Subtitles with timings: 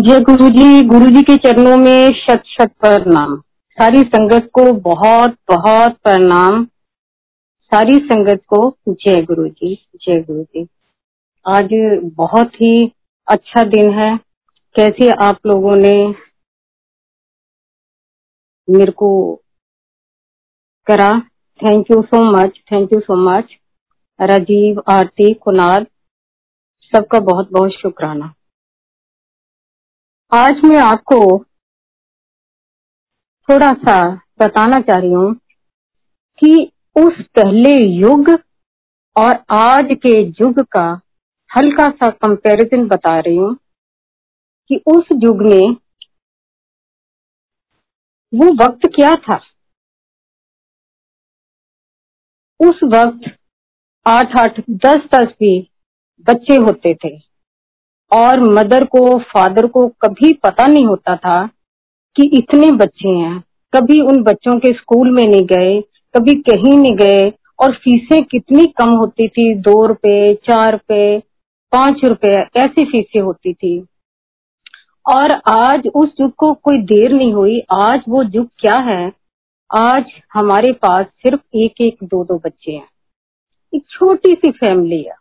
[0.00, 3.34] जय गुरु जी गुरु जी के चरणों में शत शत प्रणाम।
[3.72, 6.64] सारी संगत को बहुत बहुत प्रणाम।
[7.72, 10.66] सारी संगत को जय गुरु जी जय गुरु जी
[11.46, 11.68] आज
[12.16, 12.92] बहुत ही
[13.28, 14.16] अच्छा दिन है।
[14.74, 15.94] कैसे आप लोगों ने
[18.68, 19.12] मेरे को
[20.86, 21.12] करा?
[21.60, 23.56] Thank you so much thank you so much
[24.20, 25.86] Rajiv, Aarti, Kunal,
[26.92, 28.34] सबका बहुत बहुत शुक्राना।
[30.32, 31.16] आज मैं आपको
[33.48, 33.94] थोड़ा सा
[34.40, 35.34] बताना चाह रही हूँ
[36.38, 36.50] कि
[36.96, 38.30] उस पहले युग
[39.16, 40.84] और आज के युग का
[41.50, 43.54] हल्का सा कंपैरिजन बता रही हूँ
[44.70, 45.76] कि उस युग में
[48.32, 49.36] वो वक्त क्या था।
[52.60, 53.30] उस वक्त
[54.06, 55.58] आठ आठ दस दस भी
[56.26, 57.29] बच्चे होते थे।
[58.12, 61.46] और मदर को, फादर को कभी पता नहीं होता था
[62.16, 63.44] कि इतने बच्चे हैं।
[63.76, 65.80] कभी उन बच्चों के स्कूल में नहीं गए,
[66.16, 71.22] कभी कहीं नहीं गए और फीसें कितनी कम होती थी, दो रुपए, चार रुपए,
[71.72, 73.86] पाँच रुपए, ऐसी फीसें होती थी।
[75.14, 79.12] और आज उस युग को कोई देर नहीं हुई। आज वो युग क्या है?
[79.76, 80.04] आज
[80.34, 82.88] हमारे पास सिर्फ़ एक एक दो दो बच्चे हैं।
[83.74, 85.19] एक छोटी सी फैमिली है।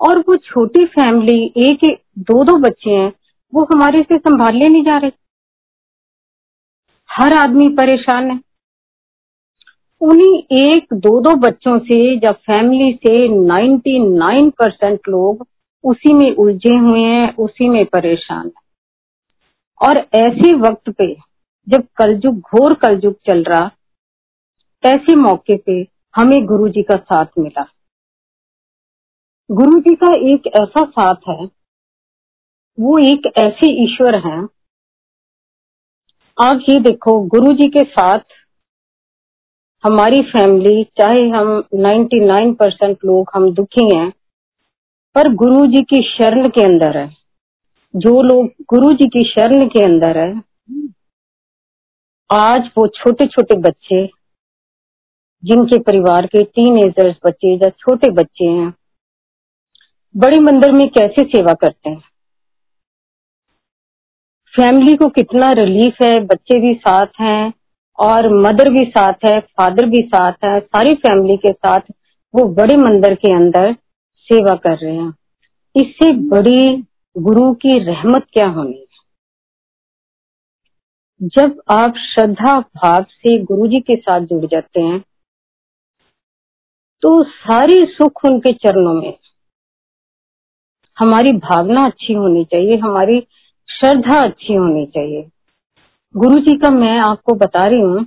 [0.00, 3.12] और वो छोटी फैमिली एक दो दो बच्चे हैं,
[3.54, 5.10] वो हमारे से संभालने नहीं जा रहे।
[7.10, 8.40] हर आदमी परेशान है।
[10.00, 15.46] उन्हीं एक दो दो बच्चों से, जब फैमिली से 99 परसेंट लोग
[15.84, 18.66] उसी में उलझे हुए हैं, उसी में परेशान है।
[19.88, 21.16] और ऐसे वक्त पे,
[21.68, 23.70] जब कलयुग, घोर कलयुग चल रहा,
[24.84, 25.86] ऐसे मौके पे
[26.16, 27.66] हमें गुरु जी का साथ मिला।
[29.50, 31.44] गुरु जी का एक ऐसा साथ है,
[32.78, 34.40] वो एक ऐसे ईश्वर हैं।
[36.38, 38.18] आप ये देखो गुरु जी के साथ
[39.84, 44.10] हमारी फैमिली चाहे हम 99 परसेंट लोग, हम दुखी हैं,
[45.14, 47.06] पर गुरु जी की शरण के अंदर है।
[47.94, 50.32] जो लोग गुरु जी की शरण के अंदर है,
[52.30, 54.06] आज वो छोटे छोटे बच्चे,
[55.42, 58.72] जिनके परिवार के टीन एजर्स बच्चे या छोटे बच्चे हैं
[60.16, 61.98] बड़े मंदिर में कैसे सेवा करते हैं?
[64.54, 67.52] फैमिली को कितना रिलीफ है, बच्चे भी साथ हैं
[67.98, 71.80] और मदर भी साथ है फादर भी साथ है, सारी फैमिली के साथ
[72.34, 73.72] वो बड़े मंदिर के अंदर
[74.28, 75.12] सेवा कर रहे हैं।
[75.76, 76.82] इससे बड़ी
[77.16, 78.86] गुरु की रहमत क्या होनी है?
[81.22, 84.98] जब आप श्रद्धा भाव से गुरु जी के साथ जुड़ जाते हैं
[87.02, 89.12] तो सारी सुख उनके चरणों में
[90.98, 93.20] हमारी भावना अच्छी होनी चाहिए, हमारी
[93.68, 95.28] श्रद्धा अच्छी होनी चाहिए।
[96.16, 98.04] गुरु जी का मैं आपको बता रही हूँ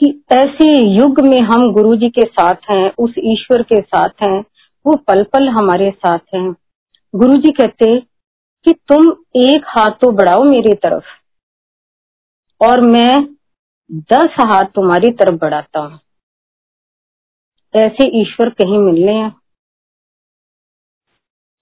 [0.00, 4.40] कि ऐसे युग में हम गुरु जी के साथ हैं, उस ईश्वर के साथ हैं,
[4.86, 6.54] वो पल पल हमारे साथ हैं।
[7.14, 8.00] गुरु जी कहते
[8.66, 11.04] कि तुम एक हाथ तो बढ़ाओ मेरी तरफ़
[12.60, 13.24] और मैं
[13.90, 15.98] दस हाथ तुम्हारी तरफ़ बढ़ाता हूँ।
[17.74, 19.41] ऐसे ईश्वर कहीं मिलने हैं।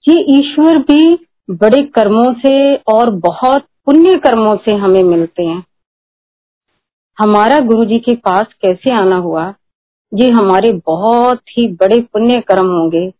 [0.07, 5.63] ये ईश्वर भी बड़े कर्मों से और बहुत पुण्य कर्मों से हमें मिलते हैं।
[7.19, 9.53] हमारा गुरु जी के पास कैसे आना हुआ?
[10.13, 13.11] ये हमारे बहुत ही बड़े पुण्य कर्म होंगे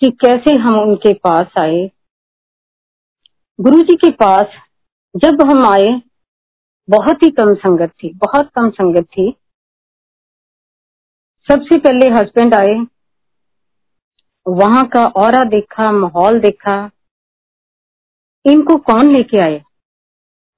[0.00, 1.90] कि कैसे हम उनके पास आए।
[3.60, 4.46] गुरु जी के पास
[5.16, 6.02] जब हम आए,
[6.90, 9.36] बहुत ही कम संगत थी, बहुत कम संगत थी।
[11.50, 12.86] सबसे पहले हस्बैंड आए
[14.46, 16.90] वहाँ का और देखा, माहौल देखा।
[18.44, 19.62] इनको कौन लेके आए?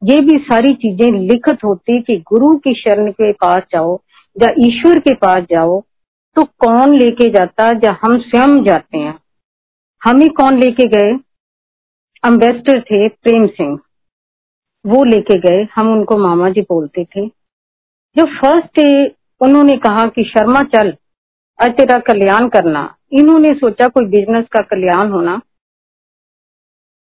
[0.03, 3.99] ये भी सारी चीज़ें लिखत होती कि गुरु की शरण के पास जाओ,
[4.43, 5.81] या ईश्वर के पास जाओ
[6.37, 9.19] तो कौन लेके जाता या हम स्वयं जाते हैं?
[10.05, 11.13] हमें कौन लेके गए?
[12.25, 13.79] अम्बेसडर थे प्रेम सिंह।
[14.87, 17.27] वो लेके गए, हम उनको मामा जी बोलते थे।
[18.17, 20.91] जो फ़र्स्ट डे उन्होंने कहा कि शर्मा चल
[21.59, 25.41] और तेरा कल्याण करना। इन्होंने सोचा कोई बिज़नेस का कल्याण होना।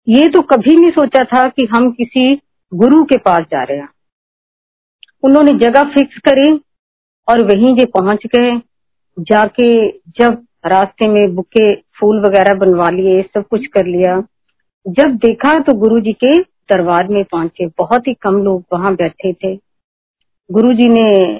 [0.08, 2.36] ये तो कभी नहीं सोचा था कि हम किसी
[2.74, 3.90] गुरु के पास जा रहे हैं।
[5.24, 6.52] उन्होंने जगह फिक्स करी
[7.28, 8.62] और वहीं जे पहुँच गए।
[9.20, 14.22] जाके जब रास्ते में बुके, फूल वगैरह बनवा लिए, सब कुछ कर लिया।
[14.88, 19.34] जब देखा तो गुरु जी के दरबार में पहुँचे। बहुत ही कम लोग वहाँ बैठे
[19.34, 19.56] थे।
[20.52, 21.36] गुरु जी ने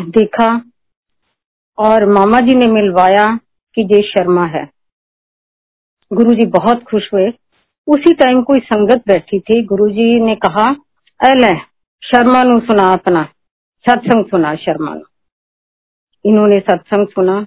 [0.00, 0.62] देखा
[1.78, 3.38] और मामा जी ने मिलवाया।
[3.74, 4.70] कि जय शर्मा है।
[6.12, 7.28] गुरु जी बहुत खुश हुए।
[7.86, 10.66] उसी टाइम कोई संगत बैठी थी। गुरुजी ने कहा
[11.20, 11.58] अल
[12.02, 13.24] शर्मा नु सुना अपना।
[13.88, 15.00] सत्संग सुना शर्मा नु।
[16.24, 17.46] इन्होंने सत्संग सुना।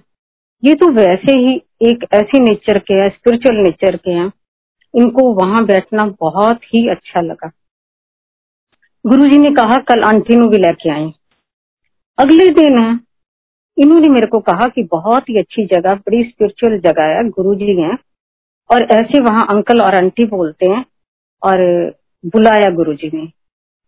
[0.64, 4.32] ये तो वैसे ही एक ऐसी नेचर के है स्पिरिचुअल नेचर के हैं।
[4.94, 7.50] इनको वहाँ बैठना बहुत ही अच्छा लगा।
[9.06, 11.12] गुरुजी ने कहा, कल आंटी नु भी लेके आए
[12.18, 13.00] अगले दिन
[13.78, 17.80] इन्होंने मेरे को कहा कि बहुत ही अच्छी जगह, बड़ी स्पिरिचुअल जगह है गुरु जी
[17.80, 17.98] हैं,
[18.70, 20.84] और ऐसे वहाँ अंकल और आंटी बोलते हैं
[21.42, 21.58] और
[22.26, 23.26] बुलाया गुरु जी ने।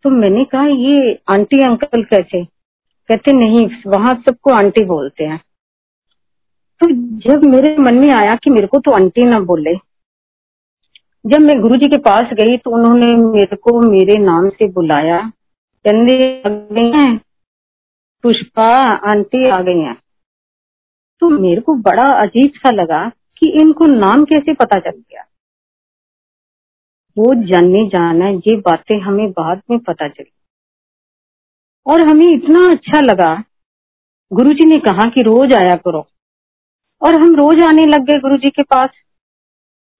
[0.04, 2.44] तो मैंने कहा, ये आंटी अंकल कैसे?
[2.44, 5.40] कहते, नहीं, वहाँ सबको आंटी बोलते हैं।
[6.80, 6.86] तो
[7.20, 9.74] जब मेरे मन में आया कि मेरे को तो आंटी ना बोले,
[11.24, 15.20] जब मैं गुरु जी के पास गई तो उन्होंने मेरे को मेरे नाम से बुलाया।
[15.84, 17.18] कहने
[18.22, 20.02] पुष्पा, आंटी आ गई हैं।
[21.20, 25.22] तो मेरे को बड़ा अजीब सा लगा कि इनको नाम कैसे पता चल गया।
[27.18, 30.32] वो जानने जाना ये बातें हमें बाद में पता चली।
[31.86, 33.44] और हमें इतना अच्छा लगा।
[34.32, 36.06] गुरुजी ने कहा कि रोज आया करो।
[37.02, 38.90] और हम रोज आने लग गए गुरुजी के पास।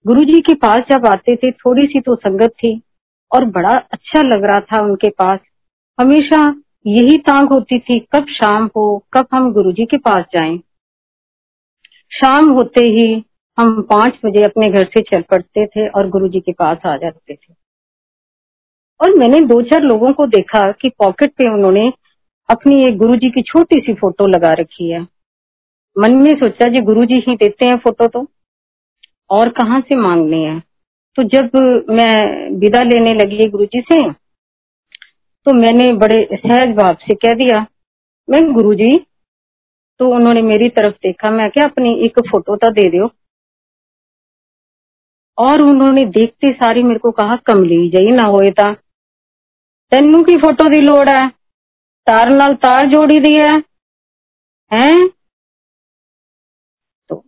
[0.06, 2.82] गुरुजी के पास जब आते थे, थोड़ी सी तो संगत थी।
[3.34, 5.38] और बड़ा अच्छा लग रहा था उनके पास।
[6.00, 10.58] हमेशा यही तांग होती थी, कब शाम हो, कब हम गुरुजी के पास जाएँ।
[12.12, 13.24] शाम होते ही
[13.58, 17.34] हम पाँच बजे अपने घर से चल पड़ते थे और गुरुजी के पास आ जाते
[17.34, 17.54] थे।
[19.00, 21.92] और मैंने दो चार लोगों को देखा कि पॉकेट पे उन्होंने
[22.50, 25.00] अपनी एक गुरुजी की छोटी सी फ़ोटो लगा रखी है।
[25.98, 28.26] मन में सोचा जी गुरुजी ही देते हैं फ़ोटो तो
[29.30, 30.62] और कहाँ से मांगनी है?
[31.16, 31.50] तो जब
[31.90, 34.29] मैं विदा लेने लगी गुरुजी से
[35.46, 37.66] तो मैंने बड़े सहज भाव से कह दिया
[38.28, 38.94] मैं गुरु जी
[40.00, 43.06] तो उन्होंने मेरी तरफ़ देखा, मैं क्या अपनी एक फ़ोटो तो दे दो
[45.38, 48.72] और उन्होंने देखते सारी मेरे को कहा कमली जही ना होए ता।
[49.92, 51.28] तेनू की फ़ोटो की लोड़ है?
[52.06, 53.52] तार नाल तार जोड़ी दी है?
[54.70, 55.08] हैं?
[57.10, 57.24] तो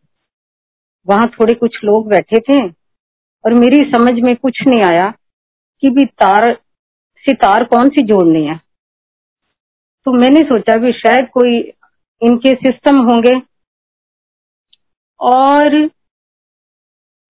[1.06, 2.58] वहाँ थोड़े कुछ लोग बैठे थे
[3.44, 5.10] और मेरी समझ में कुछ नहीं आया
[5.82, 6.50] कि भी तार
[7.22, 8.60] सितार कौन सी जोड़नी है?
[10.04, 11.58] तो मैंने सोचा भी शायद कोई
[12.22, 13.40] इनके सिस्टम होंगे।
[15.20, 15.86] और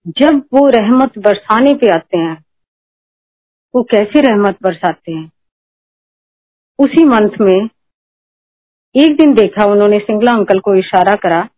[0.09, 2.45] जब वो रहमत बरसाने पे आते हैं,
[3.75, 5.33] वो कैसे रहमत बरसाते हैं?
[6.79, 7.69] उसी मंथ में
[8.97, 11.49] एक दिन देखा उन्होंने सिंगला अंकल को इशारा करा।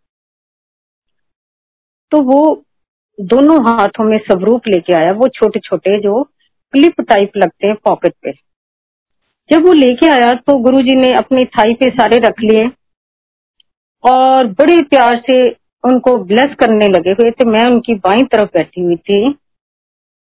[2.10, 2.64] तो वो
[3.20, 6.30] दोनों हाथों में स्वरूप लेके आया, वो छोटे छोटे जो
[6.74, 8.32] क्लिप टाइप लगते हैं पॉकेट पे।
[9.50, 12.66] जब वो लेके आया तो गुरुजी ने अपनी थाई पे सारे रख लिए
[14.04, 15.36] और बड़े प्यार से
[15.84, 19.32] उनको ब्लेस करने लगे हुए थे। मैं उनकी बाई तरफ़ बैठी हुई थी।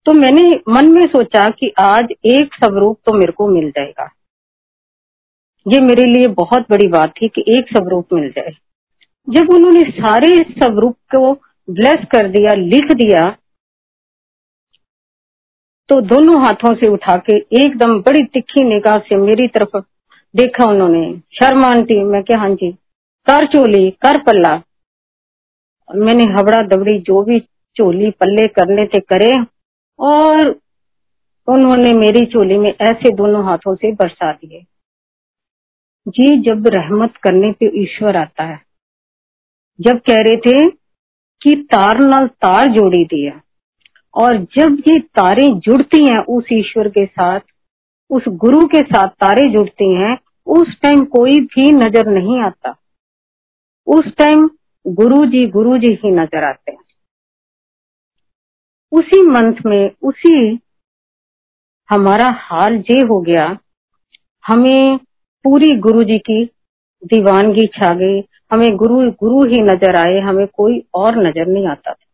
[0.07, 4.09] तो मैंने मन में सोचा कि आज एक स्वरूप तो मेरे को मिल जाएगा।
[5.67, 8.53] ये मेरे लिए बहुत बड़ी बात थी कि एक स्वरूप मिल जाए।
[9.29, 11.33] जब उन्होंने सारे स्वरूप को
[11.69, 13.29] ब्लेस कर दिया, लिख दिया
[15.91, 19.77] तो दोनों हाथों से उठा के एकदम बड़ी तिखी निगाह से मेरी तरफ़
[20.35, 21.03] देखा उन्होंने।
[21.33, 22.71] शर्मा आंटी, मैं क्या हाँ जी,
[23.27, 24.55] कर चोली, कर पल्ला।
[25.91, 27.41] मैंने हबड़ा दबड़ी जो भी
[27.77, 29.33] चोली पल्ले करने थे करे
[29.99, 30.49] और
[31.49, 34.63] उन्होंने मेरी चोली में ऐसे दोनों हाथों से बरसा दिए।
[36.09, 38.61] जी, जब रहमत करने पे ईश्वर आता है,
[39.81, 40.71] जब कह रहे थे
[41.43, 43.41] कि तार नाल तार जोड़ी दिया।
[44.15, 47.41] और जब ये तारे जुड़ती हैं उस ईश्वर के साथ,
[48.11, 52.75] उस गुरु के साथ तारे जुड़ती हैं, उस टाइम कोई भी नज़र नहीं आता।
[53.87, 54.49] उस टाइम
[54.87, 56.79] गुरु जी गुरु जी ही नज़र आते हैं।
[58.93, 60.61] उसी मंथ में, उसी
[61.89, 63.59] हमारा हाल ये हो गया,
[64.45, 64.99] हमें
[65.45, 66.45] पूरी गुरु जी की
[67.03, 68.21] दीवानगी छा गई,
[68.53, 72.07] हमें गुरु गुरु ही नज़र आए, हमें कोई और नज़र नहीं आता था।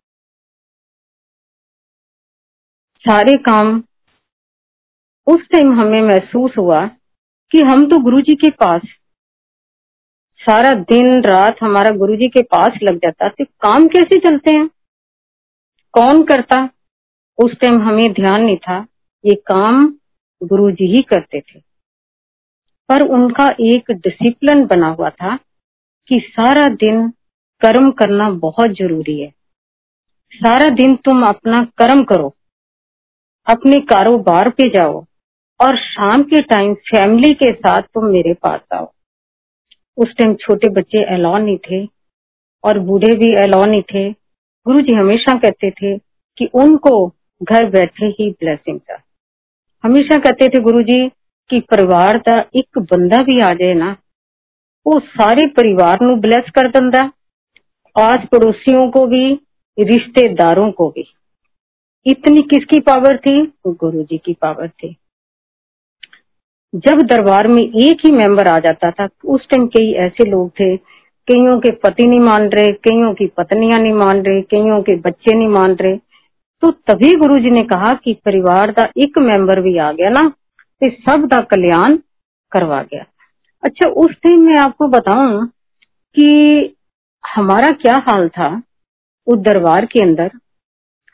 [3.09, 3.83] सारे काम,
[5.27, 6.87] उस टाइम हमें महसूस हुआ
[7.53, 8.81] कि हम तो गुरु जी के पास,
[10.39, 14.69] सारा दिन रात हमारा गुरु जी के पास लग जाता तो काम कैसे चलते हैं?
[15.93, 16.69] कौन करता?
[17.45, 18.87] उस टाइम हमें ध्यान नहीं था।
[19.25, 19.89] ये काम
[20.43, 21.61] गुरु जी ही करते थे।
[22.89, 25.37] पर उनका एक डिसिप्लिन बना हुआ था
[26.09, 27.09] कि सारा दिन
[27.61, 29.31] कर्म करना बहुत ज़रूरी है।
[30.35, 32.36] सारा दिन तुम अपना कर्म करो।
[33.47, 35.05] अपने कारोबार पे जाओ
[35.61, 38.93] और शाम के टाइम फैमिली के साथ तुम मेरे पास आओ।
[39.97, 41.89] उस टाइम छोटे बच्चे अलाउ नहीं थे
[42.65, 44.11] और बूढ़े भी अलाउ नहीं थे।
[44.67, 45.97] गुरु जी हमेशा कहते थे
[46.39, 47.07] कि उनको
[47.43, 48.99] घर बैठे ही ब्लेसिंग था।
[49.85, 51.09] हमेशा कहते थे गुरु जी
[51.51, 53.97] कि परिवार का एक बंदा भी आ जाए ना,
[54.87, 55.99] वो सारे परिवार
[56.51, 57.13] कर दिंदा।
[57.97, 59.35] आस पड़ोसियों को भी,
[59.79, 61.07] रिश्तेदारों को भी।
[62.07, 63.41] इतनी किसकी पावर थी?
[63.67, 64.97] गुरु जी की पावर थी।
[66.75, 70.77] जब दरबार में एक ही मेंबर आ जाता था, उस टाइम कई ऐसे लोग थे,
[71.29, 75.37] कईयों के पति नहीं मान रहे, कईयों की पत्नियाँ नहीं मान रहे, कईयों के बच्चे
[75.37, 75.97] नहीं मान रहे।
[76.63, 80.23] तो तभी गुरु जी ने कहा कि परिवार का एक मेंबर भी आ गया ना
[80.83, 81.97] तो सब का कल्याण
[82.53, 83.05] करवा गया।
[83.63, 85.47] अच्छा उस टाइम मैं आपको बताऊँ
[86.15, 86.77] कि
[87.25, 88.63] हमारा क्या हाल था,
[89.27, 90.31] उस दरबार के अंदर?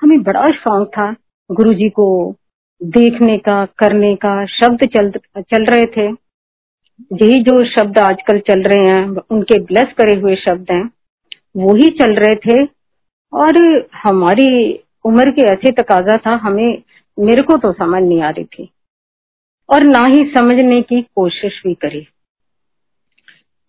[0.03, 1.15] हमें बड़ा शौक था
[1.53, 2.35] गुरु जी को
[2.83, 6.07] देखने का, करने का। शब्द चल चल रहे थे।
[7.23, 10.91] यही जो शब्द आजकल चल रहे हैं, उनके ब्लेस करे हुए शब्द हैं
[11.57, 12.69] वो ही चल रहे थे।
[13.33, 16.83] और हमारी उम्र के ऐसे तकाजा था, हमें,
[17.19, 18.69] मेरे को तो समझ नहीं आ रही थी।
[19.71, 22.07] और ना ही समझने की कोशिश भी करी।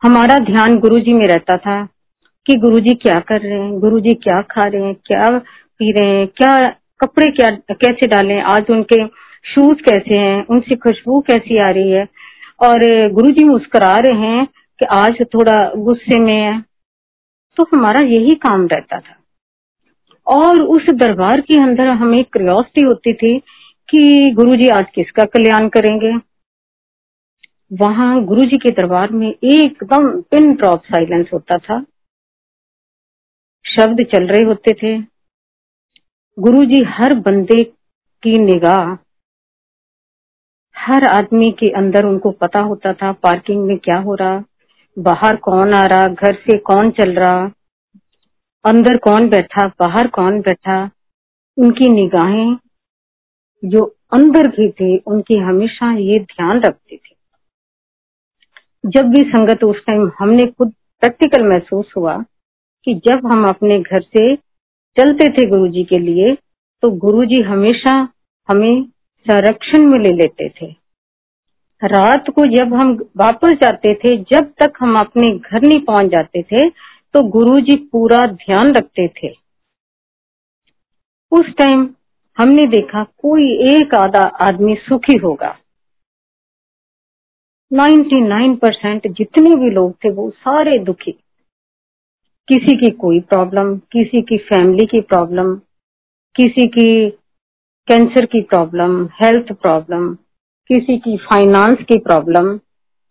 [0.04, 1.88] हमारा ध्यान गुरुजी में रहता था
[2.46, 5.42] कि गुरुजी क्या कर रहे हैं, गुरुजी क्या खा रहे हैं, क्या
[5.80, 6.28] पी रहे हैं?
[6.28, 8.42] क्या कपड़े क्या, कैसे डालें?
[8.42, 9.08] आज उनके
[9.56, 10.46] शूज़ कैसे हैं?
[10.46, 12.08] उनसे खुशबू कैसी आ रही है?
[12.64, 16.64] और गुरु जी मुस्करा रहे हैं कि आज थोड़ा गुस्से में है।
[17.58, 19.16] तो हमारा यही काम रहता था।
[20.28, 23.40] और उस दरबार के अंदर हमें क्रियोसिटी होती थी
[23.90, 26.14] कि गुरु जी आज किसका कल्याण करेंगे?
[27.74, 31.86] वहाँ गुरु जी के दरबार में एकदम पिन ड्रॉप साइलेंस होता था।
[33.68, 35.13] शब्द चल रहे होते थे।
[36.40, 37.64] गुरुजी, हर बंदे
[38.24, 38.94] की निगाह,
[40.76, 44.44] हर आदमी के अंदर उनको पता होता था, पार्किंग में क्या हो रहा,
[45.00, 47.52] बाहर कौन आ रहा, घर से कौन चल रहा,
[48.66, 50.90] अंदर कौन बैठा, बाहर कौन बैठा,
[51.58, 52.58] उनकी निगाहें
[53.64, 57.16] जो अंदर की थी, उनकी हमेशा ये ध्यान रखती थी।
[58.86, 62.18] जब भी संगत उस टाइम हमने खुद प्रैक्टिकल महसूस हुआ
[62.84, 64.53] कि जब हम अपने घर से
[64.98, 66.34] चलते थे गुरुजी के लिए
[66.84, 67.92] तो गुरुजी हमेशा
[68.50, 68.84] हमें
[69.26, 70.66] संरक्षण में ले लेते थे।
[71.82, 76.44] रात को जब हम वापस जाते थे, जब तक हम अपने घर नहीं पहुँच जाते
[76.44, 79.34] थे तो गुरुजी पूरा ध्यान रखते थे।
[81.32, 81.90] उस टाइम
[82.38, 85.56] हमने देखा कोई एक आधा आदमी सुखी होगा।
[87.72, 91.16] 99 परसेंट जितने भी लोग थे, वो सारे दुखी।
[92.48, 95.56] किसी की कोई प्रॉब्लम किसी की फैमिली की प्रॉब्लम
[96.36, 97.10] किसी की
[97.88, 100.16] कैंसर की प्रॉब्लम हेल्थ प्रॉब्लम
[100.70, 102.60] किसी की फाइनेंस की प्रॉब्लम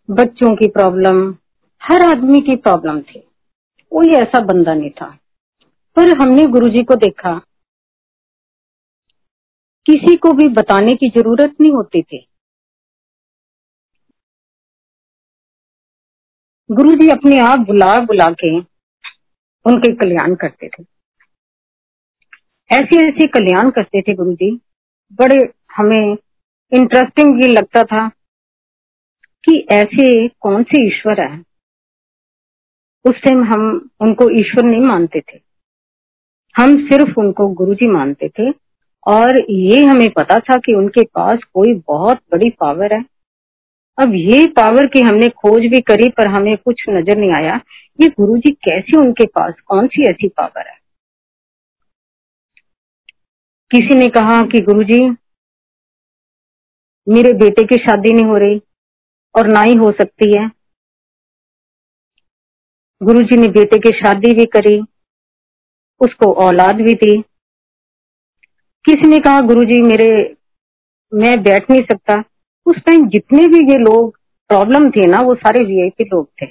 [0.09, 1.31] बच्चों की प्रॉब्लम
[1.83, 3.19] हर आदमी की प्रॉब्लम थी।
[3.91, 5.17] कोई ऐसा बंदा नहीं था।
[5.95, 7.39] पर हमने गुरुजी को देखा।
[9.85, 12.27] किसी को भी बताने की ज़रूरत नहीं होती थी।
[16.71, 18.72] गुरुजी अपने आप बुला बुला के
[19.65, 20.83] उनके कल्याण करते थे।
[22.71, 24.51] ऐसे ऐसे कल्याण करते थे गुरु जी
[25.13, 25.37] बड़े
[25.77, 26.17] हमें
[26.71, 28.07] इंटरेस्टिंग ये लगता था
[29.43, 31.43] कि ऐसे कौन से ईश्वर है।
[33.05, 35.39] उस टाइम हम उनको ईश्वर नहीं मानते थे।
[36.55, 38.49] हम सिर्फ़ उनको गुरु जी मानते थे
[39.07, 43.12] और ये हमें पता था कि उनके पास कोई बहुत बड़ी पावर है।
[43.97, 47.59] अब ये पावर की हमने खोज भी करी, पर हमें कुछ नज़र नहीं आया।
[47.99, 50.77] ये गुरु जी कैसे उनके पास, कौन सी ऐसी पावर है?
[53.71, 54.99] किसी ने कहा कि गुरु जी
[57.07, 58.61] मेरे बेटे की शादी नहीं हो रही
[59.35, 60.47] और ना ही हो सकती है।
[63.01, 64.79] गुरु जी ने बेटे की शादी भी करी,
[66.01, 67.21] उसको औलाद भी दी।
[68.85, 70.35] किसी ने कहा गुरु जी मेरे,
[71.11, 72.23] मैं बैठ नहीं सकता।
[72.65, 74.17] उस टाइम जितने भी ये लोग
[74.49, 76.45] प्रॉब्लम थे ना, वो सारे वीआईपी लोग थे।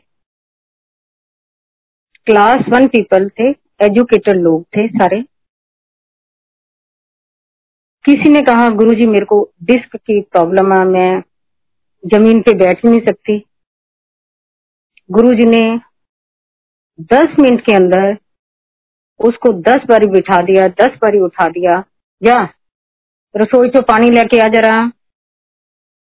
[2.27, 3.51] क्लास वन पीपल थे
[3.87, 5.23] एजुकेटेड लोग थे सारे।
[8.05, 11.23] किसी ने कहा गुरुजी मेरे को डिस्क की प्रॉब्लम है, मैं
[12.05, 13.39] ज़मीन पे बैठ नहीं सकती।
[15.11, 15.63] गुरुजी ने
[17.13, 18.17] दस मिनट के अंदर
[19.21, 21.81] उसको दस बारी बिठा दिया, दस बारी उठा दिया,
[22.23, 22.43] जा,
[23.35, 24.91] रसोई तो पानी लेके आ जा रहा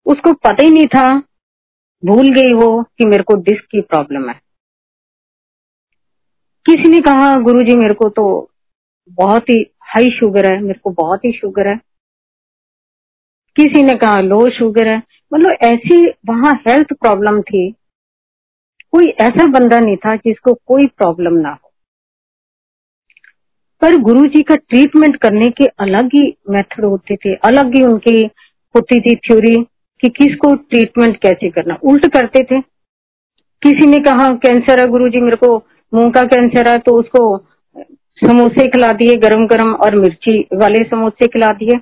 [0.07, 1.19] उसको पता ही नहीं था।
[2.05, 4.41] भूल गई वो कि मेरे को डिस्क की प्रॉब्लम है।
[6.67, 8.51] किसी ने कहा, गुरुजी, मेरे को तो
[9.11, 11.77] बहुत ही हाई शुगर है, मेरे को बहुत ही शुगर है।
[13.57, 15.03] किसी ने कहा लो शुगर है।
[15.35, 17.73] मतलब ऐसी वहाँ हेल्थ प्रॉब्लम थी।
[18.93, 21.73] कोई ऐसा बंदा नहीं था जिसको कोई प्रॉब्लम ना हो।
[23.81, 28.25] पर गुरु जी का ट्रीटमेंट करने के अलग ही मेथड होते थे, अलग ही उनकी
[28.77, 29.67] होती थी थ्योरी
[30.01, 32.61] कि किसको ट्रीटमेंट कैसे करना। उल्ट करते थे।
[33.63, 37.39] किसी ने कहा, कैंसर है गुरु जी मेरे को मुँह का कैंसर है। तो उसको
[38.27, 41.81] समोसे खिला दिए गरम गरम और मिर्ची वाले समोसे खिला दिए।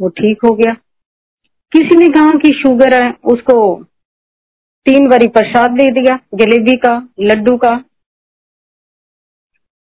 [0.00, 0.74] वो ठीक हो गया।
[1.72, 3.84] किसी ने कहा कि शुगर है, उसको
[4.86, 7.84] तीन बारी प्रसाद दे दिया, जलेबी का, लड्डू का।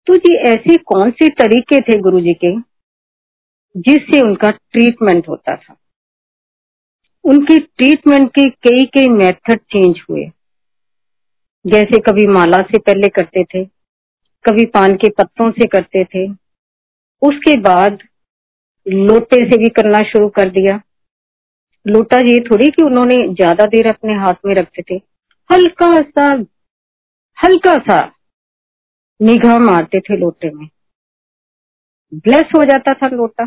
[0.06, 2.56] तो जी, ऐसे कौन से तरीके थे गुरु जी के,
[3.76, 5.75] जिससे उनका ट्रीटमेंट होता था?
[7.26, 10.25] उनके ट्रीटमेंट के कई कई मेथड चेंज हुए।
[11.64, 13.64] जैसे कभी माला से पहले करते थे,
[14.45, 16.26] कभी पान के पत्तों से करते थे।
[17.23, 17.99] उसके बाद
[18.87, 20.80] लोटे से भी करना शुरू कर दिया।
[21.87, 25.00] लोटा ये थोड़ी कि उन्होंने ज़्यादा देर अपने हाथ में रखते थे।
[25.50, 26.33] हल्का सा
[27.38, 27.99] हल्का सा
[29.21, 30.66] निगाह मारते थे लोटे में।
[32.12, 33.45] ब्लेस हो जाता था लोटा।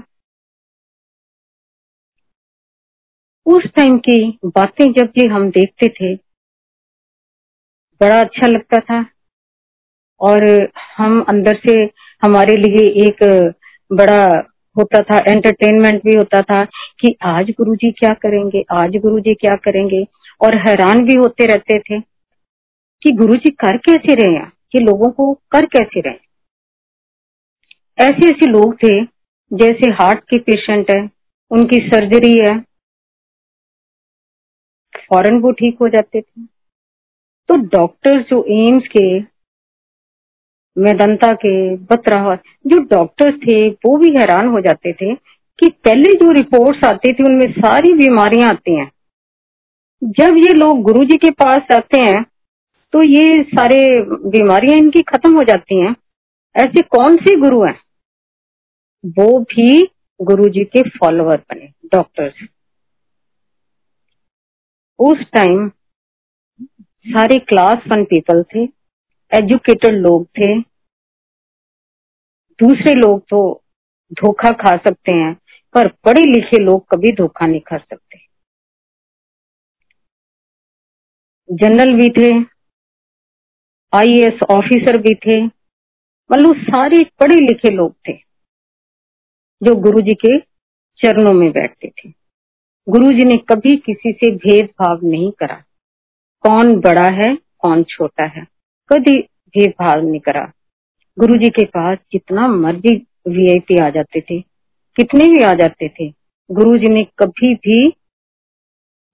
[3.50, 6.15] उस टाइम की बातें जब भी हम देखते थे,
[8.01, 9.06] बड़ा अच्छा लगता था।
[10.22, 10.44] और
[10.98, 11.74] हम अंदर से
[12.24, 13.24] हमारे लिए एक
[13.91, 14.24] बड़ा
[14.77, 16.63] होता था एंटरटेनमेंट भी होता था
[17.00, 20.03] कि आज गुरुजी क्या करेंगे, आज गुरुजी क्या करेंगे।
[20.41, 22.00] और हैरान भी होते रहते थे
[23.03, 24.51] कि गुरुजी कर कैसे रहे हैं?
[24.72, 26.18] कि लोगों को कर कैसे रहे
[27.98, 29.03] ऐसे ऐसे लोग थे
[29.51, 31.10] जैसे हार्ट के पेशेंट है,
[31.51, 32.69] उनकी सर्जरी है
[35.10, 36.46] फ़ौरन वो ठीक हो जाते थे।
[37.50, 39.20] तो डॉक्टर्स जो एम्स के
[40.78, 45.13] मेदंता के बतरा जो डॉक्टर्स थे, वो भी हैरान हो जाते थे
[45.60, 48.89] कि पहले जो रिपोर्ट्स आती थी, उनमें सारी बीमारियाँ आती हैं।
[50.01, 52.24] जब ये लोग गुरुजी के पास आते हैं
[52.94, 53.80] तो ये सारे
[54.30, 55.96] बीमारियाँ इनकी खत्म हो जाती हैं।
[56.56, 57.78] ऐसे कौन से गुरु हैं?
[59.06, 59.82] वो भी
[60.20, 62.48] गुरुजी के फॉलोअर बने डॉक्टर्स
[65.00, 65.69] उस टाइम
[67.06, 68.63] सारे क्लास वन पीपल थे
[69.32, 70.60] एजुकेटेड लोग थे।
[72.60, 73.39] दूसरे लोग तो
[74.12, 75.34] धोखा खा सकते हैं,
[75.76, 78.17] पर पढ़े लिखे लोग कभी धोखा नहीं खा सकते।
[81.50, 82.30] जनरल भी थे
[83.93, 85.41] आईएएस ऑफिसर भी थे
[86.30, 88.13] मतलब सारे पढ़े लिखे लोग थे,
[89.62, 90.39] जो गुरुजी के
[91.00, 92.10] चरणों में बैठते थे।
[92.88, 95.56] गुरुजी ने कभी किसी से भेदभाव नहीं करा।
[96.44, 98.44] कौन बड़ा है, कौन छोटा है,
[98.89, 99.18] कभी
[99.56, 100.42] भेदभाव नहीं करा।
[101.18, 102.96] गुरु जी के पास जितना मर्ज़ी
[103.28, 104.39] वीआईपी आ जाते थे,
[104.98, 106.08] कितने भी आ जाते थे
[106.50, 107.88] गुरु जी ने कभी भी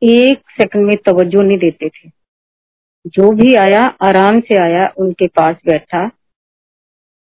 [0.01, 2.09] एक सेकंड में तवज्जो नहीं देते थे।
[3.07, 6.09] जो भी आया, आराम से आया, उनके पास बैठा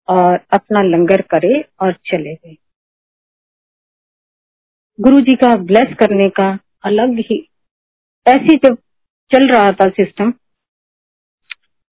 [0.08, 2.56] और अपना लंगर करे और चले गए।
[4.99, 6.47] गुरु जी का ब्लेस करने का
[6.86, 7.38] अलग ही,
[8.25, 8.75] ऐसे जब
[9.31, 10.31] चल रहा था सिस्टम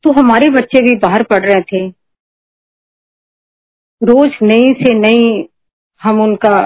[0.03, 1.87] तो हमारे बच्चे भी बाहर पढ़ रहे थे।
[4.01, 5.27] रोज नई से नई
[6.01, 6.57] हम उनका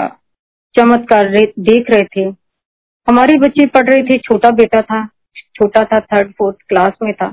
[0.75, 1.29] चमत्कार
[1.61, 2.23] देख रहे थे।
[3.07, 5.05] हमारे बच्चे पढ़ रहे थे, छोटा बेटा था,
[5.55, 7.29] छोटा था थर्ड फोर्थ क्लास में था।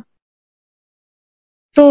[1.76, 1.84] तो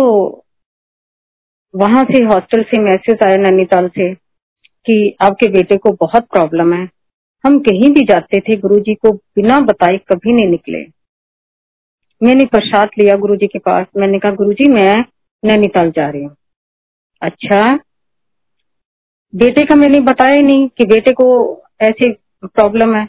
[1.73, 6.85] वहाँ से हॉस्टल से मैसेज आया नैनीताल से कि आपके बेटे को बहुत प्रॉब्लम है।
[7.45, 10.79] हम कहीं भी जाते थे, गुरुजी को बिना बताए कभी नहीं निकले।
[12.21, 14.95] मैंने प्रसाद लिया गुरु जी के पास। मैंने कहा गुरु जी मैं
[15.43, 16.35] नैनीताल जा रही हूँ।
[17.21, 17.61] अच्छा
[19.33, 21.27] बेटे का मैंने बताया नहीं कि बेटे को
[21.81, 22.11] ऐसी
[22.43, 23.03] प्रॉब्लम है।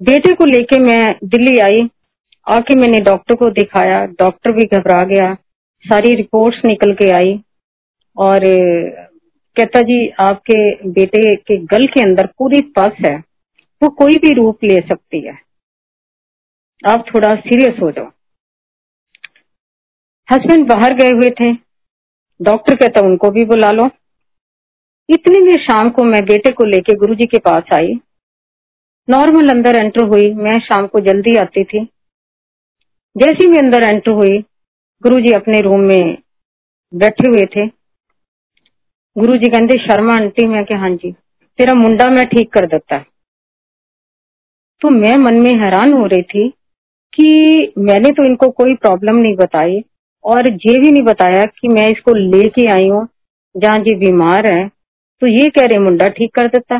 [0.00, 1.88] बेटे को लेके मैं दिल्ली आई,
[2.46, 5.32] आके मैंने डॉक्टर को दिखाया। डॉक्टर भी घबरा गया।
[5.84, 7.38] सारी रिपोर्ट्स निकल के आई
[8.16, 8.44] और
[9.56, 10.58] कहता जी आपके
[10.90, 13.16] बेटे के गल के अंदर पूरी पस है।
[13.82, 15.38] वो कोई भी रूप ले सकती है।
[16.88, 18.10] आप थोड़ा सीरियस हो जाओ।
[20.32, 21.52] हस्बैंड बाहर गए हुए थे।
[22.42, 23.86] डॉक्टर कहता, उनको भी बुला लो।
[25.10, 28.00] इतनी में शाम को मैं बेटे को लेके गुरुजी के पास आई।
[29.10, 31.84] नॉर्मल अंदर एंटर हुई, मैं शाम को जल्दी आती थी।
[33.16, 34.40] जैसे भी अंदर एंटर हुई,
[35.02, 36.18] गुरुजी अपने रूम में
[36.94, 37.66] बैठे हुए थे।
[39.18, 41.12] गुरुजी कहते, शर्मा आंटी, मैं क्या हाँ जी,
[41.58, 43.04] तेरा मुंडा मैं ठीक कर देता।
[44.82, 46.48] तो मैं मन में हैरान हो रही थी
[47.12, 49.80] कि मैंने तो इनको कोई प्रॉब्लम नहीं बताई
[50.24, 53.06] और ये भी नहीं बताया कि मैं इसको लेके आई हूँ,
[53.54, 54.66] जहाँ जी बीमार है।
[55.22, 56.76] तो ये कह रहे, मुंडा ठीक कर देता।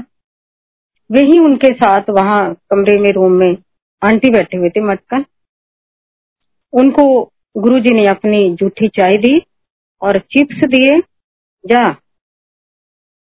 [1.11, 3.57] वही उनके साथ वहाँ कमरे में रूम में
[4.03, 5.25] आंटी बैठे हुए थे मटकन।
[6.73, 7.05] उनको
[7.57, 9.39] गुरुजी ने अपनी जूठी चाय दी
[10.03, 11.01] और चिप्स दिए।
[11.65, 11.85] जा,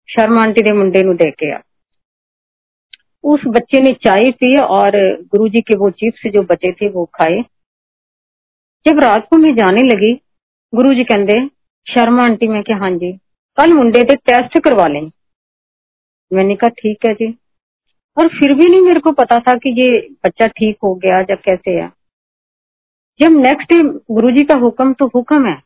[0.08, 1.58] शर्मा आंटी ने मुंडे नु दे के आ।
[3.26, 7.40] उस बच्चे ने चाय पी और गुरुजी के वो चिप्स जो बचे थे वो खाए।
[8.86, 10.12] जब रात को मैं जाने लगी,
[10.72, 11.46] गुरुजी कहते
[11.86, 13.12] शर्मा आंटी, मैं क्या हाँ जी,
[13.58, 15.10] कल मुंडे के टेस्ट करवा लें।
[16.30, 17.26] मैंने कहा, ठीक है जी।
[18.16, 19.90] और फिर भी नहीं मेरे को पता था कि ये
[20.24, 21.88] बच्चा ठीक हो गया जब कैसे है।
[23.20, 23.82] जब नेक्स्ट डे
[24.14, 25.56] गुरु जी का हुक्म तो हुक्म है।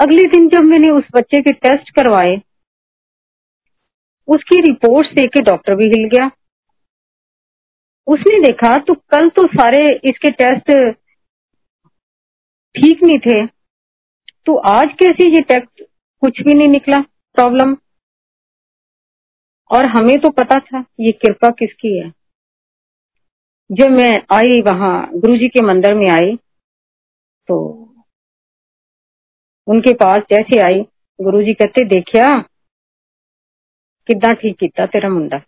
[0.00, 2.36] अगले दिन जब मैंने उस बच्चे के टेस्ट करवाए,
[4.28, 6.30] उसकी रिपोर्ट देख के डॉक्टर भी हिल गया।
[8.08, 10.70] उसने देखा तो कल तो सारे इसके टेस्ट
[12.74, 13.44] ठीक नहीं थे।
[14.46, 15.82] तो आज कैसे ये टेस्ट
[16.22, 16.98] कुछ भी नहीं निकला
[17.36, 17.76] प्रॉब्लम
[19.70, 22.10] और हमें तो पता था ये कृपा किसकी है।
[23.70, 26.36] जब मैं आई वहाँ, गुरुजी के मंदिर में आई
[27.48, 27.56] तो
[29.66, 30.80] उनके पास जैसे आई,
[31.18, 32.26] गुरुजी कहते, देखिया
[34.08, 35.38] किदा ठीक किया तेरा मुंडा।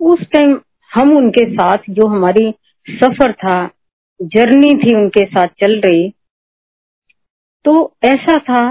[0.00, 0.58] उस टाइम
[0.90, 2.50] हम उनके साथ, जो हमारी
[2.86, 3.66] सफ़र था
[4.20, 6.10] जर्नी थी उनके साथ चल रही
[7.64, 7.72] तो
[8.04, 8.62] ऐसा था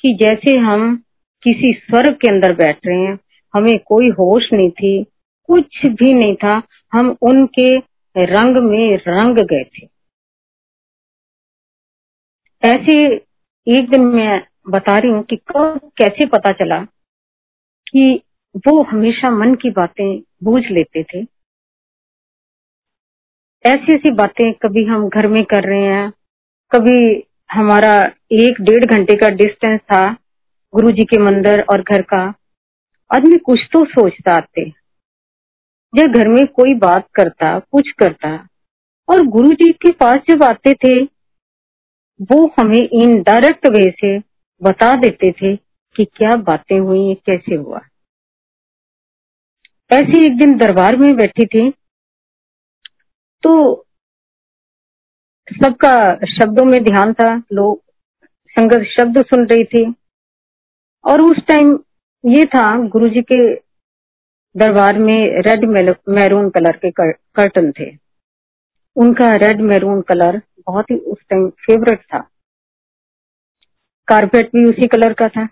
[0.00, 0.96] कि जैसे हम
[1.42, 3.18] किसी स्वर्ग के अंदर बैठ रहे हैं,
[3.54, 5.02] हमें कोई होश नहीं थी,
[5.48, 7.76] कुछ भी नहीं था, हम उनके
[8.16, 9.86] रंग में रंग गए थे।
[12.62, 12.94] ऐसे
[13.66, 16.78] एक दिन मैं बता रही हूँ कि कब कैसे पता चला
[17.86, 18.20] कि
[18.66, 21.18] वो हमेशा मन की बातें बूझ लेते थे।
[23.66, 26.12] ऐसी ऐसी बातें कभी हम घर में कर रहे हैं।
[26.70, 27.98] कभी हमारा
[28.32, 30.12] एक डेढ़ घंटे का डिस्टेंस था
[30.74, 32.34] गुरु जी के मंदिर और घर का।
[33.14, 34.70] आदमी कुछ तो सोचता आते।
[35.94, 38.48] जब घर में कोई बात करता, कुछ करता,
[39.08, 41.02] और गुरु जी के पास जब आते थे,
[42.22, 44.18] वो हमें इन डायरेक्ट वे से
[44.62, 45.56] बता देते थे
[45.96, 47.80] कि क्या बातें हुई कैसे हुआ।
[49.92, 51.70] ऐसे एक दिन दरबार में बैठी थी।
[53.42, 53.82] तो
[55.52, 57.82] सबका शब्दों में ध्यान था, लोग
[58.48, 59.94] संगत शब्द सुन रही थी।
[61.04, 61.78] और उस टाइम
[62.26, 63.54] ये था, गुरुजी के
[64.56, 65.64] दरबार में रेड
[66.08, 67.98] मैरून कलर के कर्टन थे।
[68.96, 72.18] उनका रेड मैरून कलर बहुत ही उस टाइम फेवरेट था।
[74.08, 75.46] कारपेट भी उसी कलर का था।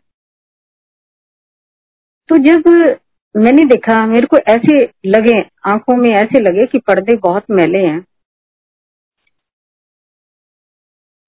[2.29, 3.00] तो जब
[3.35, 8.01] मैंने देखा। मेरे को ऐसे लगे, आँखों में ऐसे लगे कि पर्दे बहुत मैले हैं।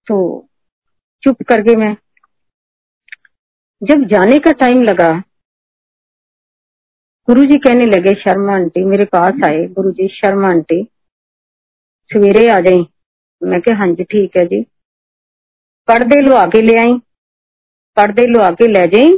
[0.07, 0.17] तो
[1.23, 1.95] चुप करके मैं,
[3.81, 5.11] जब जाने का टाइम लगा,
[7.27, 10.83] गुरुजी कहने लगे, शर्मा आंटी, मेरे पास आए। गुरुजी, शर्मा आंटी,
[12.11, 12.85] सवेरे आ जाए
[13.41, 14.61] मैं क्या हाँ जी, ठीक है जी।
[15.87, 16.97] पढ़दे लो आके ले आई।
[17.97, 19.17] पढ़दे लो आके ले जाई,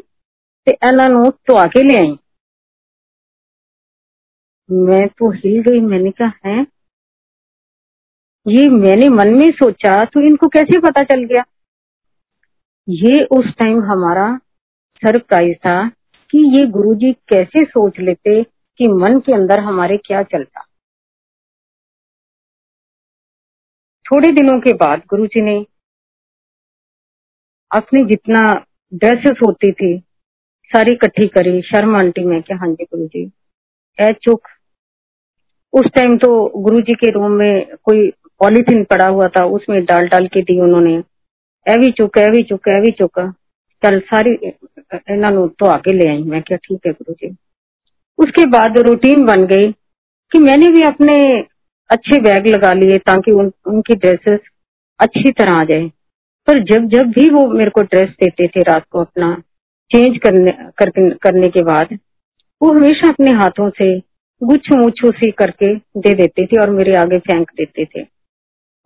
[0.67, 2.15] ते इन्हों आके ले आई।
[4.69, 6.65] मैं तो हिल गई, मैंने कहा, है?
[8.45, 11.43] ये मैंने मन में सोचा तो इनको कैसे पता चल गया?
[12.87, 14.27] ये उस टाइम हमारा
[15.01, 15.87] सरप्राइज़ था
[16.31, 18.41] कि ये गुरुजी कैसे सोच लेते
[18.79, 20.61] कि मन के अंदर हमारे क्या चलता।
[24.05, 25.55] थोड़े दिनों के बाद गुरुजी ने
[27.71, 28.41] अपनी जितना
[28.93, 29.97] ड्रेसेस होती थी,
[30.71, 33.31] सारी इकट्ठी करी, शर्मा आंटी, में क्या हाँ जी गुरु जी
[33.99, 34.47] ए चुक
[35.75, 38.09] उस टाइम तो गुरु जी के रूम में कोई
[38.39, 40.93] पॉलीथीन पड़ा हुआ था उसमें डाल डाल के दी उन्होंने।
[41.65, 43.19] ए भी चुक ए भी चुक ए भी चुक।
[43.83, 47.35] चल सारी इन्हों तो आके ले आई। मैं क्या ठीक है गुरु जी
[48.19, 49.71] उसके बाद रूटीन बन गई
[50.31, 51.15] कि मैंने भी अपने
[51.89, 54.39] अच्छे बैग लगा लिए ताकि उन, उनकी ड्रेसेस
[54.99, 55.89] अच्छी तरह आ जाए।
[56.47, 59.35] पर जब जब भी वो मेरे को ड्रेस देते थे रात को अपना
[59.91, 61.97] चेंज करने कर, करने के बाद
[62.61, 63.87] वो हमेशा अपने हाथों से
[64.41, 68.05] गुच्छ मुच्छू सी करके दे देते थे और मेरे आगे फेंक देते थे।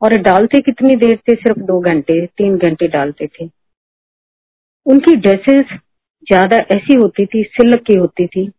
[0.02, 1.36] और डालते कितनी देर थे?
[1.36, 3.50] सिर्फ़ दो घंटे, तीन घंटे डालते थे।
[4.86, 5.66] उनकी ड्रेसेस
[6.28, 8.52] ज़्यादा ऐसी होती थी, सिल्क की होती थी।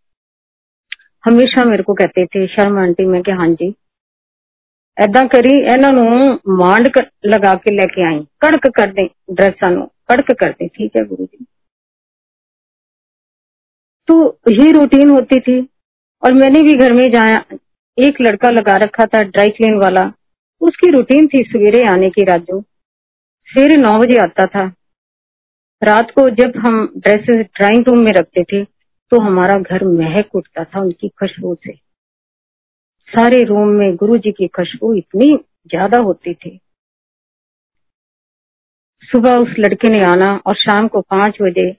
[1.24, 3.74] हमेशा मेरे को कहते थे, शर्म आंटी, मैं क्या हाँ जी?
[4.96, 6.88] ऐदा करी इन्हों मांड
[7.26, 9.70] लगा के लेके आई। कड़क कर दे ड्रेसा
[10.10, 11.44] कड़क कर दे। ठीक है गुरु जी
[14.08, 14.14] तो
[14.52, 15.60] ये रूटीन होती थी।
[16.22, 17.44] और मैंने भी घर में जाया,
[17.98, 20.04] एक लड़का लगा रखा था ड्राई क्लीन वाला।
[20.60, 22.60] उसकी रूटीन थी सवेरे आने की राजू
[23.48, 24.64] सवेरे नौ बजे आता था।
[25.82, 30.64] रात को जब हम ड्रेसेस ड्राइंग रूम में रखते थे तो हमारा घर महक उठता
[30.64, 31.72] था उनकी खुशबू से।
[33.08, 35.34] सारे रूम में गुरु जी की खुशबू इतनी
[35.66, 36.58] ज़्यादा होती थी।
[39.08, 41.70] सुबह उस लड़के ने आना और शाम को पाँच बजे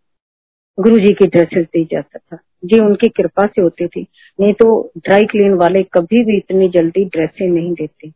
[0.77, 4.07] गुरु जी की ड्रेसेस दी जाता था। जी, उनकी कृपा से होती थी।
[4.39, 8.09] नहीं तो ड्राई क्लीन वाले कभी भी इतनी जल्दी ड्रेसें नहीं देते।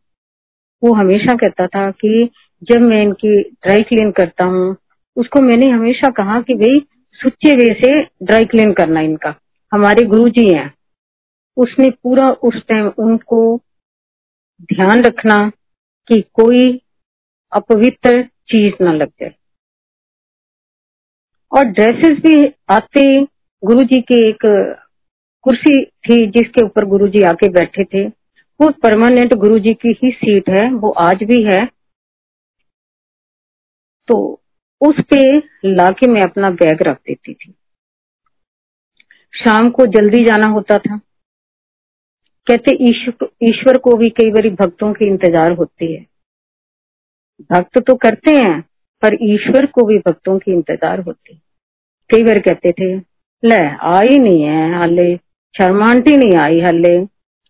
[0.84, 2.30] वो हमेशा कहता था कि
[2.64, 4.78] जब मैं इनकी ड्राई क्लीन करता हूँ,
[5.16, 6.80] उसको मैंने हमेशा कहा कि भाई,
[7.14, 9.36] सुच्चे वे से ड्राई क्लीन करना इनका।
[9.74, 10.74] हमारे गुरु जी हैं।
[11.58, 13.58] उसने पूरा उस टाइम उनको
[14.62, 15.52] ध्यान रखना
[16.08, 16.82] कि कोई
[17.54, 19.36] अपवित्र चीज़ न लग जाए।
[21.52, 23.22] और ड्रेसेस भी आते
[23.66, 24.46] गुरु जी के एक
[25.46, 28.06] कुर्सी थी जिसके ऊपर गुरु जी आके बैठे थे।
[28.60, 31.66] वो परमानेंट गुरु जी की ही सीट है, वो आज भी है।
[34.08, 34.18] तो
[34.82, 37.54] उस पे लाके मैं अपना बैग रख देती थी।
[39.34, 40.98] शाम को जल्दी जाना होता था।
[42.48, 42.76] कहते
[43.44, 46.06] ईश्वर को भी कई बार भक्तों की इंतज़ार होती है।
[47.52, 48.62] भक्त तो करते हैं,
[49.04, 51.36] पर ईश्वर को भी भक्तों की इंतज़ार होती
[52.10, 52.96] कई बार कहते थे,
[53.44, 53.58] ले,
[53.90, 55.14] आई नहीं है, हाले।
[55.56, 56.94] शर्मा आंटी नहीं आई हाले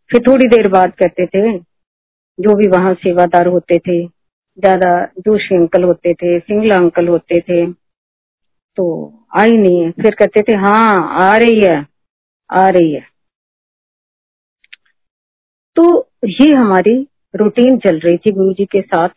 [0.09, 5.83] फिर थोड़ी देर बाद कहते थे, जो भी वहाँ सेवादार होते थे, ज़्यादा जोशी अंकल
[5.83, 7.65] होते थे, सिंगला अंकल होते थे
[8.77, 8.85] तो
[9.37, 11.75] आई नहीं फिर कहते थे हाँ आ रही है,
[12.49, 13.01] आ रही है।
[15.77, 15.83] तो
[16.25, 16.95] ये हमारी
[17.33, 19.09] रूटीन चल रही थी गुरु जी के साथ।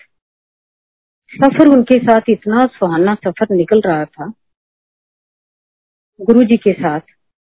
[1.33, 4.33] सफ़र उनके साथ इतना सुहाना सफ़र निकल रहा था,
[6.21, 7.01] गुरु जी के साथ।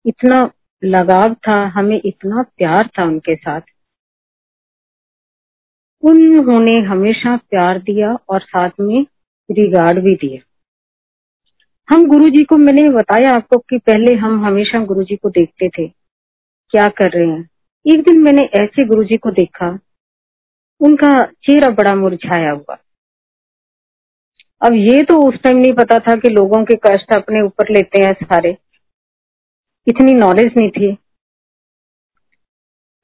[0.04, 0.42] इतना
[0.84, 3.60] लगाव था, हमें इतना प्यार था उनके साथ।
[6.02, 9.06] उन्होंने हमेशा प्यार दिया और साथ में
[9.50, 10.50] रिगार्ड भी दिया
[11.88, 15.68] हम गुरु जी को मैंने बताया आपको कि पहले हम हमेशा गुरु जी को देखते
[15.68, 15.86] थे।
[16.70, 17.48] क्या कर रहे हैं?
[17.86, 19.78] एक दिन मैंने ऐसे गुरु जी को देखा,
[20.80, 22.76] उनका चेहरा बड़ा मुरझाया हुआ।
[24.62, 28.00] अब ये तो उस टाइम नहीं पता था कि लोगों के कष्ट अपने ऊपर लेते
[28.00, 28.56] हैं सारे।
[29.86, 30.92] इतनी नॉलेज नहीं थी।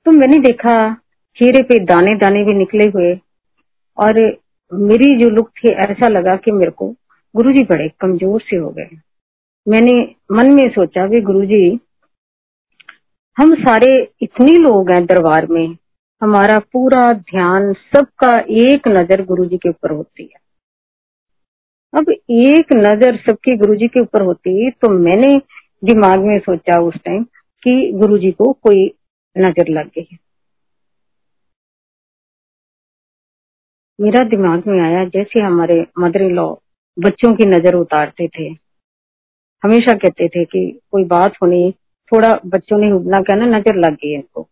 [0.06, 0.94] तो मैंने देखा,
[1.36, 3.12] चेहरे पे दाने दाने भी निकले हुए
[3.98, 4.18] और
[4.72, 6.88] मेरी जो लुक थी, ऐसा लगा कि मेरे को
[7.34, 8.88] गुरुजी बड़े कमज़ोर से हो गए।
[9.66, 10.00] मैंने
[10.32, 11.78] मन में सोचा भी गुरुजी,
[13.36, 15.76] हम सारे इतने लोग हैं दरबार में,
[16.22, 20.38] हमारा पूरा ध्यान सबका एक नज़र गुरुजी के ऊपर होती है।
[21.92, 25.36] अब एक नज़र सबकी गुरुजी के ऊपर होती तो मैंने
[25.82, 27.22] दिमाग में सोचा उस टाइम
[27.62, 28.86] कि गुरुजी को कोई
[29.36, 30.16] नज़र लग गई।
[33.98, 36.48] मेरा दिमाग में आया जैसे हमारे मदर इन लॉ
[36.96, 38.48] बच्चों की नज़र उतारते थे।
[39.62, 40.60] हमेशा कहते थे कि
[40.92, 41.70] कोई बात होनी,
[42.12, 44.42] थोड़ा बच्चों ने उबना कहना नज़र लग गई इनको।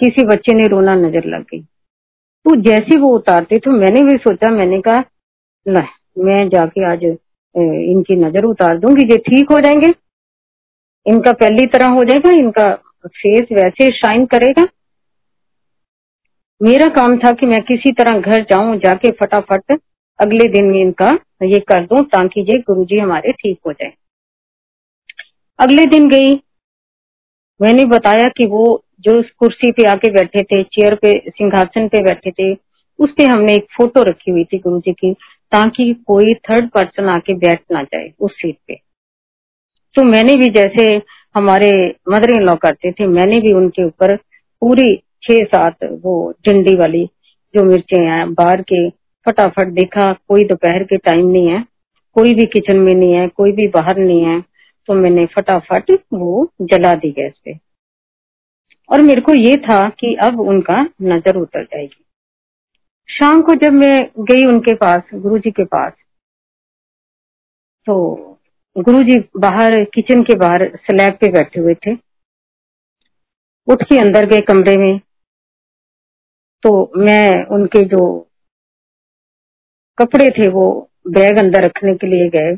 [0.00, 4.50] किसी बच्चे ने रोना नज़र लग गई। तो जैसे वो उतारते थे, मैंने भी सोचा,
[4.50, 5.04] मैंने कहा
[6.18, 9.90] मैं जाके आज इनकी नज़र उतार दूँगी, ये ठीक हो जाएँगे।
[11.06, 12.74] इनका पहली तरह हो जाएगा, इनका
[13.06, 14.66] फेस वैसे शाइन करेगा।
[16.60, 19.78] मेरा काम था कि मैं किसी तरह घर जाऊँ, जाके फटाफट
[20.18, 23.92] अगले दिन में इनका ये कर दूँ, ताकि ये गुरुजी हमारे ठीक हो जाए।
[25.58, 26.34] अगले दिन गई।
[27.60, 28.64] मैंने बताया कि वो
[29.00, 32.52] जो उस कुर्सी पे आके बैठे थे चेयर पे, सिंहासन पे बैठे थे
[32.98, 35.12] उस पे हमने एक फ़ोटो रखी हुई थी गुरु जी की,
[35.52, 38.74] ताकि कोई थर्ड पर्सन आके बैठ ना जाए उस सीट पे।
[39.96, 40.84] तो मैंने भी जैसे
[41.34, 41.70] हमारे
[42.08, 44.16] मदर इन लॉ करते थे, मैंने भी उनके ऊपर
[44.62, 47.04] पूरी छह सात वो टिंडी वाली
[47.54, 48.88] जो मिर्चे हैं बाहर के
[49.26, 51.64] फटाफट देखा, कोई दोपहर के टाइम नहीं है,
[52.16, 54.40] कोई भी किचन में नहीं है, कोई भी बाहर नहीं है
[54.88, 57.58] तो मैंने फटाफट वो जला दी गैस पे।
[58.90, 62.04] और मेरे को ये था कि अब उनका नज़र उतर जाएगी।
[63.08, 65.92] शाम को जब मैं गई उनके पास, गुरुजी के पास
[67.86, 67.96] तो
[68.78, 71.94] गुरुजी बाहर किचन के बाहर स्लैब पे बैठे हुए थे।
[73.68, 74.98] उठ के अंदर गए कमरे में।
[76.62, 78.28] तो मैं उनके जो
[79.98, 82.56] कपड़े थे, वो बैग अंदर रखने के लिए गए।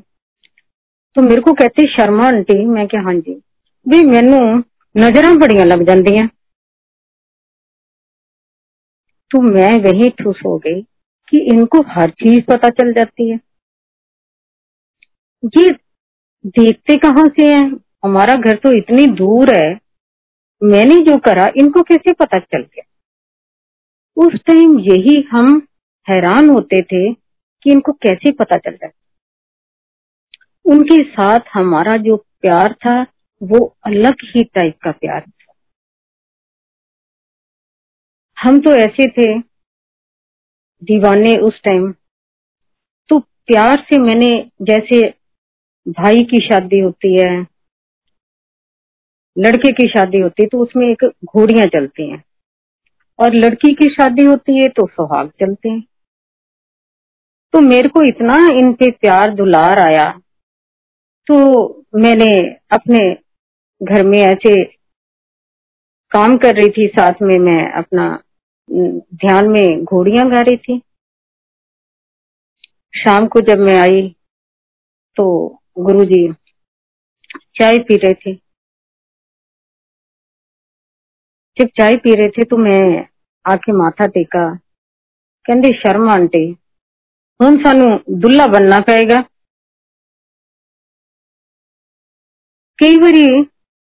[1.17, 3.35] तो मेरे को कहते, शर्मा आंटी। मैं क्या हाँ जी।
[3.89, 4.39] भी मैनू
[4.97, 6.27] नज़र बड़िया लग जादिया।
[9.31, 10.83] तो मैं वही ठूस हो गई
[11.29, 13.41] कि इनको हर चीज़ पता चल जाती है।
[15.45, 15.92] ये
[16.47, 17.81] देखते कहाँ से हैं?
[18.05, 19.79] हमारा घर तो इतनी दूर है।
[20.63, 22.83] मैंने जो करा, इनको कैसे पता चल गया?
[24.17, 25.69] उस टाइम यही हम
[26.09, 28.89] हैरान होते थे कि इनको कैसे पता चल जाता
[30.65, 33.03] उनके साथ हमारा जो प्यार था,
[33.43, 35.53] वो अलग ही टाइप का प्यार था।
[38.39, 39.39] हम तो ऐसे थे,
[40.83, 41.95] दीवाने उस टाइम
[43.09, 45.22] तो प्यार से मैंने जैसे
[45.87, 47.31] भाई की शादी होती है,
[49.37, 52.23] लड़के की शादी होती है तो उसमें एक घोड़ियाँ चलती हैं।
[53.19, 55.83] और लड़की की शादी होती है तो सुहाग चलते हैं।
[57.55, 60.11] तो मेरे को इतना इन पे प्यार दुलार आया
[61.27, 61.37] तो
[61.97, 62.29] मैंने
[62.73, 62.99] अपने
[63.81, 64.55] घर में ऐसे
[66.13, 68.07] काम कर रही थी, साथ में मैं अपना
[68.69, 70.79] ध्यान में घोड़ियाँ गा रही थी।
[72.95, 74.09] शाम को जब मैं आई
[75.17, 75.25] तो
[75.77, 76.33] गुरुजी
[77.57, 78.35] चाय पी रहे थे।
[81.57, 82.81] जब चाय पी रहे थे तो मैं
[83.45, 84.45] आके माथा टेका।
[85.47, 86.45] कहते शर्म आंटी
[87.41, 87.87] हूँ सानू
[88.21, 89.19] दुल्ला बनना पड़ेगा?
[92.79, 93.27] कई बारी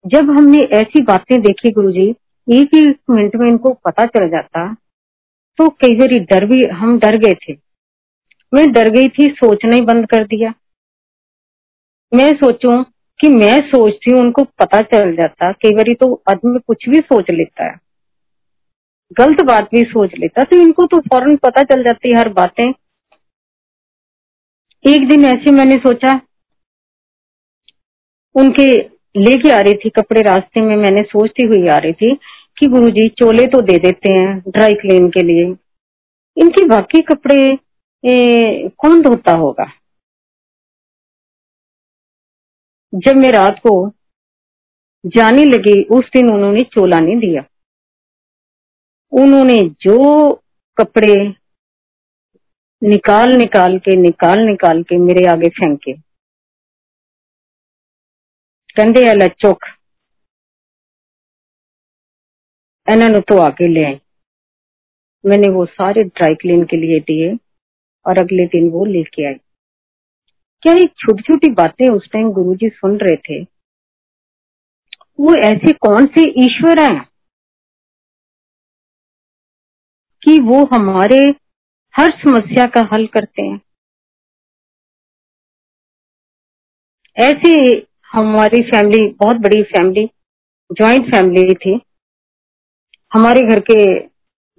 [0.05, 2.09] जब हमने ऐसी बातें देखी गुरुजी,
[2.49, 4.73] एक ही मिनट में इनको पता चल जाता
[5.59, 7.53] तो कई बार डर भी, हम डर गए थे।
[8.53, 10.53] मैं डर गई थी, सोचना ही बंद कर दिया।
[12.13, 12.83] मैं सोचू
[13.21, 17.31] कि मैं सोचती हूँ उनको पता चल जाता कई बार तो आदमी कुछ भी सोच
[17.31, 17.75] लेता है।
[19.19, 22.65] गलत बात भी सोच लेता तो इनको तो फ़ौरन पता चल जाती हर बातें।
[24.85, 26.21] एक दिन ऐसे मैंने सोचा
[28.35, 28.71] उनके
[29.17, 32.15] लेके आ रही थी कपड़े रास्ते में मैंने सोचती हुई आ रही थी
[32.59, 35.45] कि गुरुजी चोले तो दे देते हैं ड्राई क्लीन के लिए।
[36.37, 37.41] इनके बाकी कपड़े
[38.05, 39.65] ए, कौन धोता होगा?
[42.95, 43.73] जब मैं रात को
[45.05, 47.43] जाने लगी, उस दिन उन्होंने चोला नहीं दिया।
[49.13, 50.35] उन्होंने जो
[50.79, 51.15] कपड़े
[52.83, 55.93] निकाल निकाल के, निकाल निकाल के मेरे आगे फेंके।
[58.77, 59.65] कंधे वाला चौक
[62.87, 63.99] इन्होंने तो आके ले आई।
[65.25, 67.35] मैंने वो सारे ड्राई क्लीन के लिए दिए
[68.07, 69.35] और अगले दिन वो लेके आई।
[70.63, 73.43] क्या ये छोटी छोटी बातें उस टाइम गुरु जी सुन रहे थे?
[75.21, 77.05] वो ऐसे कौन से ईश्वर हैं
[80.23, 81.17] कि वो हमारे
[81.95, 83.61] हर समस्या का हल करते हैं?
[87.17, 87.51] ऐसे
[88.13, 90.07] हमारी फैमिली बहुत बड़ी फैमिली
[90.71, 91.81] ज्वाइंट फैमिली थी।
[93.13, 93.85] हमारे घर के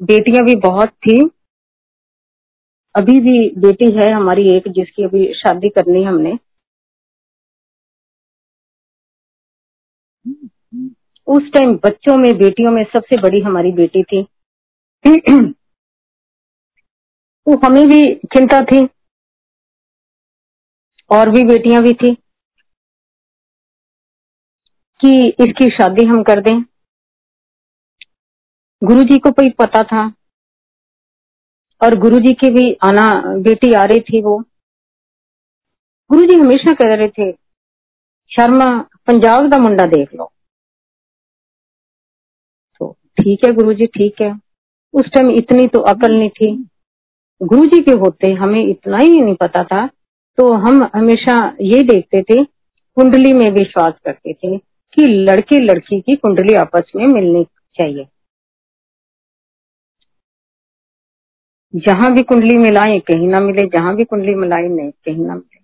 [0.02, 1.30] बेटियाँ भी बहुत थी।
[3.00, 6.38] अभी भी बेटी है हमारी एक, जिसकी अभी शादी करनी हमने।
[11.28, 14.24] उस टाइम बच्चों में, बेटियों में सबसे बड़ी हमारी बेटी थी।
[17.48, 18.88] तो हमें भी चिंता थी।
[21.12, 22.14] और भी बेटियाँ भी थी
[25.00, 26.62] कि इसकी शादी हम कर दें।
[28.82, 30.08] गुरुजी को कोई पता था
[31.82, 34.38] और गुरुजी की भी आना, बेटी आ रही थी वो।
[36.10, 37.32] गुरुजी हमेशा कह रहे थे,
[38.32, 38.70] शर्मा,
[39.08, 40.32] पंजाब का मुंडा देख लो।
[42.80, 44.32] तो ठीक है गुरुजी, ठीक है।
[44.94, 46.56] उस टाइम इतनी तो अकल नहीं थी।
[47.44, 49.88] गुरुजी के होते हमें इतना ही नहीं पता था।
[50.38, 52.44] तो हम हमेशा ये देखते थे,
[52.98, 54.58] कुंडली में विश्वास करते थे
[54.94, 57.44] कि लड़के लड़की की कुंडली आपस में मिलनी
[57.76, 58.08] चाहिए।
[61.74, 65.60] जहाँ भी कुंडली मिलाए, कहीं ना मिले, जहाँ भी कुंडली मिलाई नहीं, कहीं ना मिले।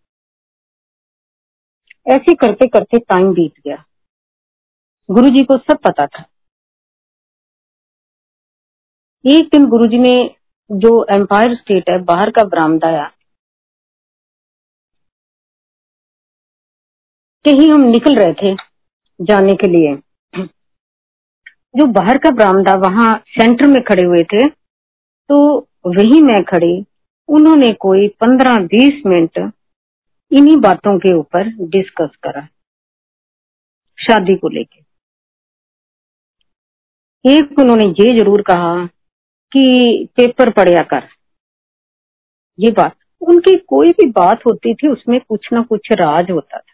[2.13, 3.83] ऐसे करते करते टाइम बीत गया।
[5.09, 6.23] गुरु जी को सब पता था।
[9.25, 10.15] एक दिन गुरु जी ने
[10.69, 13.09] जो एम्पायर स्टेट है, बाहर का बरामदा है
[17.45, 18.55] कहीं हम निकल रहे थे
[19.19, 19.95] जाने के लिए।
[21.75, 24.47] जो बाहर का बरामदा, वहाँ सेंटर में खड़े हुए थे
[25.29, 25.37] तो
[25.85, 26.85] वही मैं खड़ी।
[27.29, 29.51] उन्होंने कोई पंद्रह बीस मिनट
[30.31, 32.47] इन्हीं बातों के ऊपर डिस्कस करा।
[33.97, 34.79] शादी को लेके।
[37.25, 38.85] एक उन्होंने ये ज़रूर कहा
[39.51, 41.07] कि पेपर पढ़िया कर।
[42.59, 46.73] ये बात, उनकी कोई भी बात होती थी, उसमें कुछ ना कुछ राज होता था।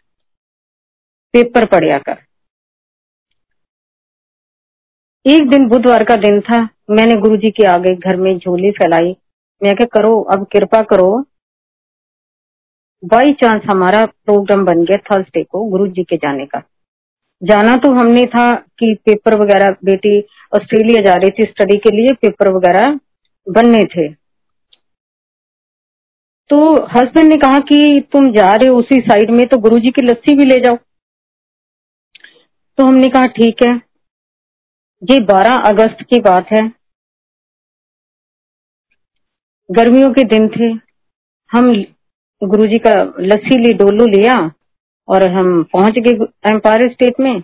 [1.33, 2.30] पेपर पढ़िया कर।
[5.25, 6.57] एक दिन बुधवार का दिन था।
[6.89, 9.15] मैंने गुरुजी के आगे घर में झोली फैलाई।
[9.63, 11.21] मैं क्या करो, अब कृपा करो।
[13.03, 16.61] बाई चांस हमारा प्रोग्राम बन गया थर्सडे को गुरु जी के जाने का।
[17.43, 20.19] जाना तो हमने था कि पेपर वगैरह बेटी
[20.55, 22.99] ऑस्ट्रेलिया जा रही थी स्टडी के लिए पेपर वगैरह
[23.47, 24.07] बनने थे।
[26.49, 30.05] तो हस्बैंड ने कहा कि तुम जा रहे हो उसी साइड में तो गुरुजी की
[30.05, 30.75] लस्सी भी ले जाओ।
[32.77, 33.90] तो हमने कहा, ठीक है।
[35.03, 36.61] ये 12 अगस्त की बात है।
[39.69, 40.67] गर्मियों के दिन थे।
[41.51, 41.85] हम
[42.43, 44.51] गुरु जी का लस्सी ली, डोलू लिया
[45.07, 46.13] और हम पहुँच गए
[46.51, 47.41] एम्पायर स्टेट में।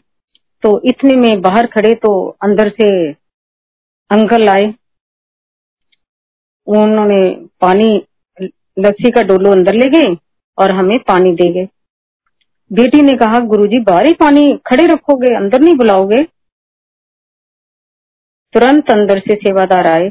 [0.63, 3.11] तो इतने में बाहर खड़े तो अंदर से
[4.11, 4.73] अंकल आए।
[6.67, 8.07] उन्होंने पानी,
[8.79, 10.15] लस्सी का डोलो अंदर ले गए
[10.57, 11.67] और हमें पानी दे गए।
[12.71, 16.36] बेटी ने कहा, गुरुजी, बाहर ही पानी खड़े रखोगे, अंदर नहीं बुलाओगे?
[18.53, 20.09] तुरंत अंदर से सेवादार आए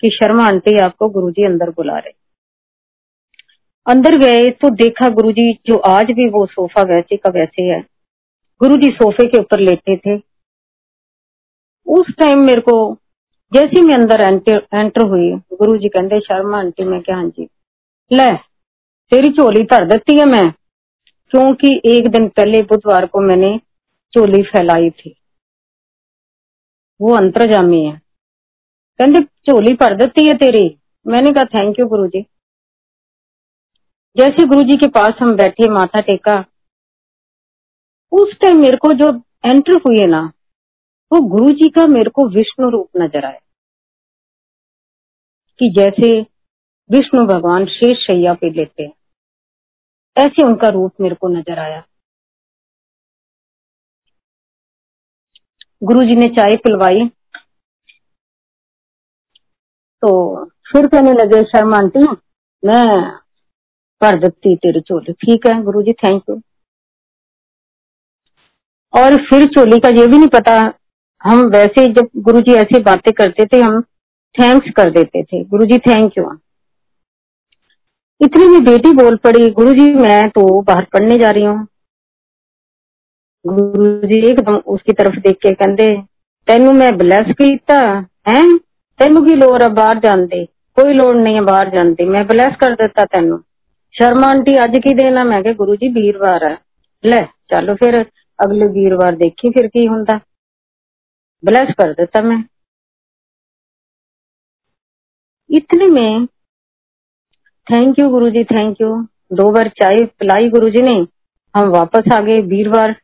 [0.00, 2.12] कि शर्मा आंटी आपको गुरुजी अंदर बुला रहे।
[3.86, 7.80] अंदर गए तो देखा गुरुजी जो आज भी वो सोफा वैसे का वैसे है।
[8.60, 10.16] गुरुजी सोफे के ऊपर लेटे थे।
[11.86, 12.96] उस टाइम मेरे को
[13.52, 17.48] जैसे मैं अंदर एंटर, एंटर हुई गुरु जी कहते शर्मा आंटी मैं क्या हाँ जी?
[18.10, 18.28] ले
[19.12, 20.50] तेरी झोली भर देती है मैं
[21.30, 23.58] क्योंकि एक दिन पहले बुधवार को मैंने
[24.12, 25.14] चोली फैलाई थी।
[27.00, 27.92] वो अंतरजामी है।
[28.98, 32.26] कहते झोली भर देती है तेरी। मैंने कहा थैंक यू गुरु जी
[34.16, 36.44] जैसे गुरु जी के पास हम बैठे, माथा टेका,
[38.12, 40.32] उस टाइम मेरे को जो एंटर हुई है ना,
[41.12, 43.38] वो गुरु जी का मेरे को विष्णु रूप नज़र आया।
[45.58, 46.20] कि जैसे
[46.90, 48.92] विष्णु भगवान शेष शैया पे लेते हैं,
[50.16, 51.84] ऐसे उनका रूप मेरे को नज़र आया।
[55.82, 57.08] गुरु जी ने चाय पिलवाई।
[60.02, 60.10] तो
[60.72, 62.02] फिर कहने लगे, शर्मा आंटी,
[62.62, 62.84] मैं
[64.00, 66.40] भर देती तेरी चोली। ठीक है गुरु जी थैंक यू
[68.94, 70.54] और फिर चोली का ये भी नहीं पता,
[71.20, 73.80] हम वैसे जब गुरु जी ऐसी बातें करते थे, हम
[74.34, 76.30] थैंक्स कर देते थे। गुरु जी थैंक यू
[78.20, 81.66] इतनी में बेटी बोल पड़ी गुरु जी मैं तो बाहर पढ़ने जा रही हूँ।
[83.44, 85.90] गुरु जी एकदम उसकी तरफ़ देख के कहते
[86.48, 87.78] तेन मैं ब्लैस किया
[88.28, 88.42] है?
[89.00, 90.44] तेन की लोड़ है बाहर जाते
[90.76, 93.36] कोई लोड़ नहीं है बाहर जाते मैं ब्लैस कर दिता तेन।
[93.94, 96.58] शर्मा आंटी अज की देना मैं गुरु जी, वीरवार है।
[97.04, 97.96] ले, चलो फिर
[98.38, 100.16] अगले वीरवार देखी, फिर की होंगे
[101.42, 102.42] ब्लैस कर दिता मैं।
[105.50, 106.26] इतने में
[107.66, 108.94] thank you Guru ji thank you
[109.32, 110.94] दो बार चाय पिलाई, गुरु जी ने।
[111.54, 112.96] हम वापस आ गए वीरवार।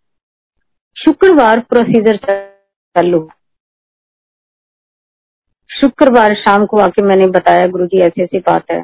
[0.96, 3.18] शुक्रवार प्रोसीजर चालू।
[5.70, 8.82] शुक्रवार शाम को आके मैंने बताया गुरु जी ऐसी ऐसी बात है।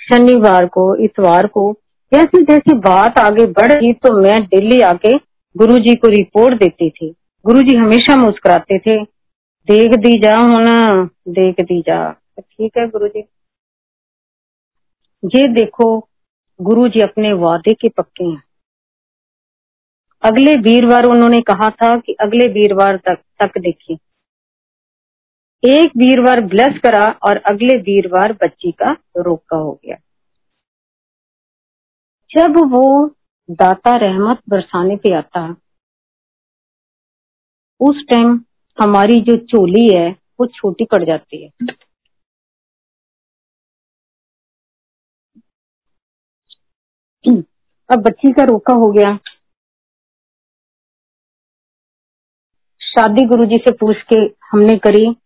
[0.00, 1.72] शनिवार को, इतवार को
[2.12, 5.12] जैसे जैसे बात आगे बढ़ गई तो मैं दिल्ली आके
[5.56, 7.10] गुरु जी को रिपोर्ट देती थी।
[7.44, 9.02] गुरु जी हमेशा मुस्कुराते थे,
[9.68, 12.10] देख दी जा हूँ देख दी जा।
[12.40, 13.20] ठीक है गुरु जी
[15.22, 15.86] ये देखो
[16.60, 18.42] गुरु जी अपने वादे के पक्के हैं।
[20.26, 23.96] अगले वीरवार उन्होंने कहा था कि अगले वीरवार तक तक देखिए।
[25.64, 29.96] एक वीरवार ब्लस करा और अगले वीरवार बच्ची का रोका हो गया।
[32.30, 33.10] जब वो
[33.50, 35.56] दाता रहमत बरसाने पे आता,
[37.80, 38.40] उस टाइम
[38.78, 41.50] हमारी जो चोली है, वो छोटी पड़ जाती है।
[47.90, 49.18] अब बच्ची का रोका हो गया।
[52.98, 54.16] शादी गुरुजी से पूछ के
[54.52, 55.16] हमने करी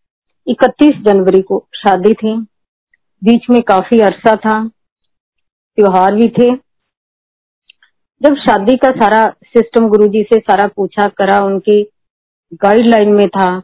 [0.47, 2.41] 31 जनवरी को शादी थी।
[3.25, 4.69] बीच में काफ़ी अरसा था,
[5.77, 6.57] त्योहार भी थे।
[8.23, 11.83] जब शादी का सारा सिस्टम गुरुजी से सारा पूछा करा, उनकी
[12.55, 13.63] गाइडलाइन में था,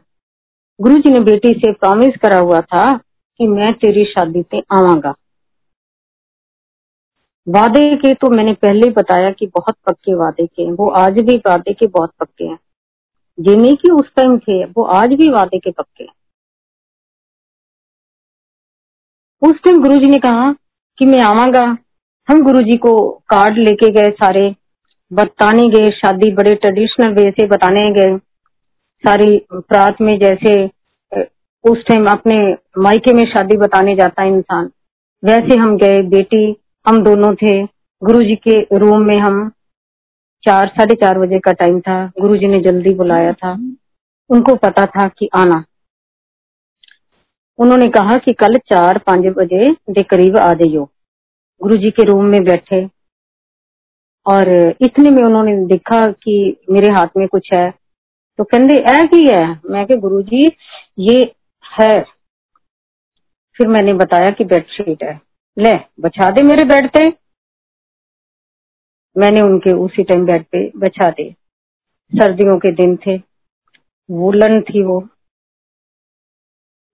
[0.81, 2.97] गुरुजी ने बेटी से प्रॉमिस करा हुआ था
[3.37, 5.13] कि मैं तेरी शादी पे आवागा।
[7.49, 11.73] वादे के तो मैंने पहले बताया कि बहुत पक्के वादे के वो आज भी वादे
[11.73, 12.59] के बहुत पक्के हैं।
[13.37, 16.05] जिन्हें की उस टाइम थे, वो आज भी वादे के पक्के
[19.41, 20.51] उस टाइम गुरु जी ने कहा
[20.97, 21.65] कि मैं आवागा।
[22.27, 22.93] हम गुरु जी को
[23.29, 24.55] कार्ड लेके गए सारे,
[25.11, 28.17] बताने गए, शादी बड़े ट्रेडिशनल वे से बताने गए।
[29.03, 30.53] सारी प्रात में जैसे
[31.63, 32.37] उस टाइम अपने
[32.77, 34.69] मायके में शादी बताने जाता है इंसान।
[35.23, 37.63] वैसे हम गए, बेटी, हम दोनों थे।
[38.01, 39.39] गुरुजी के रूम में हम
[40.43, 43.51] चार, साढ़े चार बजे का टाइम था। गुरुजी ने जल्दी बुलाया था।
[44.29, 45.63] उनको पता था कि आना।
[47.57, 50.91] उन्होंने कहा कि कल चार, पाँच बजे के करीब आ जाइयो।
[51.61, 52.89] गुरु जी के रूम में बैठे।
[54.27, 54.47] और
[54.81, 57.73] इतने में उन्होंने देखा कि मेरे हाथ में कुछ है।
[58.37, 59.61] तो कहते ऐ की है?
[59.65, 60.47] मैं गुरु जी
[60.99, 61.35] ये
[61.81, 62.03] है।
[63.57, 65.21] फिर मैंने बताया कि बेडशीट है।
[65.59, 67.26] ले बचा दे मेरे बेड पे।
[69.17, 71.35] मैंने उनके उसी टाइम बेड पे बचा दे
[72.15, 73.17] सर्दियों के दिन थे।
[74.11, 75.07] वुलन थी वो।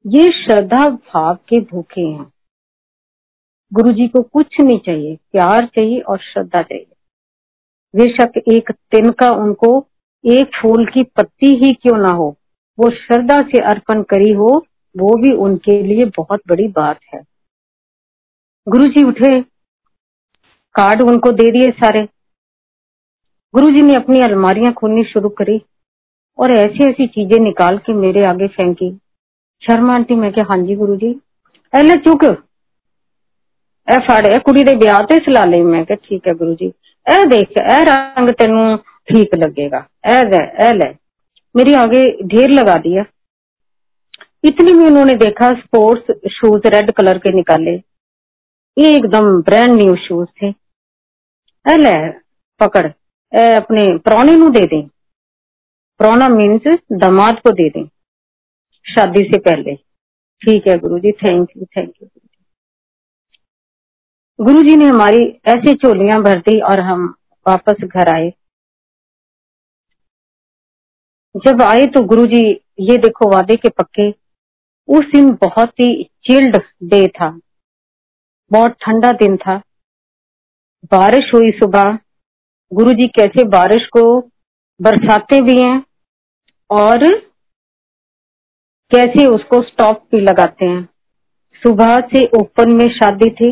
[0.07, 2.33] ये श्रद्धा भाव के भूखे हैं।
[3.73, 6.85] गुरु जी को कुछ नहीं चाहिए, प्यार चाहिए और श्रद्धा चाहिए।
[7.95, 9.87] बेशक एक तिनका उनको
[10.25, 12.37] एक फूल की पत्ती ही क्यों ना हो?
[12.79, 14.65] वो श्रद्धा से अर्पण करी हो,
[14.97, 17.21] वो भी उनके लिए बहुत बड़ी बात है।
[18.67, 19.52] गुरु जी उठे
[20.75, 22.01] कार्ड उनको दे दिए सारे।
[23.53, 25.61] गुरुजी ने अपनी अलमारियाँ खोलनी शुरू करी
[26.39, 28.89] और ऐसी ऐसी चीज़ें निकाल के मेरे आगे फेंकी।
[29.63, 31.09] शर्मा आंटी, मैं क्या हाँ जी गुरु जी
[31.73, 32.23] ए चुक।
[33.87, 36.67] ए फाड़े कुड़ी दे ब्याह ते सला ले। मैं क्या ठीक है गुरु जी
[37.05, 38.75] ए देख ए रंग तेन
[39.07, 40.89] ठीक लगेगा। ए दे ए ले।
[41.55, 43.05] मेरी आगे ढेर लगा दिया
[44.43, 47.75] इतनी में उन्होंने देखा स्पोर्ट्स शूज़ रेड कलर के निकाले।
[48.77, 50.49] ये एकदम ब्रांड न्यू शूज़ थे।
[51.65, 51.91] ए ले,
[52.59, 54.87] पकड़। ए, अपने प्रोने नु दे दें।
[55.99, 57.85] प्रोना मीन्स दामाद को दे दें,
[58.85, 59.75] शादी से पहले।
[60.41, 62.07] ठीक है Guru ji thank you thank you
[64.39, 67.05] Guru ji ने हमारी ऐसी चोलियाँ भर दी और हम
[67.45, 68.29] वापस घर आए।
[71.35, 72.41] जब आए तो गुरु जी
[72.81, 74.09] ये देखो वादे के पक्के।
[74.89, 77.29] उस दिन बहुत ही चिल्ड डे था।
[78.51, 79.61] बहुत ठंडा दिन था।
[80.91, 81.97] बारिश हुई सुबह।
[82.71, 84.03] गुरु जी कैसे बारिश को
[84.79, 85.83] बरसाते भी हैं
[86.69, 87.07] और
[88.91, 90.83] कैसे उसको स्टॉप भी लगाते हैं।
[91.63, 93.51] सुबह से ओपन में शादी थी।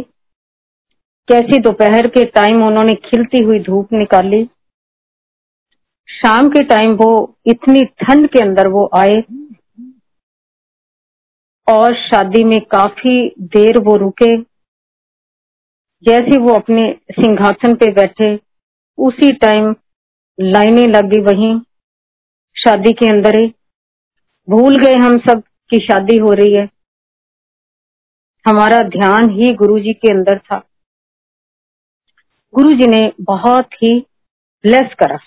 [1.27, 4.43] कैसे दोपहर के टाइम उन्होंने खिलती हुई धूप निकाली।
[6.09, 7.11] शाम के टाइम वो
[7.45, 9.21] इतनी ठंड के अंदर वो आए
[11.67, 14.35] और शादी में काफ़ी देर वो रुके।
[16.03, 18.39] जैसे वो अपने सिंहासन पे बैठे,
[18.97, 19.75] उसी टाइम
[20.39, 21.59] लाइनें लगी वहीं
[22.57, 23.53] शादी के अंदर ही।
[24.49, 26.69] भूल गए हम सब कि शादी हो रही है।
[28.47, 30.57] हमारा ध्यान ही गुरु जी के अंदर था।
[32.53, 33.99] गुरु जी ने बहुत ही
[34.63, 35.19] ब्लेस करा।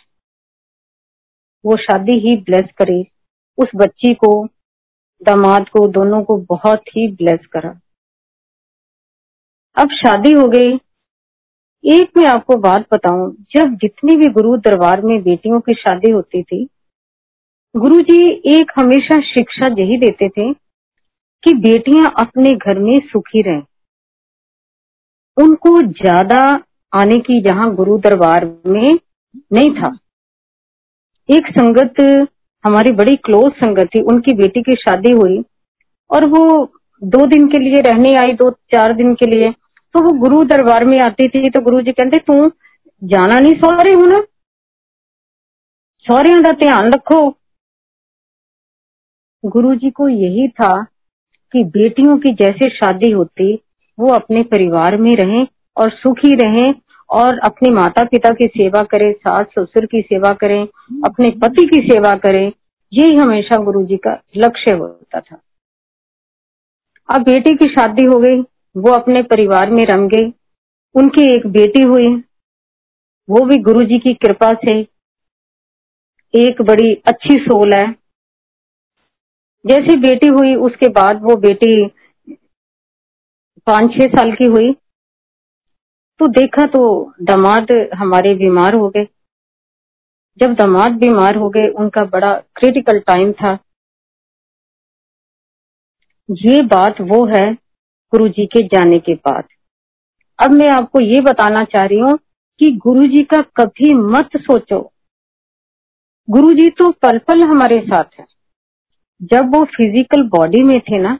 [1.66, 3.04] वो शादी ही ब्लेस करे।
[3.58, 4.46] उस बच्ची को,
[5.22, 7.80] दामाद को, दोनों को बहुत ही ब्लेस करा।
[9.76, 10.74] अब शादी हो गई।
[11.84, 16.42] एक मैं आपको बात बताऊँ, जब जितनी भी गुरु दरबार में बेटियों की शादी होती
[16.42, 16.66] थी
[17.74, 18.18] गुरु जी
[18.50, 20.52] एक हमेशा शिक्षा यही देते थे
[21.42, 23.62] कि बेटियाँ अपने घर में सुखी रहें।
[25.36, 26.38] उनको ज़्यादा
[26.92, 28.98] आने की जहाँ गुरु दरबार में
[29.52, 29.90] नहीं था।
[31.28, 32.00] एक संगत,
[32.64, 35.42] हमारी बड़ी क्लोज संगत थी, उनकी बेटी की शादी हुई
[36.10, 36.44] और वो
[37.02, 39.52] दो दिन के लिए रहने आई, दो चार दिन के लिए।
[39.94, 42.48] तो वो गुरु दरबार में आती थी तो गुरु जी कहते, तू
[43.02, 44.22] जाना नहीं सौरे हूँ
[46.04, 47.20] सौरिया का ध्यान रखो।
[49.44, 50.72] गुरु जी को यही था
[51.54, 53.54] कि बेटियों की जैसे शादी होती,
[53.98, 56.74] वो अपने परिवार में रहें और सुखी रहें
[57.10, 60.62] और अपने माता पिता की सेवा करें सास ससुर की सेवा करें,
[61.04, 62.52] अपने पति की सेवा करें।
[62.92, 65.40] यही हमेशा गुरु जी का लक्ष्य होता था।
[67.08, 68.42] अब बेटी की शादी हो गई
[68.76, 70.30] वो अपने परिवार में रम गई
[70.94, 72.08] उनकी एक बेटी हुई।
[73.28, 74.78] वो भी गुरु जी की कृपा से
[76.34, 77.86] एक बड़ी अच्छी सोल है।
[79.64, 81.86] जैसी बेटी हुई, उसके बाद वो बेटी
[83.66, 84.72] पाँच छह साल की हुई।
[86.20, 86.82] तो देखा तो
[87.22, 89.04] दामाद हमारे बीमार हो गए।
[90.38, 93.58] जब दामाद बीमार हो गए, उनका बड़ा क्रिटिकल टाइम था।
[96.30, 97.63] ये बात वो है
[98.14, 99.44] गुरु जी के जाने के बाद।
[100.38, 102.16] अब मैं आपको ये बताना चाह रही हूँ
[102.60, 104.78] कि गुरु जी का कभी मत सोचो।
[106.28, 108.26] गुरु जी तो पल पल हमारे साथ है।
[109.20, 111.18] जब वो फ़िज़िकल बॉडी में थे ना,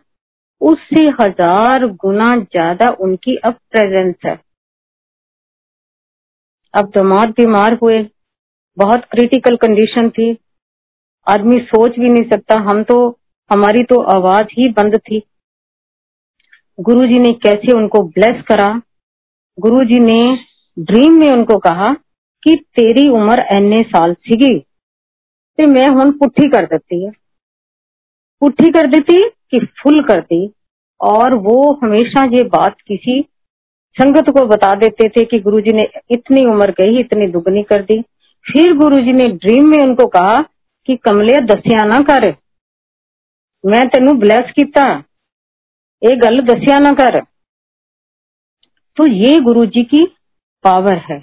[0.60, 4.38] उससे हज़ार गुना ज़्यादा उनकी अब प्रेजेंस है।
[6.74, 8.02] अब दामाद बीमार हुए।
[8.76, 10.32] बहुत क्रिटिकल कंडीशन थी।
[11.26, 12.96] आदमी सोच भी नहीं सकता। हम तो
[13.50, 15.22] हमारी तो आवाज़ ही बंद थी।
[16.80, 18.80] गुरुजी ने कैसे उनको ब्लेस करा?
[19.58, 20.38] गुरुजी ने
[20.78, 21.92] ड्रीम में उनको कहा
[22.42, 24.58] कि तेरी उम्र एने साल सीगी
[25.58, 27.10] ते मैं हूँ पुठी कर देती है।
[28.42, 30.50] पुठी कर देती कि फुल कर दी
[31.00, 33.20] और वो हमेशा ये बात किसी
[33.96, 38.00] संगत को बता देते थे कि गुरुजी ने इतनी उम्र गई इतनी दुगनी कर दी।
[38.44, 40.36] फिर गुरुजी ने ड्रीम में उनको कहा
[40.86, 42.34] कि कमलिया, दसिया ना कर।
[43.64, 45.02] मैं तेन ब्लैस किया
[46.04, 47.20] ये गल दसिया ना कर।
[48.96, 50.06] तो ये गुरु जी की
[50.64, 51.18] पावर है।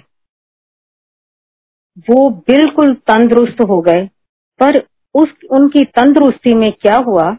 [1.98, 4.08] वो बिल्कुल तंदुरुस्त हो गए।
[4.60, 4.78] पर
[5.14, 7.34] उस, उनकी तंदुरुस्ती में क्या हुआ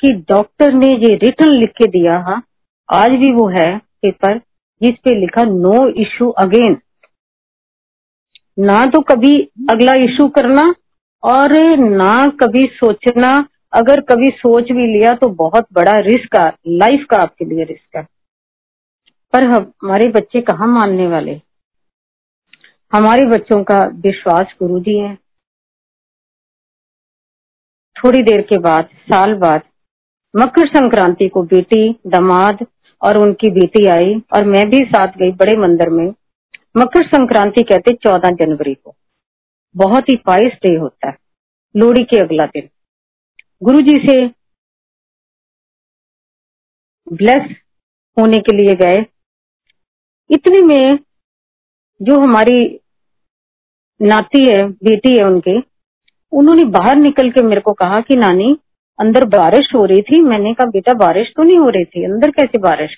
[0.00, 2.42] कि डॉक्टर ने ये रिटर्न लिख के दिया, हा,
[2.92, 4.38] आज भी वो है पेपर
[4.82, 6.76] जिस पे लिखा नो इशू अगेन
[8.58, 10.74] ना तो कभी अगला इशू करना
[11.24, 17.16] और ना कभी सोचना अगर कभी सोच भी लिया तो बहुत बड़ा रिस्क लाइफ का
[17.16, 18.02] आपके लिए रिस्क है।
[19.32, 21.40] पर हमारे बच्चे कहाँ मानने वाले?
[22.92, 25.16] हमारे बच्चों का विश्वास गुरु जी है।
[27.96, 29.62] थोड़ी देर के बाद, साल बाद,
[30.36, 32.66] मकर संक्रांति को बेटी दामाद
[33.02, 36.14] और उनकी बेटी आई और मैं भी साथ गई बड़े मंदिर में।
[36.76, 38.94] मकर संक्रांति कहते चौदह जनवरी को।
[39.76, 41.16] बहुत ही पाइस डे होता है।
[41.76, 42.68] लोहड़ी के अगला दिन।
[43.62, 44.26] गुरु जी से
[47.12, 47.56] ब्लेस
[48.18, 49.06] होने के लिए गए।
[50.30, 50.98] इतने में
[52.02, 52.80] जो हमारी
[54.02, 55.58] नाती है, बेटी है उनके,
[56.32, 58.56] उन्होंने बाहर निकल के मेरे को कहा कि, नानी,
[59.00, 62.30] अंदर बारिश हो रही थी। मैंने कहा, बेटा, बारिश तो नहीं हो रही थी। अंदर
[62.30, 62.94] कैसे बारिश?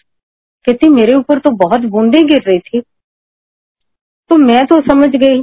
[0.64, 2.80] कहती, मेरे ऊपर तो बहुत बूंदे गिर रही थी।
[4.28, 5.42] तो मैं तो समझ गई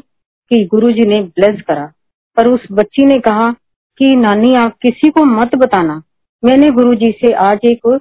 [0.50, 1.94] कि गुरुजी ने ब्लेस करा।
[2.38, 3.56] पर उस बच्ची ने कहा
[3.98, 6.02] कि नानी, आप किसी को मत बताना।
[6.46, 8.00] मैंने गुरुजी से आज एक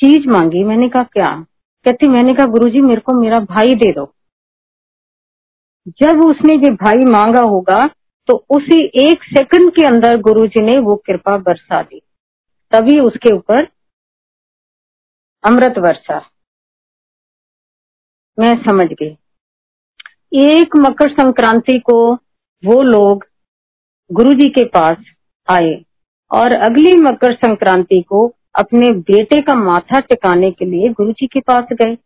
[0.00, 1.40] चीज़ मांगी। मैंने कहा, क्या?
[1.84, 4.12] कहती, मैंने कहा, गुरुजी, मेरे को मेरा भाई दे दो।
[5.88, 7.84] जब उसने ये भाई मांगा होगा
[8.28, 12.00] तो उसी एक सेकंड के अंदर गुरुजी ने वो कृपा बरसा दी।
[12.72, 13.64] तभी उसके ऊपर
[15.44, 16.18] अमृत वर्षा
[18.38, 19.16] मैं समझ गई।
[20.34, 22.14] एक मकर संक्रांति को
[22.64, 23.24] वो लोग
[24.10, 24.96] गुरुजी के पास
[25.48, 25.84] आए
[26.30, 28.26] और अगली मकर संक्रांति को
[28.58, 31.96] अपने बेटे का माथा टिकाने के लिए गुरु जी के पास गए।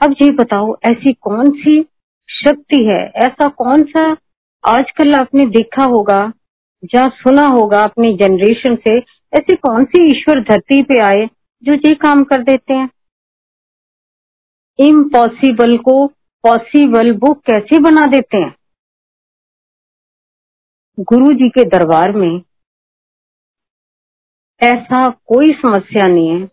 [0.00, 1.82] अब जी बताओ, ऐसी कौन सी
[2.28, 3.00] शक्ति है?
[3.26, 4.16] ऐसा कौन सा
[4.64, 6.32] आजकल आपने देखा होगा,
[6.94, 8.98] या सुना होगा अपनी जनरेशन से,
[9.32, 11.28] ऐसे कौन सी ईश्वर धरती पे आए
[11.64, 12.88] जो ये काम कर देते हैं?
[14.78, 16.06] इम्पॉसिबल को
[16.44, 18.54] पॉसिबल वो कैसे बना देते हैं?
[21.00, 22.42] गुरु जी के दरबार में
[24.62, 26.46] ऐसा कोई समस्या नहीं है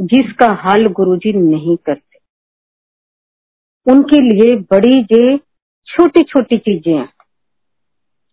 [0.00, 2.18] जिसका हल गुरुजी नहीं करते।
[3.92, 5.38] उनके लिए बड़ी जे
[5.86, 7.12] छोटी छोटी चीज़ें हैं।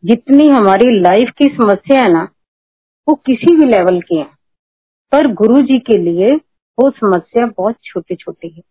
[0.05, 2.23] जितनी हमारी लाइफ की समस्या है ना,
[3.09, 4.29] वो किसी भी लेवल की है।
[5.11, 6.35] पर गुरु जी के लिए
[6.79, 8.61] वो समस्या बहुत छोटी छोटी है।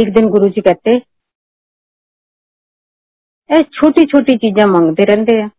[0.00, 1.02] एक दिन गुरु जी कहते
[3.50, 5.50] ए छोटी छोटी चीजा मंगते रहते हैं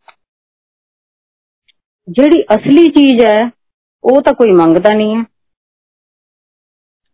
[2.10, 3.46] जेड़ी असली चीज़ है
[4.04, 5.26] वो तो कोई मंगता नहीं है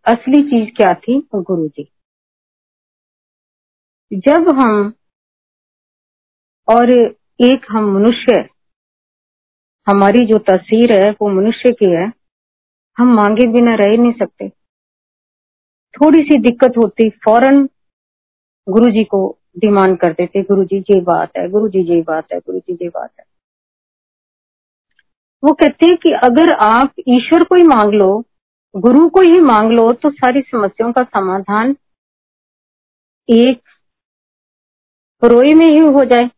[0.06, 1.20] असली चीज़ क्या थी?
[1.36, 1.90] गुरु जी
[4.12, 4.94] जब हम
[6.68, 6.92] और
[7.42, 8.50] एक हम मनुष्य,
[9.88, 12.12] हमारी जो तस्वीर है, वो मनुष्य की है।
[12.98, 14.50] हम मांगे बिना रह नहीं सकते।
[15.94, 17.66] थोड़ी सी दिक्कत होती फ़ौरन
[18.68, 22.34] गुरु जी को डिमांड कर देते गुरु जी ये बात है गुरु जी ये बात
[22.34, 23.26] है गुरु जी ये बात है।
[25.44, 28.24] वो कहते हैं कि अगर आप ईश्वर को ही मांग लो,
[28.76, 31.76] गुरु को ही मांग लो तो सारी समस्याओं का समाधान
[33.30, 33.62] एक
[35.22, 36.30] परोई में ही हो जाए।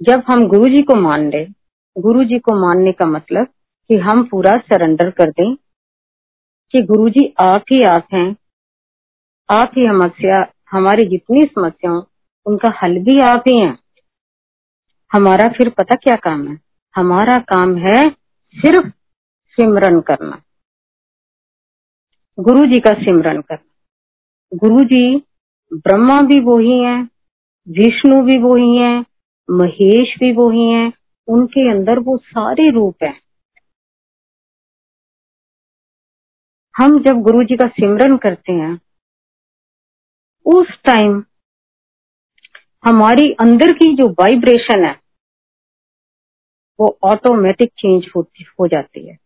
[0.00, 1.44] जब हम गुरु जी को मान ले
[1.96, 3.46] गुरु जी को मानने का मतलब
[3.90, 5.54] कि हम पूरा सरेंडर कर दें,
[6.74, 8.36] कि गुरु जी आप ही आप हैं,
[9.48, 12.02] आप ही समस्या हमारी जितनी समस्याओं,
[12.46, 13.78] उनका हल भी आप ही हैं।
[15.12, 16.60] हमारा फिर पता क्या काम है?
[16.96, 18.10] हमारा काम है
[18.54, 18.88] सिर्फ़
[19.48, 20.42] सिमरन करना।
[22.38, 23.72] गुरु जी का सिमरन करना।
[24.54, 25.16] गुरु जी
[25.72, 27.04] ब्रह्मा भी वही हैं,
[27.68, 29.04] विष्णु भी वही हैं,
[29.50, 30.92] महेश भी वही हैं,
[31.28, 33.20] उनके अंदर वो सारे रूप हैं।
[36.76, 38.80] हम जब गुरु जी का सिमरन करते हैं
[40.46, 41.22] उस टाइम
[42.84, 44.94] हमारी अंदर की जो वाइब्रेशन है
[46.78, 48.20] वो ऑटोमेटिक चेंज हो,
[48.60, 49.16] हो जाती है।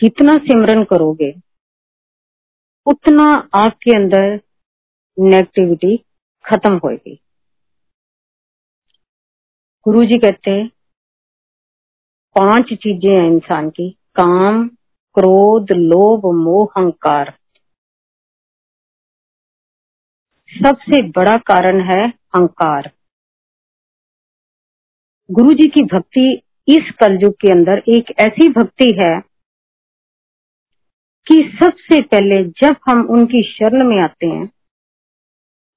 [0.00, 1.30] जितना सिमरन करोगे
[2.86, 4.34] उतना आपके अंदर
[5.16, 5.96] नेगेटिविटी
[6.44, 7.14] खत्म होगी
[9.86, 10.68] गुरु जी कहते हैं
[12.36, 14.66] पाँच चीज़ें हैं इंसान की काम
[15.16, 17.37] क्रोध लोभ मोह अहंकार।
[20.64, 22.90] सबसे बड़ा कारण है अहंकार।
[25.30, 29.20] गुरु जी की भक्ति इस कलयुग के अंदर एक ऐसी भक्ति है
[31.26, 34.50] कि सबसे पहले जब हम उनकी शरण में आते हैं,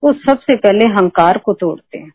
[0.03, 2.11] वो सबसे पहले अहंकार को तोड़ते हैं।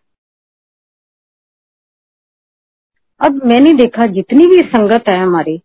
[3.20, 5.58] अब मैंने देखा जितनी भी संगत है हमारी,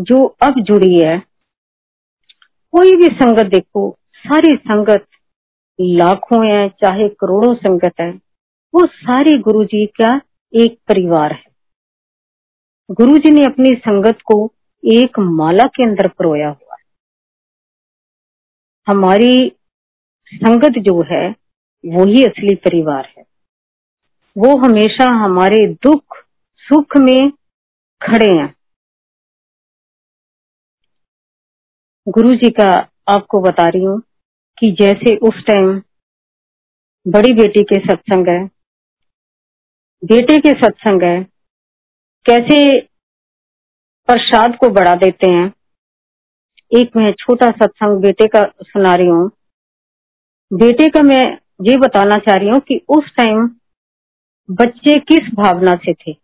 [0.00, 1.18] जो अब जुड़ी है,
[2.72, 5.07] कोई भी संगत देखो, सारी संगत
[5.80, 8.10] लाखों है, चाहे करोड़ों संगत है,
[8.74, 10.20] वो सारे गुरु जी का
[10.54, 11.46] एक परिवार है।
[12.90, 14.52] गुरु जी ने अपनी संगत को
[14.84, 16.84] एक माला के अंदर परोया हुआ है।
[18.88, 19.52] हमारी
[20.34, 21.28] संगत जो है
[21.86, 23.24] वही असली परिवार है।
[24.38, 26.02] वो हमेशा हमारे दुख,
[26.58, 27.30] सुख में
[28.02, 28.54] खड़े हैं।
[32.08, 34.02] गुरु जी का आपको बता रही हूँ
[34.58, 35.82] कि जैसे उस टाइम
[37.06, 38.44] बड़ी बेटी के सत्संग है,
[40.04, 41.22] बेटे के सत्संग है,
[42.26, 42.80] कैसे
[44.08, 45.52] प्रसाद को बढ़ा देते हैं।
[46.72, 49.30] एक मैं छोटा सत्संग बेटे का सुना रही हूँ।
[50.52, 51.22] बेटे का मैं
[51.62, 53.50] ये बताना चाह रही हूँ कि उस टाइम
[54.50, 56.16] बच्चे किस भावना से थे?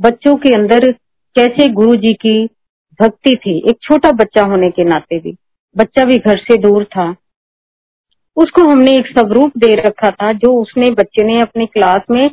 [0.00, 0.92] बच्चों के अंदर
[1.36, 2.46] कैसे गुरु जी की
[3.00, 3.58] भक्ति थी?
[3.70, 5.36] एक छोटा बच्चा होने के नाते भी।
[5.76, 7.14] बच्चा भी घर से दूर था।
[8.36, 12.30] उसको हमने एक स्वरूप दे रखा था, जो उसने बच्चे ने अपने क्लास में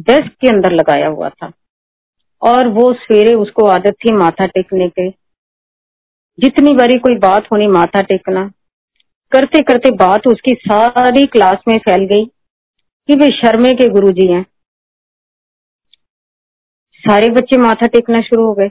[0.00, 1.52] डेस्क के अंदर लगाया हुआ था।
[2.42, 5.10] और वो सवेरे उसको आदत थी माथा टेकने के।
[6.38, 8.50] जितनी बारी कोई बात होनी माथा टेकना
[9.32, 12.24] करते करते बात उसकी सारी क्लास में फैल गई
[13.08, 14.46] कि वे शर्मे के गुरु जी हैं।
[16.94, 18.70] सारे बच्चे माथा टेकना शुरू हो गए।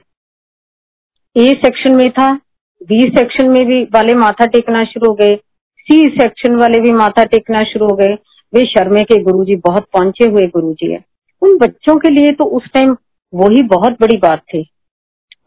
[1.37, 2.35] ए सेक्शन में था
[2.83, 5.39] बी सेक्शन में भी वाले माथा टेकना शुरू हो गए।
[5.81, 8.13] सी सेक्शन वाले भी माथा टेकना शुरू हो गए।
[8.53, 11.05] वे शर्मे के गुरुजी, बहुत पहुँचे हुए गुरुजी है।
[11.41, 12.97] उन बच्चों के लिए तो उस टाइम
[13.33, 14.69] वही बहुत बड़ी बात थी।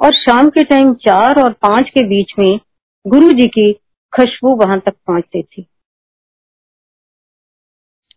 [0.04, 2.60] और शाम के टाइम चार और पाँच के बीच में
[3.06, 3.72] गुरु जी की
[4.16, 5.66] खुशबू वहाँ तक पहुँचती थी।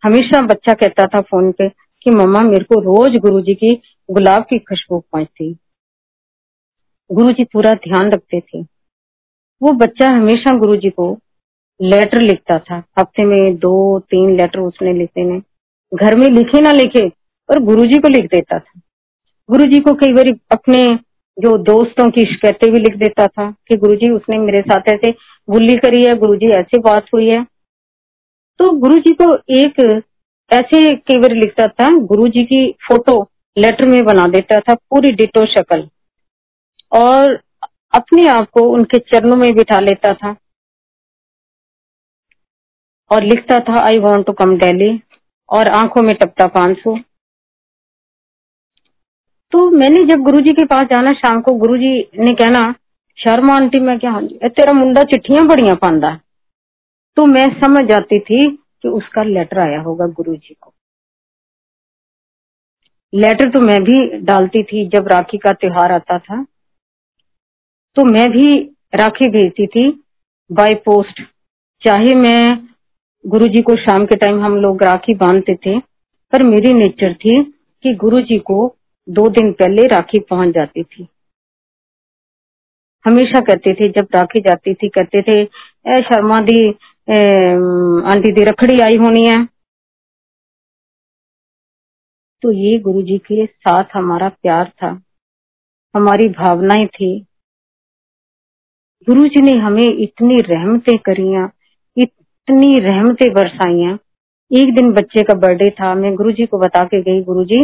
[0.04, 1.70] हमेशा बच्चा कहता था फ़ोन पे
[2.04, 5.58] कि, मम्मा, मेरे को रोज गुरु जी की गुलाब की खुशबू पहुँचती
[7.12, 8.62] गुरु जी पूरा ध्यान रखते थे।
[9.62, 11.18] वो बच्चा हमेशा गुरु जी को
[11.80, 15.40] लेटर लिखता था। हफ़्ते में दो, तीन लेटर उसने लिखे ने
[15.92, 17.08] घर में लिखे ना लिखे
[17.50, 18.80] और गुरु जी को लिख देता था।
[19.50, 20.84] गुरु जी को कई बार अपने
[21.38, 25.12] जो दोस्तों की शिकायतें भी लिख देता था कि गुरु जी उसने मेरे साथ ऐसे
[25.48, 27.44] बुल्ली करी है गुरु जी ऐसे बात हुई है।
[28.60, 29.80] तो गुरु जी को एक
[30.52, 33.22] ऐसे कई बार लिखता था गुरु जी की फ़ोटो
[33.58, 35.88] लेटर में बना देता था, पूरी डिटो शक्ल।
[36.92, 37.40] और
[37.94, 40.36] अपने आप को उनके चरणों में बिठा लेता था।
[43.12, 44.90] और लिखता था I want to come daily
[45.50, 46.98] और आँखों में टपटा पाँच सौ
[49.52, 52.74] तो मैंने जब गुरुजी के पास जाना, शाम को गुरुजी ने कहना,
[53.18, 56.16] शर्मा आंटी, मैं क्या हाँ तेरा मुंडा चिट्ठियाँ बड़िया पांदा
[57.18, 58.50] तो मैं समझ जाती थी
[58.82, 60.74] कि उसका लेटर आया होगा गुरुजी को।
[63.14, 66.44] लेटर तो मैं भी डालती थी, जब राखी का त्योहार आता था
[67.98, 68.58] तो मैं भी
[68.96, 69.90] राखी भेजती थी
[70.50, 71.22] बाय पोस्ट
[71.82, 72.67] चाहे मैं
[73.26, 77.42] गुरुजी को शाम के टाइम हम लोग राखी बांधते थे, पर मेरी नेचर थी
[77.84, 78.58] कि गुरुजी को
[79.08, 81.08] दो दिन पहले राखी पहुँच जाती थी।
[83.06, 86.70] हमेशा कहते थे, जब राखी जाती थी कहते थे ए शर्मा दी
[88.12, 89.46] आंटी दी रखड़ी आई होनी है।
[92.44, 94.90] तो ये गुरुजी के साथ हमारा प्यार था,
[95.96, 97.12] हमारी भावनाएँ थी।
[99.08, 101.46] गुरु जी ने हमें इतनी रहमतें करिया
[102.48, 103.90] इतनी रहमतें बरसाइया।
[104.52, 107.60] एक दिन बच्चे का बर्थडे था, मैं गुरु जी को बता के गई गुरु जी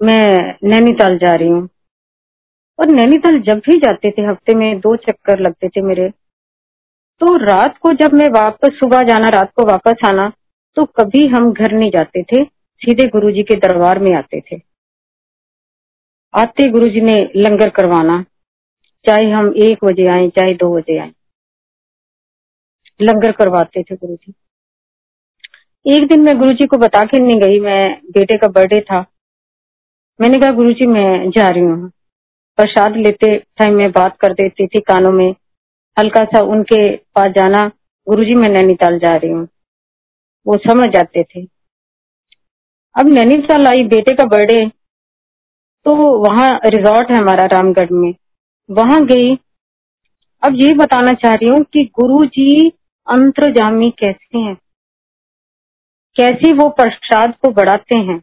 [0.00, 1.62] मैं नैनीताल जा रही हूँ।
[2.78, 6.08] और नैनीताल जब भी जाते थे, हफ़्ते में दो चक्कर लगते थे मेरे।
[7.20, 10.30] तो रात को जब मैं वापस, सुबह जाना, रात को वापस आना
[10.76, 14.60] तो कभी हम घर नहीं जाते थे, सीधे गुरुजी के दरबार में आते थे।
[16.34, 18.22] आते गुरुजी ने लंगर करवाना,
[19.04, 21.12] चाहे हम एक बजे आए, चाहे दो बजे आए।
[23.02, 24.34] लंगर करवाते थे गुरु जी।
[25.96, 29.04] एक दिन मैं गुरु जी को बता के नहीं गई, मैं बेटे का बर्थडे था।
[30.20, 31.90] मैंने कहा, गुरु जी, मैं जा रही हूँ।
[32.56, 35.34] प्रसाद लेते टाइम में बात कर देती थी कानों में।
[35.98, 37.70] हल्का सा उनके पास जाना,
[38.08, 39.48] गुरु जी, मैं नैनीताल जा रही हूँ।
[40.46, 41.42] वो समझ जाते थे।
[42.94, 44.66] अब नैनीताल आई, बेटे का बर्थडे
[45.86, 45.94] तो
[46.28, 48.14] वहाँ रिजॉर्ट है हमारा रामगढ़ में।
[48.70, 49.34] वहाँ गई।
[50.42, 52.72] अब ये बताना चाह रही हूँ कि गुरु जी
[53.08, 54.54] अंतर्जामी कैसे हैं?
[56.16, 58.18] कैसे वो प्रसाद को बढ़ाते हैं?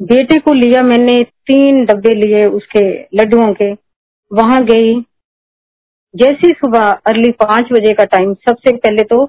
[0.00, 2.84] बेटे को लिया मैंने तीन डब्बे लिए उसके
[3.16, 3.72] लड्डुओं के।
[4.30, 5.00] वहाँ गई।
[6.14, 9.24] जैसे सुबह अर्ली पाँच बजे का टाइम सबसे पहले तो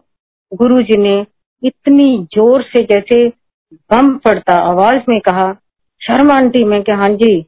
[0.51, 1.15] गुरु जी ने
[1.63, 3.27] इतनी ज़ोर से जैसे
[3.91, 5.51] बम पड़ता आवाज़ में कहा,
[6.01, 7.45] शर्मा आंटी, मैं क्या हाँ जी,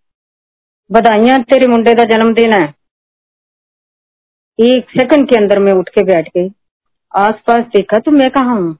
[0.89, 2.73] बधाइयाँ, तेरे मुंडे का जन्मदिन है।
[4.59, 6.49] एक सेकंड के अंदर मैं उठ के बैठ गई।
[7.15, 8.77] आसपास देखा तो मैं कहा हूँ?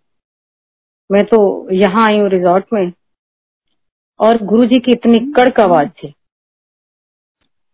[1.11, 1.39] मैं तो
[1.71, 2.91] यहाँ आई हूँ रिजॉर्ट में।
[4.19, 6.13] और गुरुजी की इतनी कड़क आवाज़ थी।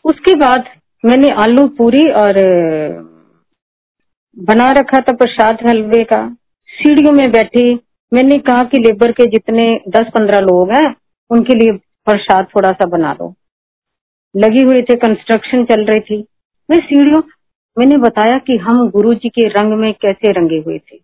[0.05, 0.63] उसके बाद
[1.05, 2.33] मैंने आलू पूरी और
[4.37, 6.27] बना रखा था प्रसाद हलवे का।
[6.69, 7.73] सीढ़ियों में बैठी।
[8.13, 10.95] मैंने कहा कि लेबर के जितने दस पंद्रह लोग हैं,
[11.31, 13.33] उनके लिए प्रसाद थोड़ा सा बना दो।
[14.35, 16.25] लगी हुई थे कंस्ट्रक्शन चल रही थी।
[16.69, 17.21] मैं सीढ़ियों
[17.81, 20.97] मैंने बताया कि हम गुरु जी के रंग में कैसे रंगे हुए थे।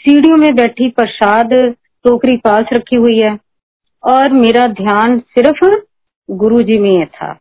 [0.00, 1.50] सीढ़ियों में बैठी प्रसाद
[2.04, 3.38] टोकरी पास रखी हुई है
[4.04, 5.64] और मेरा ध्यान सिर्फ़
[6.30, 7.38] गुरु जी में था।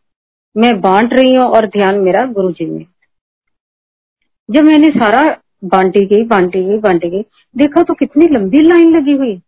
[0.58, 2.86] मैं बांट रही हूँ और ध्यान मेरा गुरु जी में।
[4.50, 5.24] जब मैंने सारा
[5.66, 7.22] बांटी गई बांटी गई बांटी गई,
[7.56, 9.42] देखा तो कितनी लंबी लाइन लगी हुई।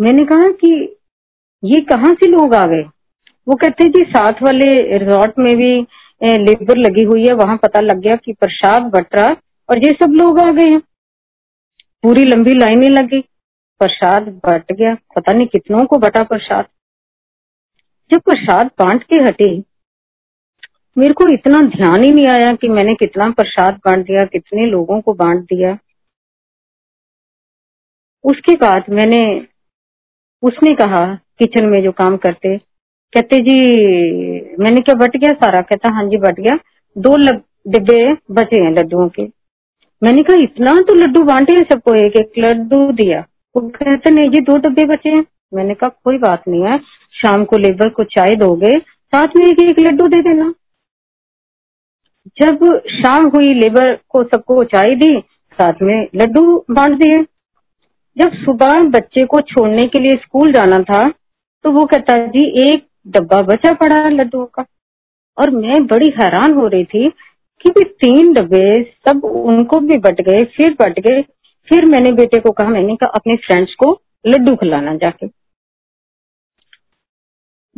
[0.00, 0.96] मैंने कहा कि
[1.64, 2.82] ये कहाँ से लोग आ गए?
[3.48, 5.86] वो कहते जी साथ वाले रिजॉर्ट में भी
[6.24, 9.30] लेबर लगी हुई है, वहाँ पता लग गया कि प्रसाद बट रहा
[9.68, 10.80] और ये सब लोग आ गए हैं।
[12.02, 13.20] पूरी लंबी लाइनें लगी
[13.80, 16.66] प्रसाद बट गया। पता नहीं कितनों को बटा प्रसाद
[18.10, 19.48] जब प्रसाद बांट के हटे,
[20.96, 25.00] मेरे को इतना ध्यान ही नहीं आया कि मैंने कितना प्रसाद बांट दिया, कितने लोगों
[25.00, 25.78] को बांट दिया।
[28.24, 29.46] उसके बाद मैंने,
[30.42, 32.48] उसने कहा, किचन में जो काम करते
[33.14, 35.60] कहते, जी, मैंने क्या बट गया सारा?
[35.62, 36.56] कहता हाँ जी, बट गया।
[36.96, 37.16] दो
[37.70, 39.22] डिब्बे बचे हैं लड्डुओं के।
[40.02, 43.20] मैंने कहा, इतना तो लड्डू बांटे हैं सबको, एक एक लड्डू दिया।
[43.54, 46.78] वो कहते, नहीं जी, दो डब्बे बचे हैं। मैंने कहा, कोई बात नहीं है
[47.14, 50.52] शाम को लेबर को चाय दोगे, साथ में एक एक लड्डू दे देना।
[52.38, 55.18] जब शाम हुई, लेबर को सबको चाय दी,
[55.58, 57.22] साथ में लड्डू बांट दिए।
[58.16, 61.02] जब सुबह बच्चे को छोड़ने के लिए स्कूल जाना था
[61.64, 64.64] तो वो कहता, जी, एक डब्बा बचा पड़ा लड्डुओं का।
[65.38, 67.10] और मैं बड़ी हैरान हो रही थी
[67.60, 71.22] कि भी तीन डब्बे सब उनको भी बट गए, फिर बट गए।
[71.68, 75.26] फिर मैंने बेटे को कहा, मैंने कहा, अपने फ्रेंड्स को लड्डू खिलाना जाके।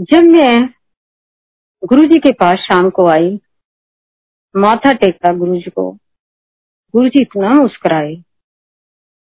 [0.00, 0.68] जब मैं
[1.84, 3.40] गुरु जी के पास शाम को आई,
[4.56, 5.90] माथा टेका गुरु जी को
[6.94, 8.14] गुरु जी इतना मुस्कुराए।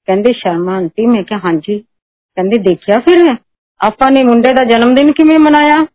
[0.09, 1.79] कहते, शर्मा, आंटी, मैं क्या हाँ जी?
[2.37, 3.39] कहते, देखिया फिर,
[3.85, 5.87] आपा ने मुंडे का जन्मदिन किमें मनाया?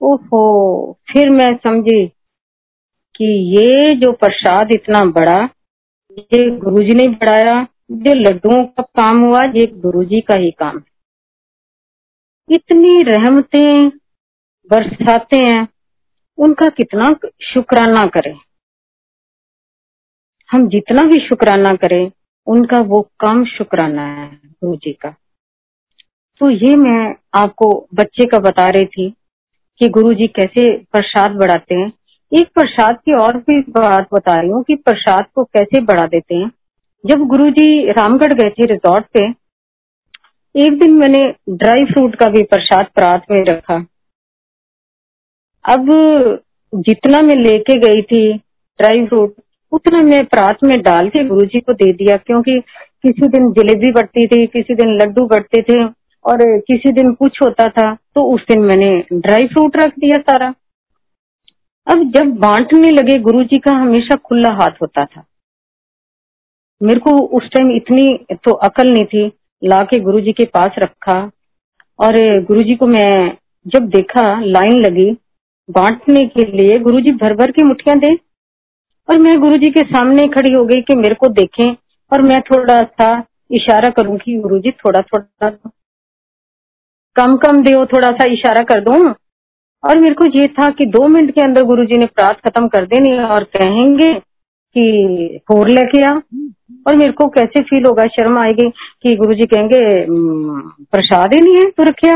[0.00, 2.06] ओहो, फिर मैं समझी
[3.16, 3.26] कि
[3.58, 5.38] ये जो प्रसाद इतना बड़ा,
[6.18, 10.82] ये गुरुजी ने बढ़ाया जो लड्डुओं का काम हुआ, ये गुरुजी का ही काम
[12.48, 13.88] इतनी रहमतें
[14.70, 15.68] बरसाते हैं,
[16.38, 17.10] उनका कितना
[17.42, 18.34] शुक्राना करें।
[20.50, 22.10] हम जितना भी शुक्राना करें,
[22.46, 25.10] उनका वो कम शुक्राना है गुरु जी का।
[26.40, 29.14] तो ये मैं आपको बच्चे का बता रही थी
[29.80, 31.92] कि गुरु जी कैसे प्रसाद बढ़ाते हैं।
[32.32, 36.34] एक प्रसाद की और भी बात बता रही हूँ कि प्रसाद को कैसे बढ़ा देते
[36.34, 36.50] हैं।
[37.04, 39.26] जब गुरु जी रामगढ़ गए थे रिजॉर्ट पे,
[40.54, 43.74] एक दिन मैंने ड्राई फ्रूट का भी प्रसाद प्रात में रखा।
[45.64, 45.86] अब
[46.72, 48.32] जितना मैं लेके गई थी
[48.78, 49.34] ड्राई फ्रूट,
[49.72, 52.58] उतना मैं प्रात में डाल के गुरु जी को दे दिया, क्योंकि
[53.02, 55.84] किसी दिन जलेबी बढ़ती थी, किसी दिन लड्डू बढ़ते थे।
[56.26, 60.48] और किसी दिन कुछ होता था तो उस दिन मैंने ड्राई फ्रूट रख दिया सारा।
[61.86, 65.24] अब जब बांटने लगे गुरु जी का हमेशा खुला हाथ होता था।
[66.80, 69.30] मेरे को उस टाइम इतनी तो अकल नहीं थी
[69.62, 71.18] ला के गुरु जी के पास रखा।
[71.98, 75.10] और गुरु जी को मैं जब देखा, लाइन लगी,
[75.68, 78.14] बांटने के लिए गुरु जी भर भर के मुठिया दे।
[79.08, 81.70] और मैं गुरु जी के सामने खड़ी हो गई कि मेरे को देखें।
[82.12, 83.08] और मैं थोड़ा सा
[83.50, 85.50] इशारा करूँ कि गुरुजी थोड़ा थोड़ा
[87.16, 89.02] कम कम दो थोड़ा सा इशारा कर दू।
[89.84, 92.86] और मेरे को ये था कि दो मिनट के अंदर गुरुजी ने प्रात खत्म कर
[92.86, 96.12] देनी और कहेंगे कि फोर लेके आ।
[96.86, 98.68] और मेरे को कैसे फील होगा, शर्म आएगी
[99.02, 99.78] कि गुरुजी कहेंगे
[100.86, 102.14] प्रसाद ही नहीं है तो रखिया।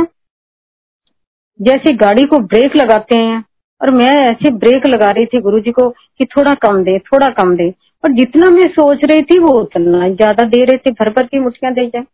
[1.61, 3.43] जैसे गाड़ी को ब्रेक लगाते हैं,
[3.81, 7.55] और मैं ऐसे ब्रेक लगा रही थी गुरुजी को कि थोड़ा कम दे, थोड़ा कम
[7.57, 7.69] दे।
[8.05, 11.39] और जितना मैं सोच रही थी, वो उतना ज़्यादा दे रहे थे भर भर की
[11.41, 12.05] मुठियाँ दे जाए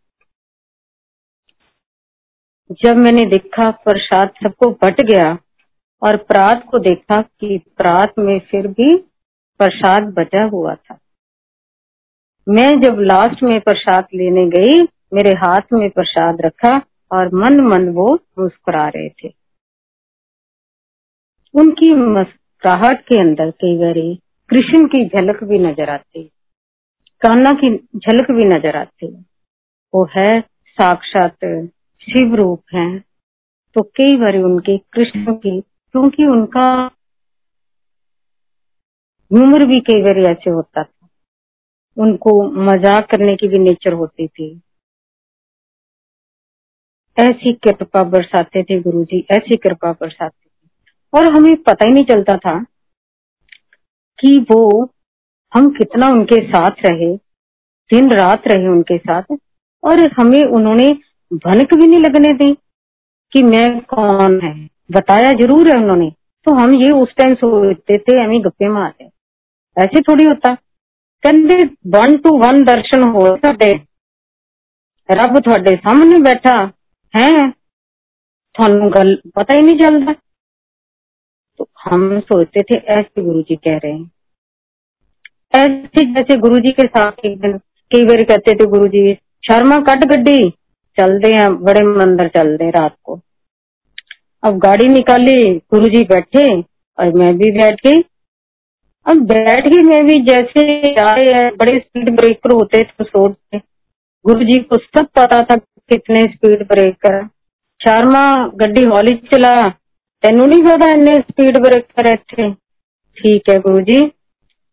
[2.69, 5.37] जब मैंने देखा प्रसाद सबको बट गया
[6.01, 8.95] और प्रात को देखा कि प्रात में फिर भी
[9.59, 10.97] प्रसाद बचा हुआ था।
[12.47, 14.81] मैं जब लास्ट में प्रसाद लेने गई,
[15.13, 16.75] मेरे हाथ में प्रसाद रखा
[17.11, 18.07] और मन मन वो
[18.39, 19.33] मुस्कुरा रहे थे।
[21.53, 24.13] उनकी मुस्कुराहट के अंदर कई बारी
[24.49, 26.23] कृष्ण की झलक भी नज़र आती,
[27.21, 29.07] कान्हा की झलक भी नज़र आती।
[29.93, 30.39] वो है
[30.77, 31.43] साक्षात
[32.07, 32.99] शिव रूप हैं
[33.75, 36.67] तो कई बार उनके कृष्ण की, क्योंकि उनका
[39.31, 41.07] ह्यूमर भी कई बार ऐसे होता था।
[41.97, 42.31] उनको
[42.65, 44.49] मज़ाक करने की भी नेचर होती थी।
[47.17, 50.67] ऐसी कृपा बरसाते थे गुरु जी ऐसी कृपा बरसाते थे।
[51.13, 52.59] और हमें पता ही नहीं चलता था
[54.19, 54.61] कि वो
[55.53, 57.15] हम कितना उनके साथ रहे
[57.89, 59.37] दिन रात रहे उनके साथ,
[59.83, 60.89] और हमें उन्होंने
[61.33, 62.53] भनक भी नहीं लगने दी
[63.33, 66.09] कि मैं कौन है। बताया ज़रूर है उन्होंने।
[66.45, 69.05] तो हम ये उस टाइम सोचते थे, हमें गप्पे मारते।
[69.77, 70.53] ऐसे थोड़ी होता।
[71.23, 73.73] कहते वन टू वन दर्शन हो सकते।
[75.11, 76.71] रब थोड़े सामने बैठा
[77.13, 77.51] है।
[78.55, 80.13] थानू गल पता ही नहीं चलता।
[81.59, 84.11] तो हम सोचते थे, ऐसे गुरु जी कह रहे हैं।
[85.55, 87.57] ऐसे जैसे गुरु जी के साथ एक दिन
[87.91, 89.13] कई बार कहते थे गुरु जी
[89.43, 90.53] शर्मा कट गड्डी।
[90.99, 93.19] चलते हैं, बड़े मंदिर चलते रात को।
[94.43, 95.43] अब गाड़ी निकाली
[95.73, 98.03] गुरु जी बैठे और मैं भी बैठ गई।
[99.05, 103.57] अब बैठ गई मैं भी, जैसे बड़े स्पीड ब्रेकर होते थे सोचते
[104.25, 107.25] गुरु जी को सब पता था कितने स्पीड ब्रेकर
[107.81, 108.23] शर्मा
[108.55, 109.53] गड्डी हौली चला,
[110.23, 112.51] तेन नहीं पता इन्ने स्पीड ब्रेकर थे
[113.17, 114.01] ठीक है गुरु जी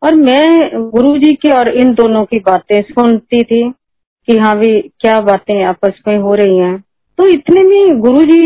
[0.03, 0.47] और मैं
[0.91, 3.63] गुरु जी की और इन दोनों की बातें सुनती थी।
[4.29, 6.79] कि हाँ भी क्या बातें आपस में हो रही हैं।
[7.19, 8.41] तो इतने में गुरु जी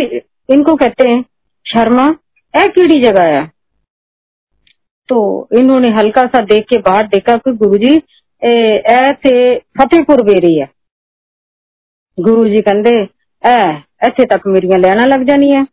[0.49, 1.23] इनको कहते हैं,
[1.67, 2.07] शर्मा,
[2.55, 3.47] ए कीड़ी जगह है
[5.09, 5.19] तो
[5.53, 7.95] इन्होंने हल्का सा देख के बाहर देखा कि गुरु जी
[8.93, 9.33] ऐसे
[9.79, 10.67] फतेहपुर बेरी है।
[12.19, 15.65] गुरु जी कहते ए, ऐसे तक मेरिया लेना लग जानी है।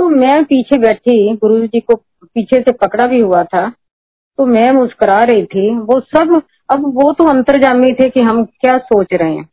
[0.00, 4.70] तो मैं पीछे बैठी गुरु जी को पीछे से पकड़ा भी हुआ था। तो मैं
[4.72, 6.40] मुस्कुरा रही थी, वो सब
[6.70, 9.48] अब वो तो अंतर्जामी थे कि हम क्या सोच रहे हैं।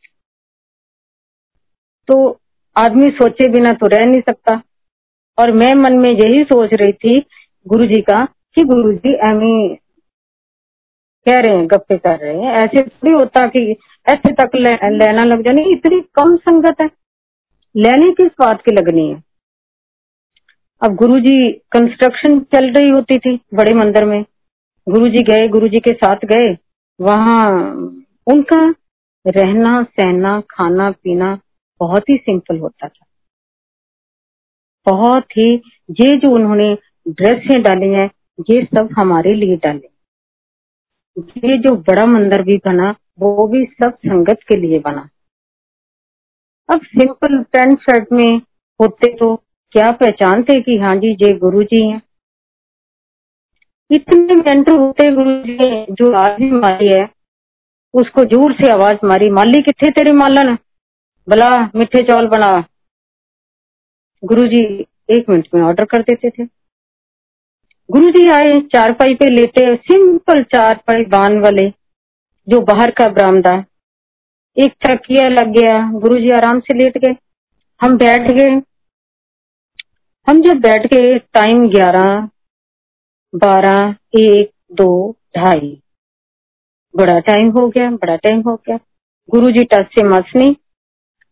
[2.08, 2.40] तो
[2.78, 4.62] आदमी सोचे बिना तो रह नहीं सकता।
[5.38, 7.20] और मैं मन में यही सोच रही थी
[7.68, 9.78] गुरु जी का कि गुरु जी एमी
[11.26, 13.76] कह रहे हैं गप्पे कर रहे हैं। ऐसे थोड़ी होता कि
[14.10, 16.90] ऐसे तक ले, लेना लग जाने। इतनी कम संगत है।
[17.76, 19.24] लेने किस बात की लगनी है?
[20.82, 24.22] अब गुरु जी कंस्ट्रक्शन चल रही होती थी बड़े मंदिर में।
[24.90, 26.58] गुरु जी गए गुरु जी के साथ गए।
[27.02, 27.52] वहाँ
[28.28, 28.70] उनका
[29.28, 31.40] रहना, सहना, खाना, पीना
[31.80, 33.06] बहुत ही सिंपल होता था।
[34.86, 35.56] बहुत ही
[35.92, 36.78] ये जो उन्होंने
[37.08, 38.12] ड्रेसें डाली हैं,
[38.50, 39.90] ये सब हमारे लिए डाले।
[41.20, 45.10] ये जो बड़ा मंदिर भी बना, वो भी सब संगत के लिए बना।
[46.70, 48.38] अब सिंपल पैंट शर्ट में
[48.82, 49.36] होते तो
[49.72, 52.02] क्या पहचानते कि हाँ जी, ये गुरु जी हैं।
[53.90, 57.04] इतने मेंटर होते गुरु जी आज भी मारी है,
[57.94, 60.58] उसको ज़ोर से आवाज़ मारी, माली कितने तेरे मालन
[61.28, 62.50] बला मिठे चौल बना।
[64.24, 64.64] गुरु जी
[65.10, 66.46] एक मिनट में ऑर्डर कर देते थे।
[67.90, 71.70] गुरु जी आए चार पाई पे लेटे सिंपल चार पाई बान वाले,
[72.48, 73.56] जो बाहर का बरामदा।
[74.58, 77.16] एक तकिया लग गया गुरु जी आराम से लेट गए।
[77.82, 78.62] हम बैठ गए।
[80.28, 82.30] हम जब बैठ गए टाइम ग्यारह
[83.36, 85.82] बारह, एक, दो, ढाई।
[86.96, 88.80] बड़ा टाइम हो गया, बड़ा टाइम हो गया।
[89.30, 90.56] गुरु जी टच से मसनी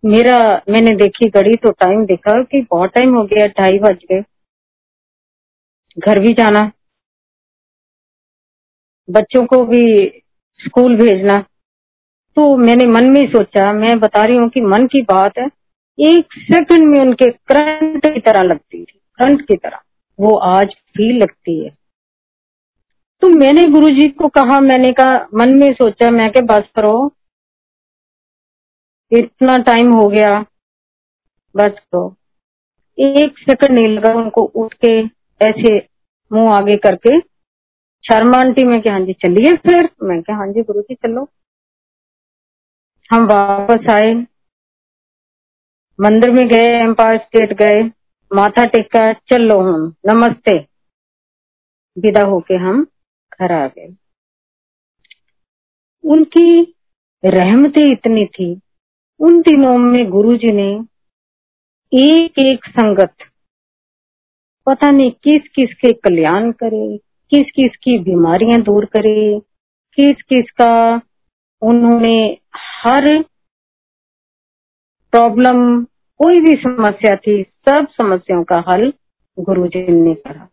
[0.06, 4.22] मेरा, मैंने देखी घड़ी तो टाइम देखा कि बहुत टाइम हो गया, ढाई बज गए।
[6.00, 6.72] घर भी जाना।
[9.10, 10.12] बच्चों को भी
[10.60, 11.42] स्कूल भेजना।
[12.36, 15.46] तो मैंने मन में सोचा, मैं बता रही हूँ कि मन की बात है।
[16.00, 19.80] एक सेकंड में उनके करंट की तरह लगती थी करंट की तरह।
[20.20, 21.83] वो आज भी लगती है।
[23.24, 27.16] तो मैंने गुरु जी को कहा, मैंने कहा, मन में सोचा, मैं के बस करो।
[29.12, 30.46] इतना टाइम हो गया।
[31.56, 32.16] बस करो।
[33.00, 35.02] एक सेकंड नहीं लगा उनको उठ के
[35.46, 35.78] ऐसे
[36.34, 37.20] मुँह आगे करके।
[38.08, 41.30] शर्मा आंटी, में हाँ जी, चलिए फिर। मैं क्या हाँ जी गुरु जी चलो।
[43.12, 44.14] हम वापस आए।
[46.02, 47.84] मंदिर में गए एम्पायर स्टेट गए।
[48.36, 50.68] माथा टेका, चलो हम, नमस्ते।
[51.98, 52.88] विदा होके हम
[53.42, 53.96] आ गए।
[56.04, 56.76] उनकी
[57.26, 58.60] रहमतें इतनी थी।
[59.20, 60.70] उन दिनों में गुरुजी ने
[61.94, 63.14] एक एक संगत,
[64.66, 66.98] पता नहीं किस किस के कल्याण करे
[67.32, 69.40] किस किस की बीमारियाँ दूर करे
[69.98, 71.02] किस किस का
[71.62, 73.24] उन्होंने हर
[75.12, 75.84] प्रॉब्लम,
[76.18, 78.94] कोई भी समस्या थी, सब समस्याओं का हल
[79.40, 80.50] गुरु जी ने करा।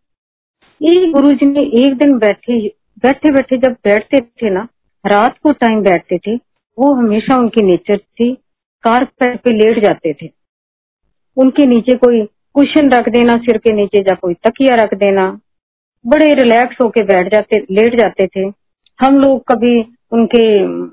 [0.80, 2.58] गुरु जी ने एक दिन बैठे
[3.04, 4.66] बैठे बैठे जब बैठते थे ना,
[5.04, 8.32] रात को टाइम बैठते थे, वो हमेशा उनकी नेचर थी
[8.84, 10.28] कार पे लेट जाते थे।
[11.36, 12.22] उनके नीचे कोई
[12.54, 15.26] कुशन रख देना, सिर के नीचे या कोई तकिया रख देना,
[16.04, 18.48] बड़े रिलैक्स होके बैठ जाते, लेट जाते थे।
[18.98, 19.80] हम लोग कभी
[20.12, 20.44] उनके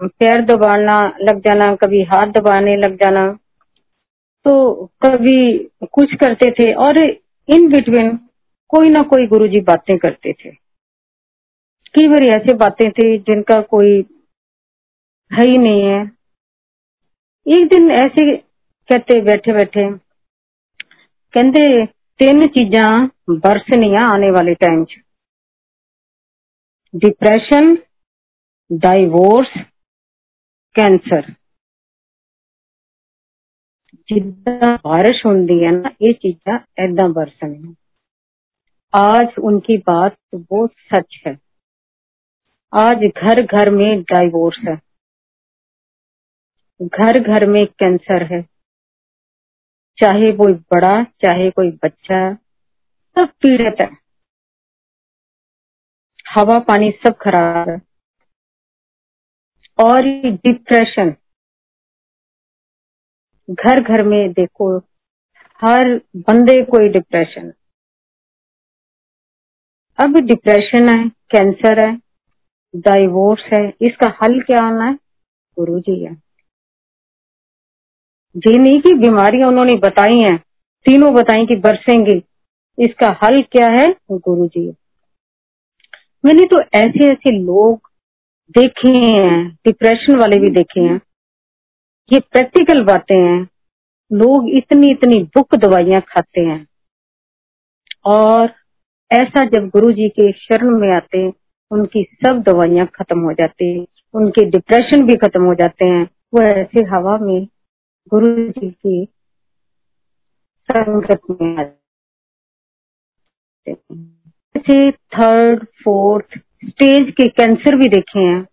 [0.10, 3.28] पैर दबाना लग जाना, कभी हाथ दबाने लग जाना
[4.46, 5.58] तो कभी
[5.92, 8.18] कुछ करते थे। और इन बिटवीन
[8.70, 10.52] कोई ना कोई गुरुजी बातें करते थे।
[11.96, 13.94] कई बार ऐसे बातें थी जिनका कोई
[15.32, 16.02] है ही नहीं है।
[17.46, 18.36] एक दिन ऐसे
[18.90, 19.90] कहते बैठे बैठे
[21.34, 21.86] कहते
[22.20, 22.88] तीन चीजा
[23.30, 25.02] बरसनिया आने वाले टाइम च।
[26.94, 27.76] डिप्रेशन
[28.70, 29.50] डाइवोर्स
[30.76, 31.34] कैंसर
[34.10, 37.74] जिदा बारिश होंगी है ना ये चीजा ऐदा बरसनिया।
[38.96, 41.38] आज उनकी बात वो सच है।
[42.80, 44.76] आज घर घर में डाइवोर्स है।
[46.82, 48.42] घर घर में कैंसर है।
[50.02, 52.34] चाहे कोई बड़ा, चाहे कोई बच्चा,
[53.16, 53.98] सब पीड़ित है।
[56.38, 57.82] हवा पानी सब खराब है।
[59.86, 61.16] और डिप्रेशन
[63.52, 64.80] घर घर में देखो,
[65.62, 67.54] हर बंदे कोई डिप्रेशन
[70.00, 71.96] अब डिप्रेशन है कैंसर है
[72.74, 74.94] डाइवोर्स है, इसका हल क्या होना है?
[75.58, 76.14] गुरु जी है।
[78.38, 80.38] जिन्हीं की बीमारियाँ उन्होंने बताई हैं,
[80.86, 82.22] तीनों बताई कि बरसेंगे,
[82.78, 83.86] इसका हल क्या है?
[84.12, 84.68] गुरु जी
[86.26, 87.90] मैंने तो ऐसे ऐसे लोग
[88.52, 91.00] देखे हैं डिप्रेशन वाले भी देखे हैं।
[92.14, 93.42] ये प्रैक्टिकल बातें हैं।
[94.12, 96.66] लोग इतनी इतनी बुक दवाइयाँ खाते हैं।
[98.06, 98.54] और
[99.12, 101.32] ऐसा जब गुरु जी के शरण में आते हैं
[101.72, 103.68] उनकी सब दवाइयाँ खत्म हो जाती,
[104.14, 106.04] उनके डिप्रेशन भी खत्म हो जाते हैं।
[106.34, 107.46] वो ऐसे हवा में
[108.12, 109.06] गुरु जी की
[110.70, 111.72] संगत में
[114.56, 118.46] से थर्ड फोर्थ स्टेज के कैंसर भी देखे हैं।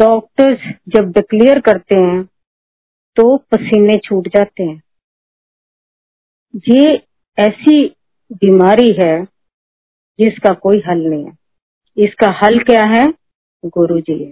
[0.00, 2.22] डॉक्टर्स जब डिक्लेयर करते हैं
[3.16, 4.82] तो पसीने छूट जाते हैं।
[6.68, 6.86] ये
[7.38, 7.84] ऐसी
[8.32, 9.14] बीमारी है
[10.18, 11.32] जिसका कोई हल नहीं है।
[11.96, 13.06] इसका हल क्या है?
[13.66, 14.30] गुरु जी है।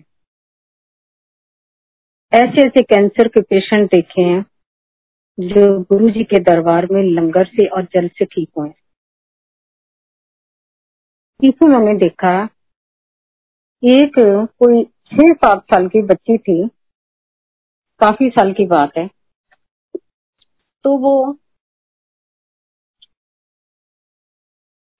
[2.32, 4.42] ऐसे ऐसे कैंसर के पेशेंट देखे हैं,
[5.40, 8.68] जो गुरु जी के दरबार में लंगर से और जल से ठीक हुए।
[11.40, 12.48] पीछे मैंने देखा,
[13.82, 14.12] एक
[14.58, 16.68] कोई छह सात साल की बच्ची थी,
[18.00, 19.08] काफ़ी साल की बात है।
[20.84, 21.38] तो वो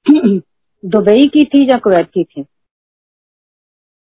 [0.85, 2.41] दुबई की थी या कुवैत की थी?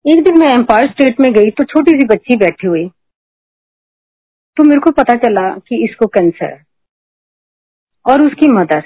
[0.04, 2.88] एक दिन मैं एम्पायर स्टेट में गई तो छोटी सी बच्ची बैठी हुई।
[4.56, 6.64] तो मेरे को पता चला कि इसको कैंसर है
[8.04, 8.80] और उसकी मदर।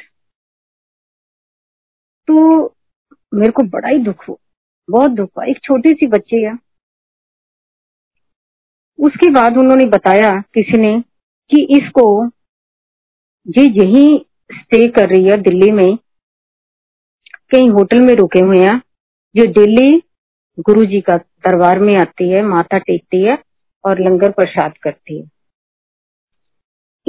[2.29, 2.65] तो
[3.35, 4.37] मेरे को बड़ा ही दुख हुआ,
[4.89, 6.53] बहुत दुख हुआ। एक छोटी सी बच्ची है।
[8.99, 11.01] उसके बाद उन्होंने बताया किसी ने
[11.51, 12.05] कि इसको
[13.47, 14.07] ये यही
[14.53, 15.99] स्टे कर रही है दिल्ली में।
[17.53, 18.79] कहीं होटल में रुके हुए हैं।
[19.37, 20.03] जो डेली
[20.61, 23.39] गुरु जी का दरबार में आती है, माथा टेकती है
[23.85, 25.31] और लंगर प्रसाद करती है।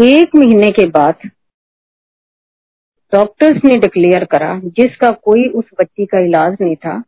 [0.03, 1.15] एक महीने के बाद
[3.14, 6.99] डॉक्टर्स ने डिक्लेयर करा, जिसका कोई उस बच्ची का इलाज नहीं था।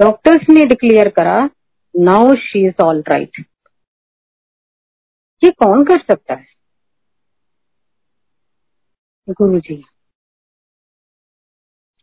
[0.00, 1.50] डॉक्टर्स ने डिक्लेयर करा,
[1.96, 3.46] now she is all right.
[5.44, 6.46] ये कौन कर सकता है?
[9.30, 9.84] गुरु जी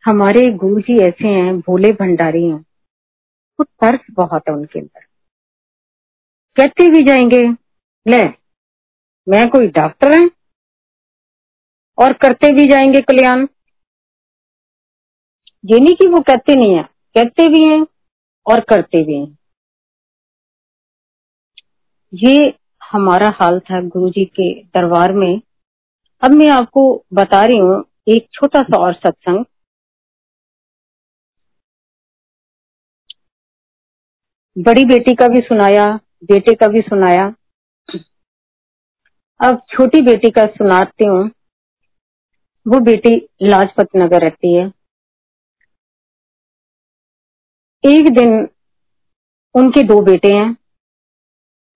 [0.06, 2.60] हमारे गुरु जी ऐसे हैं, भोले भंडारी हैं।
[3.60, 5.02] वो तर्स बहुत है उनके अंदर।
[6.58, 7.44] कहते भी जाएँगे,
[8.08, 8.24] ले,
[9.28, 10.30] मैं कोई डॉक्टर है
[11.98, 13.48] और करते भी जाएँगे कल्याण।
[15.66, 17.82] ये नहीं कि वो कहते नहीं है, कहते भी हैं
[18.46, 19.38] और करते भी हैं।
[22.14, 22.54] ये
[22.92, 25.42] हमारा हाल था गुरु जी के दरबार में।
[26.24, 29.46] अब मैं आपको बता रही हूँ, एक छोटा सा और सत्संग
[34.60, 37.36] बड़ी बेटी का भी सुनाया, बेटे का भी सुनाया।
[39.48, 41.32] अब छोटी बेटी का सुनाती हूँ।
[42.68, 44.66] वो बेटी लाजपत नगर रहती है।
[47.86, 48.50] एक दिन
[49.56, 50.58] उनके दो बेटे हैं।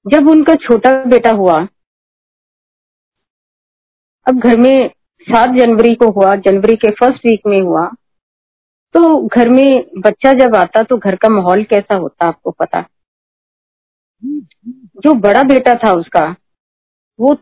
[0.07, 1.67] जब उनका छोटा बेटा हुआ,
[4.27, 4.89] अब घर में
[5.21, 7.91] सात जनवरी को हुआ, जनवरी के फ़र्स्ट वीक में हुआ
[8.93, 12.83] तो घर में बच्चा जब आता तो घर का माहौल कैसा होता आपको पता?
[14.23, 16.25] जो बड़ा बेटा था उसका,
[17.19, 17.37] वो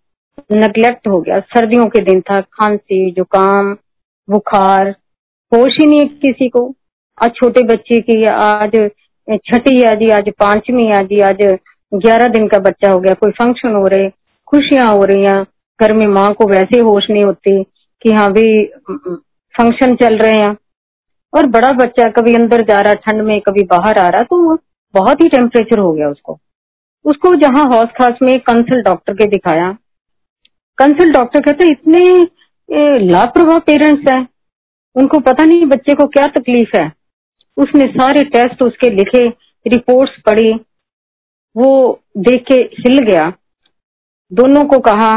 [0.52, 3.74] नेग्लेक्ट हो गया। सर्दियों के दिन था, खांसी, जुकाम,
[4.28, 4.90] बुखार,
[5.52, 6.74] होश ही नहीं किसी को।
[7.18, 8.76] आज छोटे बच्चे की आज
[9.46, 11.42] छठी है जी आज पांचवी है जी आज
[11.92, 14.10] ग्यारह दिन का बच्चा हो गया। कोई फ़ंक्शन हो रहे,
[14.48, 15.44] खुशियाँ हो रही हैं।
[15.80, 17.62] घर में माँ को वैसे होश नहीं होती
[18.02, 18.66] कि हाँ भी
[19.56, 20.56] फ़ंक्शन चल रहे हैं।
[21.34, 24.56] और बड़ा बच्चा कभी अंदर जा रहा, ठंड में, कभी बाहर आ रहा तो
[24.94, 26.40] बहुत ही टेम्परेचर हो गया उसको।
[27.06, 29.72] उसको जहाँ हौस खास में कंसल्ट डॉक्टर के दिखाया।
[30.78, 34.28] कंसल्ट डॉक्टर कहते, इतने लापरवाह पेरेंट्स हैं।
[34.96, 36.92] उनको पता नहीं बच्चे को क्या तकलीफ़ है।
[37.58, 39.28] उसने सारे टेस्ट उसके लिखे
[39.66, 40.54] रिपोर्ट्स पढ़ी।
[41.56, 43.32] वो देख के हिल गया।
[44.32, 45.14] दोनों को कहा,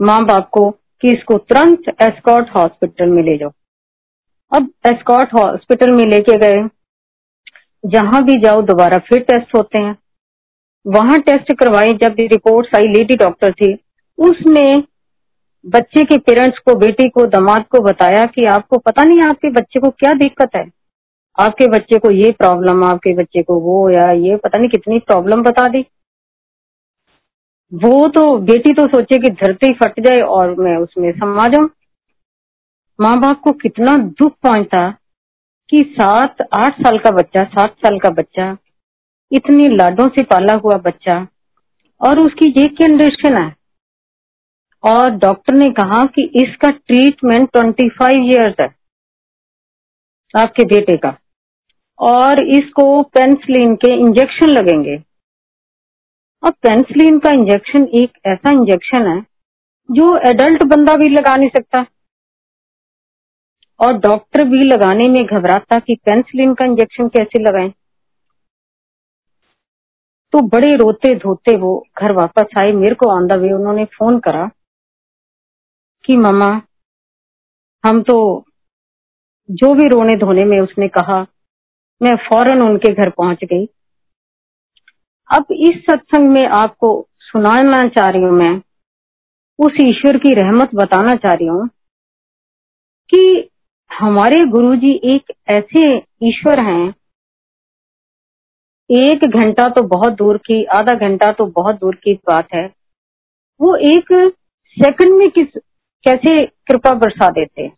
[0.00, 3.50] माँ बाप को, कि इसको तुरंत एस्कॉट हॉस्पिटल में ले जाओ।
[4.52, 6.68] अब एस्कॉट हॉस्पिटल में लेके गए।
[7.86, 9.96] जहाँ भी जाओ, दोबारा फिर टेस्ट होते हैं।
[10.86, 13.78] वहाँ टेस्ट करवाए, जब रिपोर्ट आई लेडी डॉक्टर थी,
[14.18, 14.82] उसने
[15.66, 19.80] बच्चे के पेरेंट्स को, बेटी को, दामाद को बताया कि आपको पता नहीं आपके बच्चे
[19.80, 20.70] को क्या दिक्कत है।
[21.40, 25.42] आपके बच्चे को ये प्रॉब्लम आपके बच्चे को वो या ये, पता नहीं कितनी प्रॉब्लम
[25.42, 25.84] बता दी।
[27.74, 31.70] वो तो बेटी तो सोचे कि धरती फट जाए और मैं उसमें समा जाऊँ
[32.98, 34.90] माँ बाप को कितना दुख पहुँचता
[35.68, 38.56] कि सात, आठ साल का बच्चा, सात साल का बच्चा,
[39.32, 41.16] इतनी लाडों से पाला हुआ बच्चा
[42.00, 43.54] और उसकी ये कंडीशन है।
[44.84, 48.68] और डॉक्टर ने कहा कि इसका ट्रीटमेंट ट्वेंटी फाइव ईयर्स है,
[50.34, 51.16] आपके बेटे का।
[51.98, 54.96] और इसको पेंसिलिन के इंजेक्शन लगेंगे।
[56.42, 59.20] अब पेंसिलिन का इंजेक्शन एक ऐसा इंजेक्शन है
[59.88, 61.84] जो एडल्ट बंदा भी लगा नहीं सकता।
[63.82, 67.70] और डॉक्टर भी लगाने में घबराता कि पेंसिलिन का इंजेक्शन कैसे लगाएँ।
[70.32, 74.18] तो बड़े रोते धोते वो घर वापस आए। मेरे को ऑन द वे उन्होंने फ़ोन
[74.18, 74.46] करा
[76.04, 76.50] कि मामा
[77.84, 78.46] हम तो
[79.48, 81.20] जो भी रोने धोने में उसने कहा,
[82.00, 83.66] मैं फ़ौरन उनके घर पहुँच गई।
[85.30, 88.60] अब इस सत्संग में आपको सुनाना चाह रही हूँ मैं,
[89.58, 91.68] उस ईश्वर की रहमत बताना चाह रही हूँ
[93.10, 93.50] कि
[93.98, 96.94] हमारे गुरुजी एक ऐसे ईश्वर हैं।
[98.90, 102.66] एक घंटा तो बहुत दूर की, आधा घंटा तो बहुत दूर की बात है।
[103.60, 104.34] वो एक
[104.66, 105.46] सेकंड में किस,
[106.04, 107.68] कैसे कृपा बरसा देते?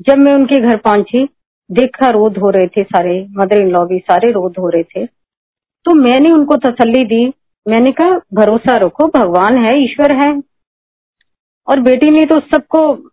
[0.00, 1.28] जब मैं उनके घर पहुँची,
[1.72, 5.06] देखा रोध हो रहे थे सारे मदर इन लॉ भी सारे रोध हो रहे थे।
[5.84, 7.32] तो मैंने उनको तसल्ली दी।
[7.68, 10.42] मैंने कहा, भरोसा रखो, भगवान है, ईश्वर है।
[11.66, 13.10] और बेटी ने तो सबको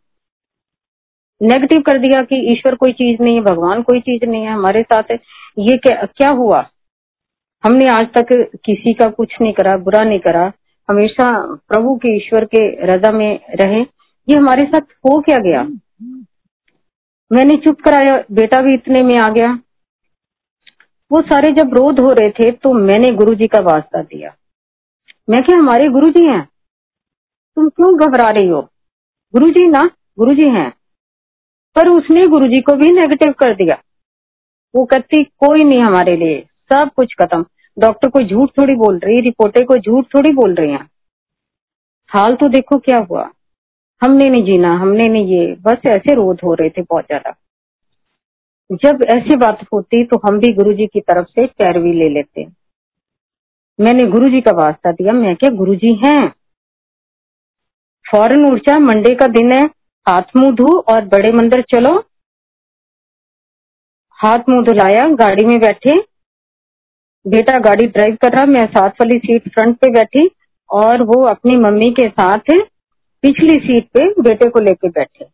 [1.42, 4.84] नेगेटिव कर दिया कि ईश्वर कोई चीज़ नहीं है, भगवान कोई चीज़ नहीं है, हमारे
[4.84, 5.18] साथ
[5.60, 6.66] ये क्या क्या हुआ?
[7.64, 8.28] हमने आज तक
[8.66, 10.52] किसी का कुछ नहीं करा, बुरा नहीं करा।
[10.90, 13.82] हमेशा प्रभु के ईश्वर के रजा में रहे।
[14.28, 15.64] ये हमारे साथ हो क्या गया?
[17.32, 19.60] मैंने चुप कराया, बेटा भी इतने में आ गया।
[21.12, 24.36] वो सारे जब रोध हो रहे थे तो मैंने गुरु जी का वास्ता दिया।
[25.30, 26.42] मैं क्या, हमारे गुरु जी हैं?
[27.56, 28.62] तुम क्यों घबरा रही हो?
[29.34, 29.90] गुरु जी ना
[30.20, 30.72] गुरु जी हैं।
[31.76, 33.78] पर उसने गुरु जी को भी नेगेटिव कर दिया।
[34.74, 36.40] वो कहती, कोई नहीं हमारे लिए,
[36.74, 37.46] सब कुछ खत्म।
[37.78, 40.88] डॉक्टर को झूठ थोड़ी बोल रही रिपोर्टर को झूठ थोड़ी बोल रही हैं।
[42.12, 43.30] हाल तो देखो क्या हुआ।
[44.02, 47.36] हमने नहीं जीना, हमने नहीं ये, बस ऐसे रोध हो रहे थे बहुत ज़्यादा।
[48.84, 52.46] जब ऐसी बात होती तो हम भी गुरु जी की तरफ़ से पैरवी ले लेते।
[53.80, 56.30] मैंने गुरु जी का वास्ता दिया, मैं क्या गुरु जी हैं?
[58.06, 59.66] फ़ौरन ऊर्जा मंडे का दिन है
[60.08, 61.98] हाथ मुँह धो और बड़े मंदिर चलो।
[64.20, 65.96] हाथ मुँह धुलाया, गाड़ी में बैठे।
[67.26, 70.30] बेटा, गाड़ी ड्राइव कर रहा, मैं साथ वाली सीट फ्रंट पे बैठी
[70.70, 72.54] और वो अपनी मम्मी के साथ
[73.24, 75.26] पिछली सीट पे बेटे को लेके बैठे।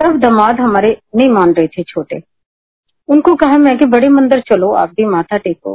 [0.00, 2.22] तब दामाद हमारे नहीं मान रहे थे छोटे।
[3.08, 5.74] उनको कहा मैं कि बड़े मंदिर चलो, आप भी माथा टेको।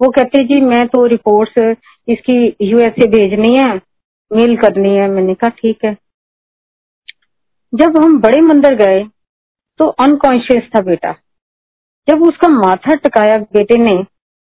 [0.00, 1.76] वो कहते, जी, मैं तो रिपोर्ट्स
[2.08, 3.80] इसकी यूएसए भेजनी है
[4.32, 5.96] मेल करनी है। मैंने कहा, ठीक है।
[7.72, 9.02] जब हम बड़े मंदिर गए
[9.80, 11.12] तो अनकॉन्शियस था बेटा।
[12.08, 14.02] जब उसका माथा टकाया बेटे ने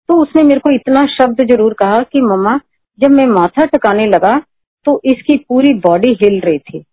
[0.08, 2.58] तो उसने मेरे को इतना शब्द ज़रूर कहा कि, मम्मा,
[2.98, 4.34] जब मैं माथा टकाने लगा
[4.86, 6.84] तो इसकी पूरी बॉडी हिल रही थी।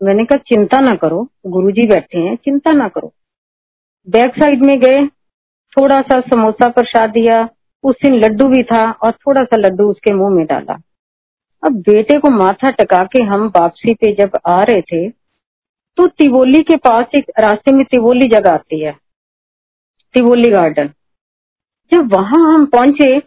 [0.00, 3.12] मैंने कहा, चिंता ना करो, गुरुजी बैठे हैं, चिंता ना करो।
[4.08, 5.06] बैक साइड में गए,
[5.72, 7.42] थोड़ा सा समोसा प्रसाद दिया,
[7.84, 10.74] उस दिन लड्डू भी था और थोड़ा सा लड्डू उसके मुँह में डाला।
[11.62, 15.08] अब बेटे को माथा टका के हम वापसी पे जब आ रहे थे
[15.98, 18.92] तो तिवोली के पास एक रास्ते में तिवोली जगह आती है,
[20.14, 20.90] तिवोली गार्डन।
[21.92, 23.18] जब वहाँ हम पहुँचे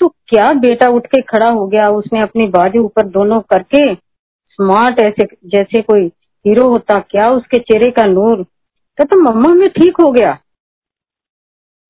[0.00, 1.86] तो क्या बेटा उठ के खड़ा हो गया?
[1.88, 6.06] उसने अपनी बाजू ऊपर दोनों करके, स्मार्ट ऐसे जैसे कोई
[6.44, 8.42] हीरो होता, क्या उसके चेहरे का नूर?
[8.42, 10.38] कहता तो मम्मा मैं ठीक हो गया।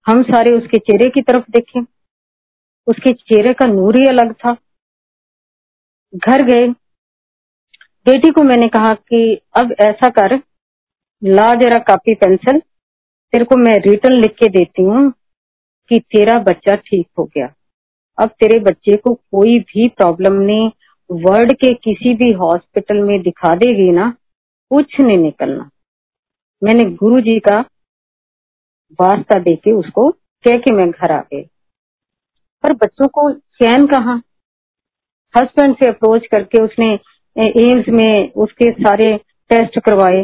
[0.07, 1.81] हम सारे उसके चेहरे की तरफ़ देखे।
[2.87, 4.57] उसके चेहरे का नूर ही अलग था।
[6.17, 6.69] घर गए।
[8.07, 10.37] बेटी को मैंने कहा कि अब ऐसा कर,
[11.25, 12.61] ला जरा कॉपी पेंसिल,
[13.33, 15.11] तेरे को मैं रिटर्न लिख के देती हूँ
[15.89, 17.47] कि तेरा बच्चा ठीक हो गया।
[18.19, 20.71] अब तेरे बच्चे को कोई भी प्रॉब्लम नहीं
[21.11, 24.15] वर्ल्ड के किसी भी हॉस्पिटल में दिखा देगी ना,
[24.71, 25.71] कुछ नहीं निकलना।
[26.63, 27.61] मैंने गुरु जी का
[29.01, 30.11] वास्ता देके उसको
[30.45, 31.43] कह के मैं घर आ गई।
[32.63, 34.21] पर बच्चों को चैन कहा?
[35.35, 36.93] हस्बैंड से अप्रोच करके उसने
[37.37, 39.07] एम्स में उसके सारे
[39.51, 40.23] टेस्ट करवाए।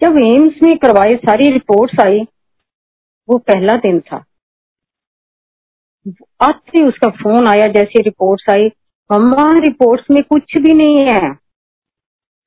[0.00, 2.20] जब एम्स में करवाए, सारी रिपोर्ट्स आई,
[3.28, 4.16] वो पहला दिन था।
[6.06, 8.68] आज आते उसका फ़ोन आया, जैसे रिपोर्ट्स आई
[9.10, 11.32] मम्मा रिपोर्ट्स में कुछ भी नहीं है।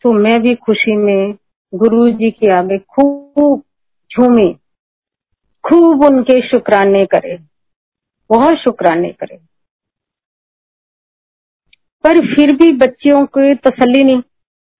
[0.06, 1.34] तो मैं भी खुशी में
[1.74, 3.62] गुरु जी के आगे खूब
[4.12, 4.54] झूमी,
[5.64, 7.38] खूब उनके शुक्राने करे,
[8.30, 9.38] बहुत शुक्राने करे।
[12.04, 14.22] पर फिर भी बच्चियों को तसल्ली नहीं।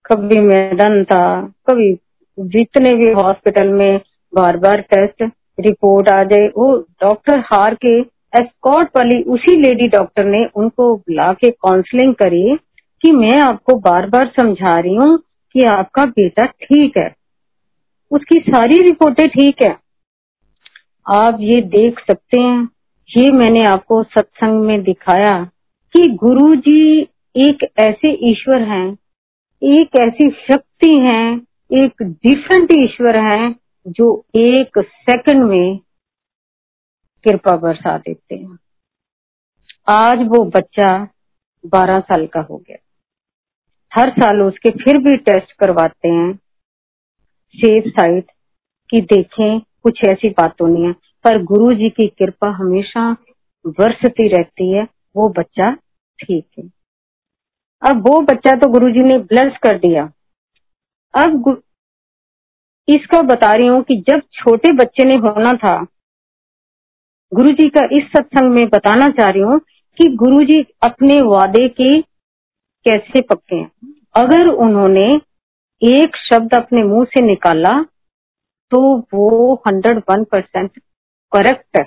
[0.06, 1.94] कभी मैडम था, कभी
[2.38, 4.00] जितने भी हॉस्पिटल में
[4.34, 5.24] बार बार टेस्ट
[5.60, 8.00] रिपोर्ट आ जाए, वो डॉक्टर हार के
[8.38, 12.58] एस्कॉट वाली उसी लेडी डॉक्टर ने उनको बुला के काउंसलिंग करी
[13.02, 15.18] कि मैं आपको बार बार समझा रही हूँ
[15.54, 17.16] कि आपका बेटा ठीक है।
[18.12, 19.76] उसकी सारी रिपोर्टें ठीक है।
[21.16, 22.70] आप ये देख सकते हैं।
[23.10, 25.50] ये मैंने आपको सत्संग में दिखाया।
[25.98, 27.02] कि गुरु जी
[27.36, 28.98] एक ऐसे ईश्वर हैं,
[29.64, 31.36] एक ऐसी शक्ति है,
[31.84, 33.56] एक डिफरेंट ईश्वर है,
[33.88, 35.78] जो एक सेकंड में
[37.24, 38.58] कृपा बरसा देते हैं।
[39.90, 41.08] आज वो बच्चा
[41.66, 42.78] बारह साल का हो गया।
[43.94, 46.40] हर साल उसके फिर भी टेस्ट करवाते हैं।
[47.56, 48.24] सेफ़ साइड
[48.90, 53.14] कि देखें, कुछ ऐसी बात तो नहीं है, पर गुरु जी की कृपा हमेशा
[53.68, 55.72] बरसती रहती है। वो बच्चा
[56.20, 56.64] ठीक है।
[57.82, 60.04] अब वो बच्चा तो गुरु जी ने ब्लेस कर दिया।
[61.14, 61.62] अब
[62.88, 65.76] इसका बता रही हूँ कि जब छोटे बच्चे ने होना था
[67.32, 69.60] गुरु जी का इस सत्संग में बताना चाह रही हूँ
[69.98, 72.00] कि गुरु जी अपने वादे के
[72.86, 75.08] कैसे पक्के हैं। अगर उन्होंने
[75.82, 77.82] एक शब्द अपने मुँह से निकाला
[78.72, 78.82] तो
[79.14, 80.80] वो हंड्रेड वन परसेंट
[81.32, 81.84] करेक्ट है।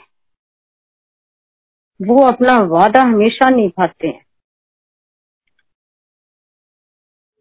[2.02, 4.24] वो अपना वादा हमेशा निभाते हैं।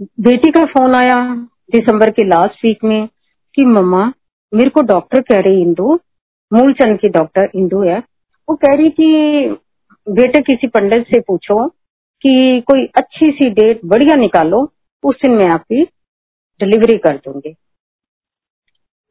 [0.01, 1.35] बेटी का फ़ोन आया
[1.71, 3.07] दिसंबर के लास्ट वीक में
[3.55, 4.13] कि, मम्मा,
[4.53, 5.99] मेरे को डॉक्टर कह रही इंदू,
[6.53, 7.99] मूलचंद की डॉक्टर इंदू है।
[8.49, 9.05] वो कह रही कि,
[10.09, 11.67] बेटे किसी पंडित से पूछो
[12.21, 14.73] कि कोई अच्छी सी डेट बढ़िया निकालो,
[15.03, 15.83] उस दिन मैं आपकी
[16.59, 17.55] डिलीवरी कर दूँगी।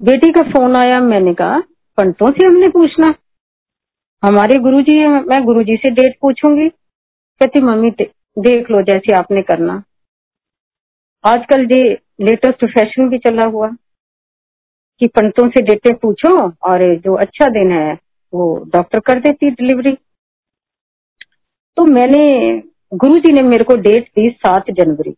[0.02, 1.60] बेटी का फ़ोन आया, मैंने कहा,
[1.96, 3.14] पंडितों से हमने पूछना।
[4.24, 6.68] हमारे गुरुजी है मैं गुरुजी से डेट पूछूँगी।
[7.40, 7.90] कहती, मम्मी
[8.38, 9.82] देख लो जैसे आपने करना।
[11.24, 13.70] आजकल ये लेटेस्ट फ़ैशन भी चला हुआ।
[15.00, 17.98] कि पंडितों से डेटें पूछो और जो अच्छा दिन है,
[18.34, 19.96] वो डॉक्टर कर देती डिलीवरी।
[21.76, 22.56] तो मैंने,
[22.94, 25.14] गुरुजी ने मेरे को डेट दी सात जनवरी।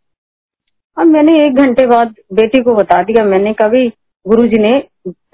[0.99, 3.69] अब मैंने एक घंटे बाद बेटी को बता दिया। मैंने कहा
[4.27, 4.85] गुरु जी ने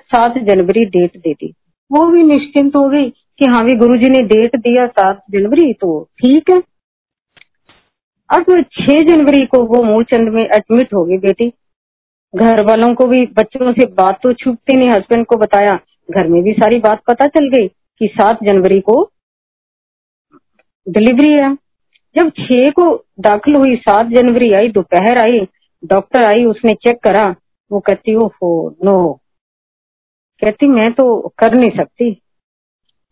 [0.00, 1.54] सात जनवरी डेट दे दी।
[1.92, 5.72] वो भी निश्चिंत हो गई। कि हाँ भी गुरु जी ने डेट दिया सात जनवरी
[5.72, 6.60] तो ठीक है।
[8.30, 11.48] अब छह जनवरी को वो मूलचंद में एडमिट हो गई बेटी।
[12.34, 15.78] घर वालों को भी, बच्चों से बात तो छुपती नहीं हस्बैंड को बताया।
[16.08, 19.02] घर में भी सारी बात पता चल गई कि सात जनवरी को
[20.86, 21.54] डिलीवरी है
[22.16, 22.84] जब छह को
[23.20, 25.40] दाखिल हुई, सात जनवरी आई, दोपहर आई
[25.82, 27.34] डॉक्टर आई, उसने चेक करा।
[27.70, 29.12] वो कहती हो नो
[30.42, 32.10] कहती, मैं तो कर नहीं सकती।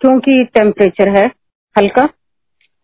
[0.00, 1.26] क्योंकि टेम्परेचर है
[1.76, 2.08] हल्का।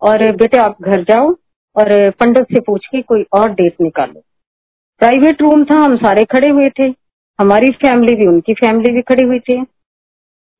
[0.02, 1.28] और बेटे आप घर जाओ
[1.76, 4.20] और पंडित से पूछ के कोई और डेट निकालो।
[5.00, 6.82] प्राइवेट रूम था, हम सारे खड़े हुए थे।
[7.38, 9.62] हमारी फैमिली भी, उनकी फैमिली भी खड़ी हुई थी।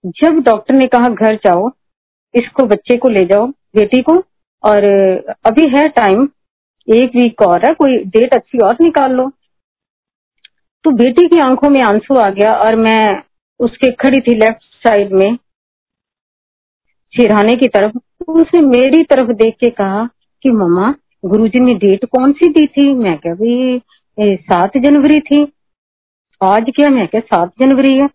[0.06, 1.70] जब डॉक्टर ने कहा, घर जाओ,
[2.34, 4.12] इसको बच्चे को ले जाओ, बेटी को।
[4.64, 4.84] और
[5.46, 6.28] अभी है टाइम
[6.88, 9.30] एक वीक और है, कोई डेट अच्छी और निकाल लो।
[10.84, 13.22] तो बेटी की आँखों में आँसू आ गया और मैं
[13.60, 15.38] उसके खड़ी थी लेफ़्ट साइड में।
[17.16, 17.98] सिरहाने की तरफ़
[18.28, 20.06] उसने मेरी तरफ़ देख के कहा
[20.42, 20.94] कि, मम्मा,
[21.24, 22.94] गुरुजी ने डेट कौन सी दी थी?
[22.94, 23.82] मैं क्या भाई
[24.36, 25.52] सात जनवरी थी।
[26.44, 26.88] आज क्या?
[26.88, 28.08] मैं क्या सात जनवरी है।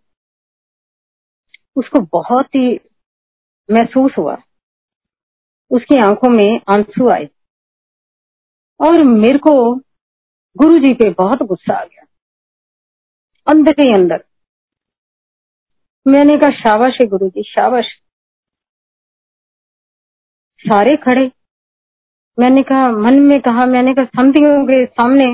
[1.75, 2.79] उसको बहुत ही
[3.71, 4.37] महसूस हुआ।
[5.71, 7.29] उसकी आँखों में आँसू आए।
[8.79, 9.75] और मेरे को
[10.57, 12.03] गुरु जी पे बहुत गुस्सा आ गया।
[13.47, 14.23] अंदर ही अंदर।
[16.07, 17.85] मैंने कहा, शाबाश है गुरु जी शाबाश।
[20.59, 21.31] सारे खड़े।
[22.37, 25.25] मैंने कहा, मन में कहा, मैंने कहा समझियों के सामने।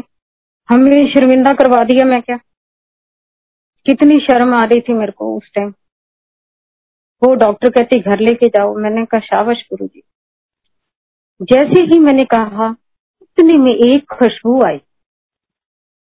[0.69, 2.37] हमें शर्मिंदा करवा दिया मैं क्या?
[3.85, 5.73] कितनी शर्म आ रही थी मेरे को उस टाइम
[7.21, 10.01] वो डॉक्टर कहती, घर लेके जाओ। मैंने कहा, शाबाश गुरु जी
[11.41, 12.75] जैसे ही मैंने कहा
[13.21, 14.77] इतने में एक खुशबू आई।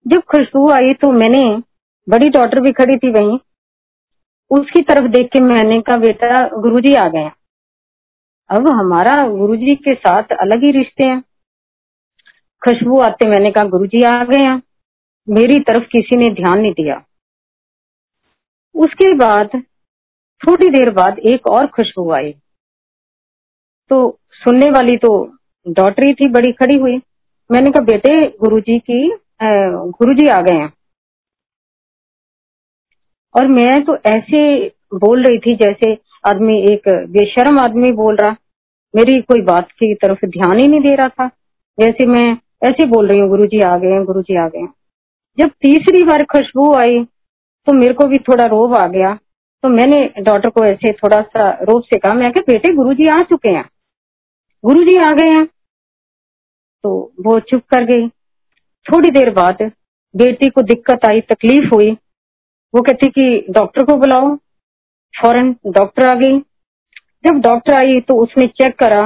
[0.06, 1.42] जब खुशबू आई तो मैंने
[2.08, 3.38] बड़ी डॉक्टर भी खड़ी थी वहीं।
[4.50, 7.30] उसकी तरफ़ देख के मैंने कहा, बेटा, गुरुजी आ गए
[8.50, 11.20] अब हमारा गुरु जी के साथ अलग ही रिश्ते हैं।
[12.64, 14.62] खुशबू आते मैंने कहा गुरु जी आ गए हैं।
[15.28, 17.04] मेरी तरफ़ किसी ने ध्यान नहीं दिया।
[18.74, 19.50] उसके बाद,
[20.42, 22.32] थोड़ी देर बाद एक और खुशबू आई।
[23.90, 25.36] तो सुनने वाली तो
[25.68, 26.96] डॉटर थी, बड़ी खड़ी हुई।
[27.50, 29.12] मैंने कहा, बेटे गुरु जी की
[29.90, 30.72] गुरु जी आ गए हैं।
[33.36, 38.36] और मैं तो ऐसे बोल रही थी जैसे आदमी, एक बेशरम आदमी बोल रहा,
[38.96, 41.28] मेरी कोई बात की तरफ़ ध्यान ही नहीं दे रहा था।
[41.80, 42.32] जैसे मैं
[42.62, 44.66] ऐसे बोल रही हूँ गुरु जी आ गए गुरु जी आ गए
[45.38, 47.04] जब तीसरी बार खुशबू आई
[47.66, 49.18] तो मेरे को भी थोड़ा रोब आ गया।
[49.62, 53.18] तो मैंने डॉक्टर को ऐसे थोड़ा सा रोब से कहा, मैं बेटे गुरु जी आ
[53.18, 53.68] चुके हैं।
[54.64, 55.46] गुरु जी आ गए हैं।
[56.82, 58.08] तो वो चुप कर गई।
[58.86, 59.58] थोड़ी देर बाद
[60.16, 61.92] बेटी को दिक्कत आई, तकलीफ़ हुई।
[62.74, 64.36] वो कहती कि, डॉक्टर को बुलाओ
[65.18, 66.38] फ़ौरन डॉक्टर आ गई।
[67.26, 69.00] जब डॉक्टर आई तो उसने चेक करा,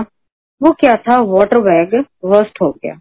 [0.62, 1.20] वो क्या था?
[1.20, 3.01] वाटर बैग वर्स्ट हो गया।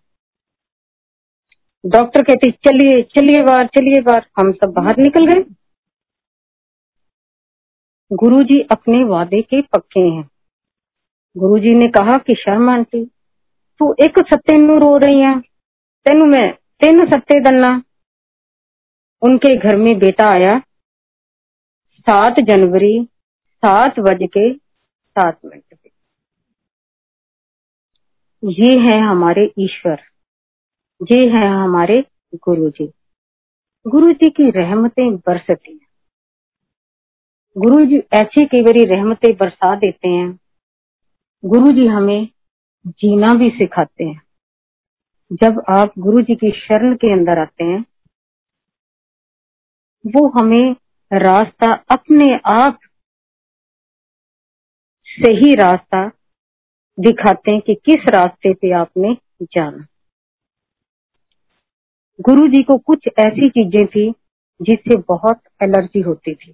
[1.86, 5.54] डॉक्टर कहती, चलिए चलिए बार चलिए बार हम सब बाहर निकल गए।
[8.14, 10.30] गुरुजी अपने वादे के पक्के हैं।
[11.38, 13.06] गुरुजी ने कहा कि, शर्मा आंटी,
[13.80, 15.40] तू एक सत्ते नु रो रही है।
[16.06, 17.84] तेन मैं, तीन सत्ते दलना
[19.22, 20.62] उनके घर में बेटा आया
[22.10, 23.08] सात जनवरी,
[23.54, 24.54] सात बज के
[25.10, 25.90] सात मिनट पे।
[28.52, 30.00] ये है हमारे ईश्वर।
[31.12, 32.04] ये है हमारे
[32.36, 32.92] गुरु जी
[33.88, 35.88] गुरु जी की रहमतें बरसती हैं।
[37.58, 40.40] गुरु जी ऐसी कई बारी रहमतें बरसा देते हैं।
[41.46, 42.28] गुरु जी हमें
[42.88, 44.22] जीना भी सिखाते हैं।
[45.34, 47.86] जब आप गुरु जी की शरण के अंदर आते हैं,
[50.08, 50.76] वो हमें
[51.14, 52.80] रास्ता अपने आप
[55.06, 56.08] सही रास्ता
[57.00, 59.86] दिखाते हैं कि किस रास्ते पे आपने जाना।
[62.22, 64.12] गुरु जी को कुछ ऐसी चीज़ें थी
[64.62, 66.54] जिससे बहुत एलर्जी होती थी।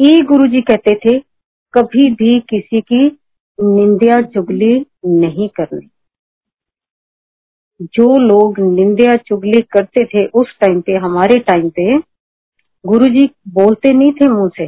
[0.00, 1.18] ये गुरु जी कहते थे,
[1.74, 3.18] कभी भी किसी की
[3.58, 5.88] निंदा चुगली नहीं करनी।
[7.82, 12.11] जो लोग निंदिया चुगली करते थे उस टाइम पे, हमारे टाइम पे
[12.84, 14.66] गुरुजी बोलते नहीं थे मुँह से।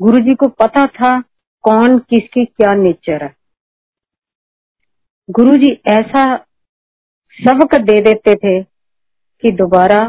[0.00, 1.20] गुरुजी को पता था
[1.64, 3.34] कौन किसकी क्या नेचर है।
[5.30, 6.24] गुरुजी ऐसा
[7.38, 8.62] सबक दे देते थे
[9.42, 10.00] कि दोबारा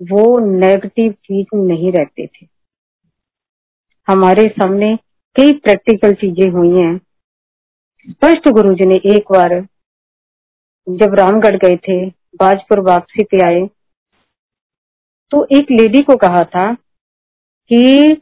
[0.00, 2.46] वो नेगेटिव चीज़ नहीं रहते थे।
[4.08, 4.96] हमारे सामने
[5.36, 6.96] कई प्रैक्टिकल चीज़ें हुई हैं।
[8.10, 9.60] स्पष्ट गुरु जी ने एक बार
[10.86, 13.68] जब रामगढ़ गए थे, बाजपुर वापसी पे आए
[15.32, 16.72] तो एक लेडी को कहा था
[17.70, 18.20] कि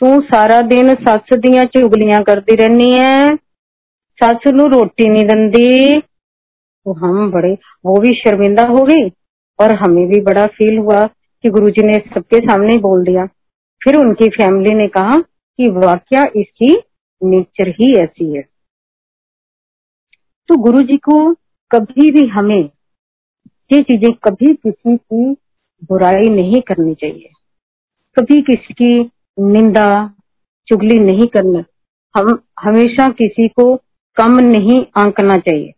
[0.00, 3.36] तू सारा दिन सस दिया चुगलियाँ करती रहनी है,
[4.18, 7.52] सस नु रोटी नहीं दंदी। तो हम बड़े,
[7.86, 9.08] वो भी शर्मिंदा हो गई
[9.58, 11.02] और हमें भी बड़ा फील हुआ
[11.44, 13.26] कि गुरुजी ने सबके सामने बोल दिया।
[13.80, 16.74] फिर उनकी फैमिली ने कहा कि वाक्य इसकी
[17.22, 18.42] नेचर ही ऐसी है।
[20.48, 21.32] तो गुरुजी को
[21.70, 22.70] कभी भी हमें
[23.70, 25.32] ये चीज़ें कभी किसी की
[25.84, 27.30] बुराई नहीं करनी चाहिए।
[28.16, 30.14] कभी किसी की निंदा,
[30.68, 31.64] चुगली नहीं करना।
[32.14, 33.76] हम, हमेशा किसी को
[34.16, 35.72] कम नहीं आंकना चाहिए।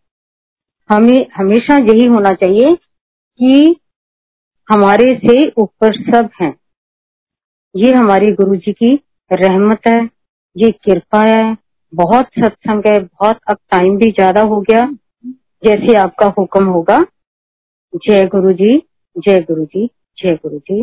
[0.91, 3.77] हमें, हमेशा यही होना चाहिए कि
[4.69, 6.55] हमारे से ऊपर सब हैं।
[7.77, 8.95] ये हमारी गुरु जी की
[9.33, 10.09] रहमत है,
[10.57, 11.57] ये कृपा है।
[11.95, 14.87] बहुत सत्संग है, बहुत अब टाइम भी ज़्यादा हो गया।
[15.65, 16.99] जैसे आपका हुक्म होगा,
[17.95, 18.83] जय गुरु जी
[19.17, 19.87] जय गुरु जी
[20.19, 20.83] जय गुरु जी